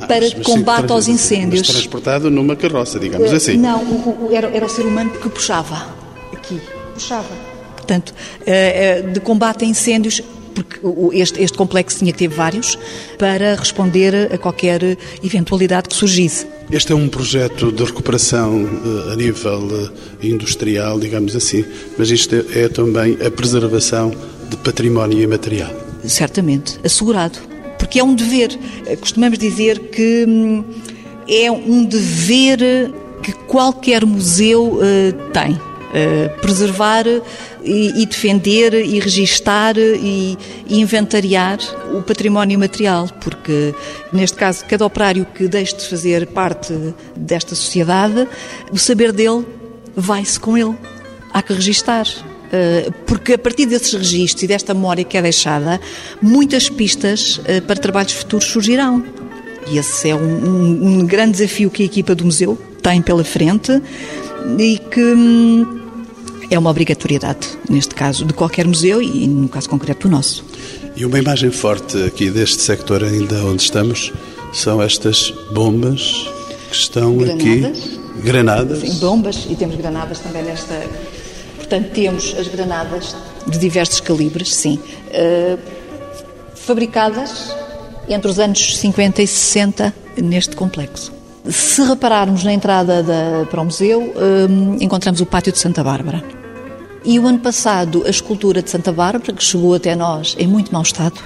ah, 0.01 0.07
para 0.07 0.20
mas, 0.20 0.35
mas 0.35 0.46
combate 0.46 0.87
sim, 0.87 0.92
aos 0.92 1.09
incêndios. 1.09 1.66
Mas 1.66 1.77
transportado 1.77 2.31
numa 2.31 2.55
carroça, 2.55 2.96
digamos 2.96 3.33
uh, 3.33 3.35
assim. 3.35 3.57
Não, 3.57 3.83
o, 3.83 4.29
o, 4.29 4.33
era, 4.33 4.46
era 4.55 4.64
o 4.64 4.68
ser 4.68 4.83
humano 4.83 5.11
que 5.11 5.29
puxava 5.29 5.85
aqui, 6.33 6.61
puxava. 6.94 7.27
Portanto, 7.75 8.14
uh, 8.14 9.11
de 9.11 9.18
combate 9.18 9.64
a 9.64 9.66
incêndios, 9.66 10.23
porque 10.55 10.79
este, 11.12 11.42
este 11.42 11.59
complexo 11.59 11.99
tinha 11.99 12.12
que 12.12 12.18
ter 12.18 12.29
vários 12.29 12.79
para 13.18 13.57
responder 13.57 14.33
a 14.33 14.38
qualquer 14.38 14.96
eventualidade 15.25 15.88
que 15.88 15.96
surgisse. 15.96 16.46
Este 16.70 16.92
é 16.92 16.94
um 16.94 17.09
projeto 17.09 17.73
de 17.73 17.83
recuperação 17.83 18.64
a 19.12 19.16
nível 19.16 19.90
industrial, 20.23 21.01
digamos 21.01 21.35
assim, 21.35 21.64
mas 21.99 22.12
isto 22.12 22.33
é, 22.37 22.61
é 22.61 22.68
também 22.68 23.18
a 23.27 23.29
preservação 23.29 24.12
de 24.51 24.57
património 24.57 25.21
imaterial. 25.21 25.71
Certamente, 26.05 26.79
assegurado. 26.85 27.39
Porque 27.79 27.99
é 27.99 28.05
um 28.05 28.15
dever. 28.15 28.59
Eh, 28.87 28.97
costumamos 28.97 29.39
dizer 29.39 29.79
que 29.91 30.25
hum, 30.29 30.65
é 31.29 31.51
um 31.51 31.85
dever 31.85 32.59
que 33.23 33.33
qualquer 33.47 34.05
museu 34.05 34.75
uh, 34.75 35.31
tem. 35.33 35.53
Uh, 35.91 36.41
preservar 36.41 37.05
e, 37.65 38.03
e, 38.03 38.07
defender 38.07 38.75
e 38.75 39.01
registar 39.01 39.77
e, 39.77 40.39
e, 40.69 40.81
inventariar 40.81 41.59
o 41.93 42.01
património 42.01 42.57
material, 42.57 43.09
porque 43.21 43.75
neste 44.13 44.37
caso 44.37 44.65
cada 44.67 44.87
operário 44.87 45.27
que 45.35 45.49
deixe 45.49 45.77
de 45.77 45.89
fazer 45.89 46.29
parte 46.29 46.73
desta 47.17 47.57
sociedade, 47.57 48.29
o 48.71 48.79
saber 48.79 49.11
dele 49.11 49.44
vai-se 49.96 50.38
com 50.38 50.57
ele. 50.57 50.77
Há 51.33 51.42
que 51.42 51.53
registar. 51.53 52.07
Eh, 52.53 52.90
porque 53.07 53.35
a 53.35 53.38
partir 53.38 53.67
desses 53.67 53.92
registros 53.92 54.42
e 54.42 54.46
desta 54.46 54.75
memória 54.75 55.05
que 55.05 55.17
é 55.17 55.23
deixada, 55.23 55.81
muitas 56.21 56.69
pistas 56.69 57.40
eh, 57.44 57.61
para 57.61 57.77
trabalhos 57.77 58.13
futuros 58.13 58.46
surgirão. 58.46 59.05
E 59.71 59.79
esse 59.79 60.09
é 60.09 60.15
um, 60.15 60.19
um, 60.19 60.98
um 61.01 61.07
grande 61.07 61.33
desafio 61.33 61.71
que 61.71 61.83
a 61.83 61.87
equipa 61.87 62.15
do 62.15 62.25
museu 62.25 62.59
tem 62.83 63.01
pela 63.01 63.23
frente 63.23 63.81
e 64.59 64.79
que 64.79 65.01
hum, 65.01 65.81
é 66.51 66.59
uma 66.59 66.71
obrigatoriedade, 66.71 67.46
neste 67.69 67.94
caso, 67.94 68.25
de 68.25 68.35
qualquer 68.35 68.67
museu 68.67 69.01
e 69.01 69.29
no 69.29 69.48
caso 69.48 69.69
concreto 69.69 70.09
do 70.09 70.13
nosso. 70.13 70.44
E 70.96 71.05
uma 71.05 71.19
imagem 71.19 71.51
forte 71.51 72.03
aqui 72.03 72.31
deste 72.31 72.63
sector 72.63 73.05
ainda 73.05 73.44
onde 73.44 73.63
estamos 73.63 74.13
são 74.53 74.83
estas 74.83 75.33
bombas 75.53 76.29
que 76.71 76.77
estão 76.77 77.17
granadas. 77.17 77.79
aqui. 77.79 78.01
Granadas? 78.23 78.81
Sim, 78.81 78.98
bombas 78.98 79.46
e 79.48 79.55
temos 79.55 79.77
granadas 79.77 80.19
também 80.19 80.42
nesta. 80.42 80.75
Portanto, 81.71 81.92
temos 81.92 82.35
as 82.37 82.48
granadas 82.48 83.14
de 83.46 83.56
diversos 83.56 84.00
calibres, 84.00 84.52
sim, 84.52 84.81
uh, 85.14 85.56
fabricadas 86.56 87.54
entre 88.08 88.29
os 88.29 88.40
anos 88.40 88.77
50 88.77 89.23
e 89.23 89.27
60 89.29 89.94
neste 90.16 90.56
complexo. 90.56 91.12
Se 91.48 91.81
repararmos 91.83 92.42
na 92.42 92.52
entrada 92.52 93.04
da, 93.04 93.46
para 93.48 93.60
o 93.60 93.64
museu, 93.66 94.02
uh, 94.02 94.83
encontramos 94.83 95.21
o 95.21 95.27
Pátio 95.27 95.52
de 95.52 95.60
Santa 95.60 95.85
Bárbara. 95.85 96.25
E 97.04 97.21
o 97.21 97.27
ano 97.29 97.38
passado, 97.38 98.02
a 98.04 98.10
escultura 98.10 98.60
de 98.62 98.68
Santa 98.68 98.90
Bárbara, 98.90 99.33
que 99.33 99.44
chegou 99.44 99.73
até 99.73 99.94
nós 99.94 100.35
em 100.40 100.48
muito 100.48 100.73
mau 100.73 100.83
estado, 100.83 101.21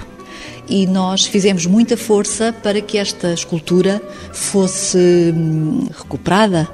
e 0.69 0.85
nós 0.85 1.25
fizemos 1.25 1.65
muita 1.65 1.97
força 1.97 2.53
para 2.61 2.79
que 2.81 2.99
esta 2.99 3.33
escultura 3.33 3.99
fosse 4.31 5.33
hum, 5.35 5.87
recuperada 5.97 6.69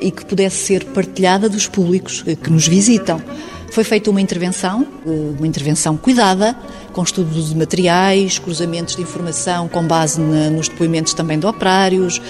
e 0.00 0.10
que 0.10 0.24
pudesse 0.24 0.56
ser 0.56 0.84
partilhada 0.86 1.48
dos 1.48 1.66
públicos 1.66 2.22
que 2.22 2.50
nos 2.50 2.66
visitam. 2.66 3.20
Foi 3.70 3.84
feita 3.84 4.10
uma 4.10 4.20
intervenção, 4.20 4.86
eh, 5.06 5.10
uma 5.36 5.46
intervenção 5.46 5.96
cuidada, 5.96 6.56
com 6.92 7.02
estudo 7.02 7.30
de 7.30 7.56
materiais, 7.56 8.38
cruzamentos 8.38 8.96
de 8.96 9.02
informação 9.02 9.68
com 9.68 9.86
base 9.86 10.20
nos 10.20 10.68
depoimentos 10.68 11.12
também 11.14 11.38
de 11.38 11.46
operários. 11.46 12.20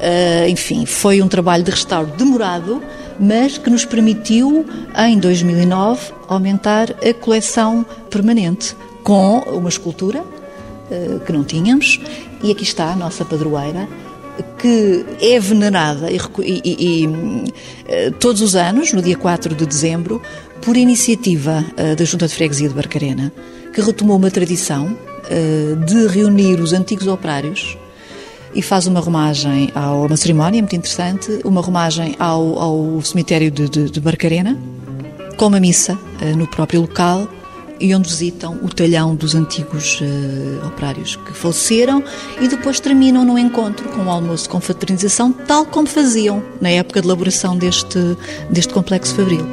Eh, 0.00 0.48
enfim, 0.50 0.84
foi 0.84 1.22
um 1.22 1.28
trabalho 1.28 1.62
de 1.62 1.70
restauro 1.70 2.10
demorado, 2.16 2.82
mas 3.18 3.56
que 3.58 3.70
nos 3.70 3.84
permitiu, 3.84 4.66
em 4.96 5.18
2009, 5.18 6.12
aumentar 6.28 6.90
a 6.90 7.14
coleção 7.14 7.86
permanente 8.10 8.76
com 9.02 9.38
uma 9.38 9.68
escultura 9.68 10.24
eh, 10.90 11.20
que 11.24 11.32
não 11.32 11.44
tínhamos, 11.44 12.00
e 12.42 12.50
aqui 12.50 12.64
está 12.64 12.92
a 12.92 12.96
nossa 12.96 13.24
padroeira, 13.24 13.88
que 14.58 15.04
é 15.20 15.38
venerada 15.38 16.10
e, 16.10 16.18
e, 16.42 16.62
e, 16.64 17.08
eh, 17.86 18.10
todos 18.18 18.42
os 18.42 18.54
anos, 18.54 18.92
no 18.92 19.02
dia 19.02 19.16
4 19.16 19.54
de 19.54 19.66
dezembro, 19.66 20.20
por 20.62 20.76
iniciativa 20.76 21.64
eh, 21.76 21.94
da 21.94 22.04
Junta 22.04 22.26
de 22.26 22.34
Freguesia 22.34 22.68
de 22.68 22.74
Barcarena, 22.74 23.32
que 23.72 23.80
retomou 23.80 24.16
uma 24.16 24.30
tradição 24.30 24.96
de 25.86 26.06
reunir 26.06 26.58
os 26.58 26.72
antigos 26.72 27.06
operários 27.06 27.76
e 28.54 28.62
faz 28.62 28.86
uma 28.86 28.98
romagem 28.98 29.70
a 29.74 29.92
uma 29.92 30.16
cerimónia 30.16 30.62
muito 30.62 30.74
interessante, 30.74 31.38
uma 31.44 31.60
romagem 31.60 32.16
ao, 32.18 32.58
ao 32.58 33.02
cemitério 33.02 33.50
de, 33.50 33.68
de, 33.68 33.90
de 33.90 34.00
Barcarena, 34.00 34.56
com 35.36 35.48
uma 35.48 35.60
missa 35.60 35.98
no 36.34 36.46
próprio 36.46 36.80
local 36.80 37.28
e 37.80 37.94
onde 37.94 38.08
visitam 38.08 38.58
o 38.62 38.68
talhão 38.68 39.14
dos 39.14 39.34
antigos 39.34 40.00
uh, 40.00 40.66
operários 40.66 41.16
que 41.16 41.32
faleceram 41.32 42.02
e 42.40 42.48
depois 42.48 42.80
terminam 42.80 43.24
no 43.24 43.38
encontro 43.38 43.88
com 43.88 44.04
o 44.04 44.10
almoço 44.10 44.48
com 44.48 44.60
fraternização, 44.60 45.32
tal 45.32 45.64
como 45.64 45.86
faziam 45.86 46.42
na 46.60 46.70
época 46.70 47.00
de 47.00 47.06
elaboração 47.06 47.56
deste, 47.56 47.98
deste 48.50 48.72
complexo 48.72 49.14
fabril. 49.14 49.46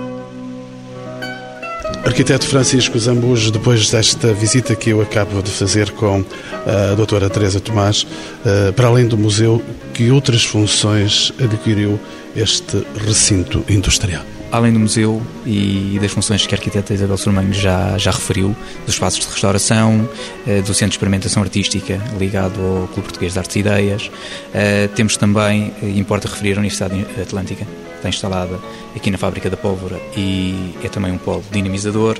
Arquiteto 2.05 2.45
Francisco 2.45 2.99
Zambujo, 2.99 3.51
depois 3.51 3.89
desta 3.89 4.32
visita 4.32 4.76
que 4.76 4.91
eu 4.91 5.01
acabo 5.01 5.41
de 5.41 5.49
fazer 5.49 5.89
com 5.91 6.23
eh, 6.67 6.91
a 6.91 6.95
doutora 6.95 7.28
Teresa 7.32 7.59
Tomás, 7.59 8.05
eh, 8.45 8.71
para 8.73 8.88
além 8.88 9.07
do 9.07 9.17
museu, 9.17 9.59
que 9.91 10.11
outras 10.11 10.43
funções 10.43 11.34
adquiriu 11.43 11.99
este 12.36 12.86
recinto 13.07 13.65
industrial? 13.67 14.23
Além 14.55 14.71
do 14.71 14.79
museu 14.79 15.21
e 15.45 15.97
das 16.01 16.11
funções 16.11 16.45
que 16.47 16.55
a 16.55 16.57
arquiteta 16.57 16.93
Isabel 16.93 17.17
Sormanho 17.17 17.53
já, 17.53 17.97
já 17.97 18.11
referiu, 18.11 18.55
dos 18.85 18.95
espaços 18.95 19.19
de 19.19 19.27
restauração, 19.27 20.07
eh, 20.47 20.61
do 20.61 20.73
Centro 20.73 20.91
de 20.91 20.95
Experimentação 20.95 21.43
Artística 21.43 21.99
ligado 22.17 22.59
ao 22.61 22.87
Clube 22.87 23.03
Português 23.03 23.33
de 23.33 23.39
Artes 23.39 23.55
e 23.55 23.59
Ideias, 23.59 24.11
eh, 24.53 24.87
temos 24.95 25.17
também, 25.17 25.73
eh, 25.81 25.89
importa 25.97 26.27
referir, 26.27 26.53
a 26.53 26.59
Universidade 26.59 27.05
Atlântica, 27.21 27.65
que 27.65 27.95
está 27.97 28.09
instalada 28.09 28.59
aqui 28.95 29.11
na 29.11 29.17
Fábrica 29.17 29.49
da 29.49 29.57
Pólvora 29.57 29.99
e 30.15 30.73
é 30.83 30.87
também 30.87 31.11
um 31.11 31.17
polo 31.17 31.43
dinamizador. 31.51 32.17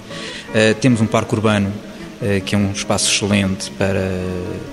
Temos 0.82 1.02
um 1.02 1.06
parque 1.06 1.34
urbano 1.36 1.72
que 2.46 2.56
é 2.56 2.58
um 2.58 2.72
espaço 2.72 3.12
excelente 3.12 3.70
para 3.72 4.10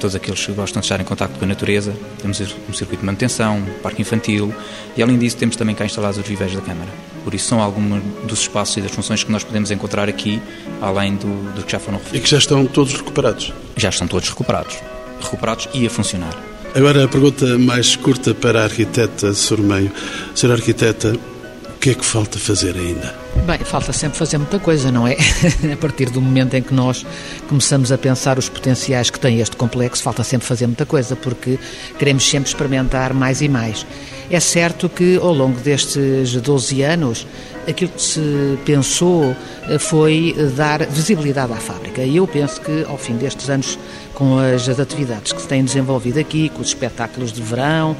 todos 0.01 0.15
aqueles 0.15 0.45
que 0.45 0.53
gostam 0.53 0.81
de 0.81 0.87
estar 0.87 1.01
em 1.01 1.05
contato 1.05 1.39
com 1.39 1.45
a 1.45 1.49
natureza. 1.49 1.95
Temos 2.21 2.41
um 2.41 2.73
circuito 2.73 3.01
de 3.01 3.07
manutenção, 3.07 3.59
um 3.59 3.83
parque 3.83 4.03
infantil 4.03 4.55
e, 4.97 5.03
além 5.03 5.19
disso, 5.19 5.37
temos 5.37 5.57
também 5.57 5.75
cá 5.75 5.85
instalados 5.85 6.19
os 6.19 6.27
viveiros 6.27 6.55
da 6.55 6.63
Câmara. 6.63 6.91
Por 7.25 7.35
isso, 7.35 7.49
são 7.49 7.61
alguns 7.61 8.03
dos 8.25 8.41
espaços 8.41 8.77
e 8.77 8.81
das 8.81 8.91
funções 8.91 9.23
que 9.23 9.31
nós 9.31 9.45
podemos 9.45 9.71
encontrar 9.71 10.09
aqui, 10.09 10.41
além 10.81 11.17
do, 11.17 11.53
do 11.55 11.63
que 11.63 11.73
já 11.73 11.79
foram 11.79 11.99
referidos. 11.99 12.21
E 12.21 12.23
que 12.25 12.31
já 12.31 12.39
estão 12.39 12.67
todos 12.67 12.95
recuperados? 12.95 13.53
Já 13.77 13.89
estão 13.89 14.07
todos 14.07 14.29
recuperados. 14.29 14.77
Recuperados 15.21 15.69
e 15.75 15.87
a 15.87 15.91
funcionar. 15.91 16.37
Agora, 16.75 17.05
a 17.05 17.09
pergunta 17.09 17.59
mais 17.59 17.97
curta 17.97 18.35
para 18.35 18.61
a 18.61 18.65
arquiteta 18.65 19.35
Sormeio. 19.35 19.93
Senhora 20.35 20.59
arquiteta, 20.59 21.13
o 21.13 21.79
que 21.79 21.91
é 21.91 21.95
que 21.95 22.05
falta 22.05 22.39
fazer 22.39 22.77
ainda? 22.77 23.22
Bem, 23.45 23.59
falta 23.59 23.93
sempre 23.93 24.17
fazer 24.17 24.39
muita 24.39 24.61
coisa, 24.61 24.93
não 24.93 25.05
é? 25.05 25.17
a 25.73 25.77
partir 25.77 26.09
do 26.11 26.21
momento 26.21 26.55
em 26.55 26.63
que 26.63 26.73
nós 26.73 27.05
começamos 27.49 27.91
a 27.91 27.99
pensar 27.99 28.39
os 28.39 28.49
potenciais 28.49 29.11
que 29.11 29.19
tem 29.19 29.41
este 29.41 29.57
complexo, 29.57 30.01
falta 30.01 30.23
sempre 30.23 30.47
fazer 30.47 30.69
muita 30.69 30.87
coisa, 30.87 31.17
porque 31.17 31.59
queremos 31.99 32.29
sempre 32.29 32.49
experimentar 32.49 33.13
mais 33.13 33.43
e 33.43 33.49
mais. 33.49 33.85
É 34.31 34.39
certo 34.39 34.89
que 34.89 35.17
ao 35.17 35.35
longo 35.35 35.59
destes 35.59 36.33
12 36.41 36.83
anos, 36.83 37.27
aquilo 37.69 37.91
que 37.91 38.03
se 38.03 38.59
pensou 38.65 39.35
eh, 39.69 39.79
foi 39.79 40.37
dar 40.57 40.87
visibilidade 40.87 41.53
à 41.53 41.57
fábrica. 41.57 42.03
E 42.03 42.19
eu 42.19 42.29
penso 42.29 42.61
que 42.61 42.85
ao 42.89 42.97
fim 42.97 43.17
destes 43.17 43.51
anos, 43.51 43.77
com 44.15 44.39
as 44.39 44.69
atividades 44.69 45.33
que 45.33 45.43
se 45.43 45.49
têm 45.49 45.65
desenvolvido 45.65 46.21
aqui, 46.21 46.49
com 46.49 46.63
os 46.63 46.69
espetáculos 46.69 47.33
de 47.33 47.43
verão, 47.43 47.97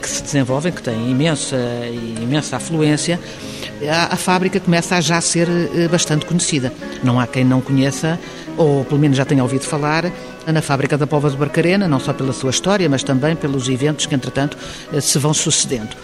que 0.00 0.08
se 0.08 0.22
desenvolvem, 0.22 0.72
que 0.72 0.82
têm 0.82 1.10
imensa, 1.10 1.56
imensa 2.20 2.56
afluência, 2.56 3.20
a, 3.88 4.14
a 4.14 4.16
fábrica 4.16 4.58
começa 4.58 4.96
a 4.96 5.00
já 5.00 5.20
ser 5.20 5.48
eh, 5.48 5.88
bastante 5.88 6.26
conhecida. 6.26 6.72
Não 7.02 7.20
há 7.20 7.26
quem 7.26 7.44
não 7.44 7.60
conheça, 7.60 8.18
ou 8.56 8.84
pelo 8.84 9.00
menos 9.00 9.16
já 9.16 9.24
tenha 9.24 9.42
ouvido 9.42 9.64
falar, 9.64 10.10
na 10.46 10.62
fábrica 10.62 10.96
da 10.98 11.06
Pova 11.06 11.30
de 11.30 11.36
Barcarena, 11.36 11.86
não 11.86 12.00
só 12.00 12.12
pela 12.12 12.32
sua 12.32 12.50
história, 12.50 12.88
mas 12.88 13.02
também 13.02 13.36
pelos 13.36 13.68
eventos 13.68 14.06
que, 14.06 14.14
entretanto, 14.14 14.56
eh, 14.92 15.00
se 15.00 15.18
vão 15.18 15.34
sucedendo. 15.34 15.96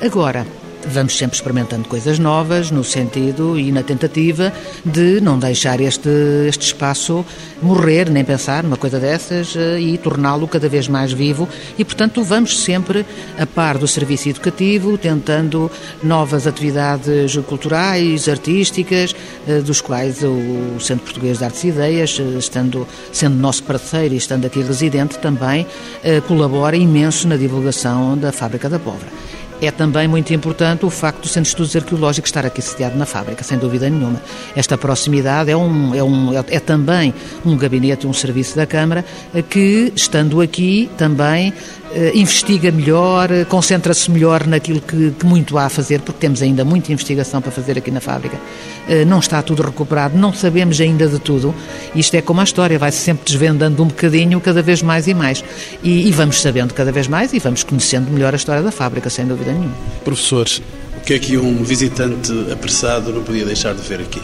Agora, 0.00 0.46
vamos 0.86 1.16
sempre 1.16 1.36
experimentando 1.36 1.88
coisas 1.88 2.18
novas 2.18 2.70
no 2.70 2.84
sentido 2.84 3.58
e 3.58 3.72
na 3.72 3.82
tentativa 3.82 4.52
de 4.84 5.20
não 5.20 5.38
deixar 5.38 5.80
este, 5.80 6.08
este 6.46 6.66
espaço 6.66 7.24
morrer, 7.60 8.10
nem 8.10 8.24
pensar 8.24 8.62
numa 8.62 8.76
coisa 8.76 8.98
dessas 8.98 9.54
eh, 9.56 9.80
e 9.80 9.98
torná-lo 9.98 10.46
cada 10.46 10.68
vez 10.68 10.88
mais 10.88 11.12
vivo 11.12 11.48
e, 11.76 11.84
portanto, 11.84 12.22
vamos 12.22 12.60
sempre 12.60 13.04
a 13.38 13.46
par 13.46 13.78
do 13.78 13.88
serviço 13.88 14.28
educativo, 14.28 14.96
tentando 14.96 15.70
novas 16.02 16.46
atividades 16.46 17.36
culturais, 17.46 18.28
artísticas, 18.28 19.14
eh, 19.46 19.60
dos 19.60 19.80
quais 19.80 20.22
o 20.22 20.80
Centro 20.80 21.04
Português 21.04 21.38
de 21.38 21.44
Artes 21.44 21.64
e 21.64 21.68
Ideias, 21.68 22.18
eh, 22.20 22.38
estando, 22.38 22.86
sendo 23.12 23.36
nosso 23.36 23.62
parceiro 23.64 24.14
e 24.14 24.18
estando 24.18 24.46
aqui 24.46 24.60
residente, 24.62 25.18
também 25.18 25.66
colabora 26.26 26.76
imenso 26.76 27.26
na 27.26 27.36
divulgação 27.36 28.16
da 28.16 28.32
Fábrica 28.32 28.68
da 28.68 28.78
Pólvora. 28.78 29.08
É 29.60 29.72
também 29.72 30.06
muito 30.06 30.32
importante 30.32 30.86
o 30.86 30.90
facto 30.90 31.22
do 31.22 31.26
Centro 31.28 31.42
de 31.42 31.48
Estudos 31.48 31.74
Arqueológicos 31.74 32.28
estar 32.28 32.46
aqui 32.46 32.62
sediado 32.62 32.96
na 32.96 33.04
fábrica, 33.04 33.42
sem 33.42 33.58
dúvida 33.58 33.90
nenhuma. 33.90 34.22
Esta 34.54 34.78
proximidade 34.78 35.50
é, 35.50 35.56
um, 35.56 35.94
é, 35.94 36.02
um, 36.02 36.32
é, 36.32 36.44
é 36.48 36.60
também 36.60 37.12
um 37.44 37.56
gabinete, 37.56 38.06
um 38.06 38.12
serviço 38.12 38.54
da 38.54 38.66
Câmara, 38.66 39.04
que, 39.50 39.92
estando 39.96 40.40
aqui, 40.40 40.88
também 40.96 41.52
eh, 41.87 41.87
investiga 42.14 42.70
melhor, 42.70 43.30
eh, 43.30 43.44
concentra-se 43.44 44.10
melhor 44.10 44.46
naquilo 44.46 44.80
que, 44.80 45.10
que, 45.12 45.26
muito 45.26 45.56
há 45.56 45.66
a 45.66 45.68
fazer, 45.68 46.00
porque 46.00 46.20
temos 46.20 46.42
ainda 46.42 46.64
muita 46.64 46.92
investigação 46.92 47.40
para 47.40 47.50
fazer 47.50 47.78
aqui 47.78 47.90
na 47.90 48.00
fábrica. 48.00 48.38
Eh, 48.88 49.04
não 49.04 49.18
está 49.18 49.40
tudo 49.42 49.62
recuperado, 49.62 50.16
não 50.16 50.32
sabemos 50.32 50.80
ainda 50.80 51.06
de 51.06 51.18
tudo. 51.18 51.54
Isto 51.94 52.14
é 52.14 52.22
como 52.22 52.40
a 52.40 52.44
história, 52.44 52.78
vai-se 52.78 52.98
sempre 52.98 53.24
desvendando 53.24 53.82
um 53.82 53.86
bocadinho, 53.86 54.40
cada 54.40 54.62
vez 54.62 54.82
mais 54.82 55.06
e 55.06 55.14
mais. 55.14 55.42
E, 55.82 56.08
e, 56.08 56.12
vamos 56.12 56.40
sabendo 56.40 56.74
cada 56.74 56.92
vez 56.92 57.08
mais 57.08 57.32
e 57.32 57.38
vamos 57.38 57.62
conhecendo 57.62 58.10
melhor 58.10 58.34
a 58.34 58.36
história 58.36 58.62
da 58.62 58.70
fábrica, 58.70 59.08
sem 59.08 59.26
dúvida 59.26 59.52
nenhuma. 59.52 59.74
Professores, 60.04 60.60
o 60.96 61.00
que 61.00 61.14
é 61.14 61.18
que 61.18 61.38
um 61.38 61.62
visitante 61.62 62.32
apressado 62.52 63.12
não 63.12 63.22
podia 63.22 63.44
deixar 63.44 63.74
de 63.74 63.82
ver 63.82 64.00
aqui? 64.00 64.20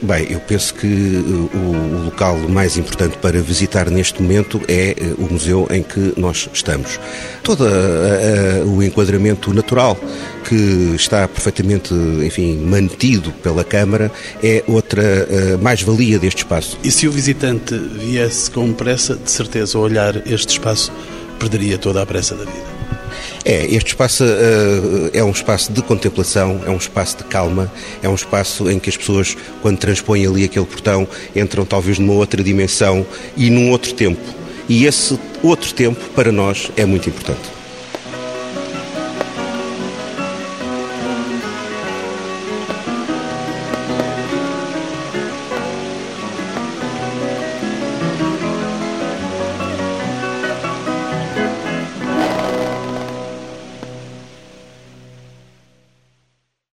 Bem, 0.00 0.28
eu 0.30 0.38
penso 0.38 0.74
que 0.74 0.86
uh, 0.86 1.50
o 1.56 2.04
local 2.04 2.38
mais 2.48 2.76
importante 2.76 3.18
para 3.18 3.42
visitar 3.42 3.90
neste 3.90 4.22
momento 4.22 4.60
é 4.68 4.94
uh, 5.00 5.24
o 5.24 5.32
museu 5.32 5.66
em 5.72 5.82
que 5.82 6.14
nós 6.16 6.48
estamos. 6.52 7.00
Todo 7.42 7.64
o 8.66 8.82
enquadramento 8.82 9.52
natural 9.52 9.98
que 10.44 10.94
está 10.94 11.26
perfeitamente, 11.26 11.92
enfim, 12.24 12.58
mantido 12.58 13.32
pela 13.32 13.64
Câmara 13.64 14.12
é 14.42 14.62
outra 14.66 15.02
mais-valia 15.60 16.18
deste 16.18 16.38
espaço. 16.38 16.78
E 16.84 16.90
se 16.90 17.08
o 17.08 17.12
visitante 17.12 17.74
viesse 17.76 18.50
com 18.50 18.72
pressa, 18.72 19.16
de 19.16 19.30
certeza, 19.30 19.78
a 19.78 19.80
olhar 19.80 20.22
este 20.26 20.50
espaço, 20.50 20.92
perderia 21.38 21.78
toda 21.78 22.02
a 22.02 22.06
pressa 22.06 22.34
da 22.34 22.44
vida? 22.44 22.77
É, 23.48 23.64
este 23.64 23.92
espaço 23.92 24.24
uh, 24.24 25.10
é 25.10 25.24
um 25.24 25.30
espaço 25.30 25.72
de 25.72 25.80
contemplação, 25.80 26.60
é 26.66 26.70
um 26.70 26.76
espaço 26.76 27.16
de 27.16 27.24
calma, 27.24 27.72
é 28.02 28.08
um 28.08 28.14
espaço 28.14 28.70
em 28.70 28.78
que 28.78 28.90
as 28.90 28.96
pessoas, 28.98 29.34
quando 29.62 29.78
transpõem 29.78 30.26
ali 30.26 30.44
aquele 30.44 30.66
portão, 30.66 31.08
entram 31.34 31.64
talvez 31.64 31.98
numa 31.98 32.12
outra 32.12 32.42
dimensão 32.42 33.06
e 33.38 33.48
num 33.48 33.70
outro 33.70 33.94
tempo. 33.94 34.20
e 34.68 34.84
esse 34.84 35.18
outro 35.42 35.72
tempo 35.72 36.10
para 36.14 36.30
nós 36.30 36.70
é 36.76 36.84
muito 36.84 37.08
importante. 37.08 37.57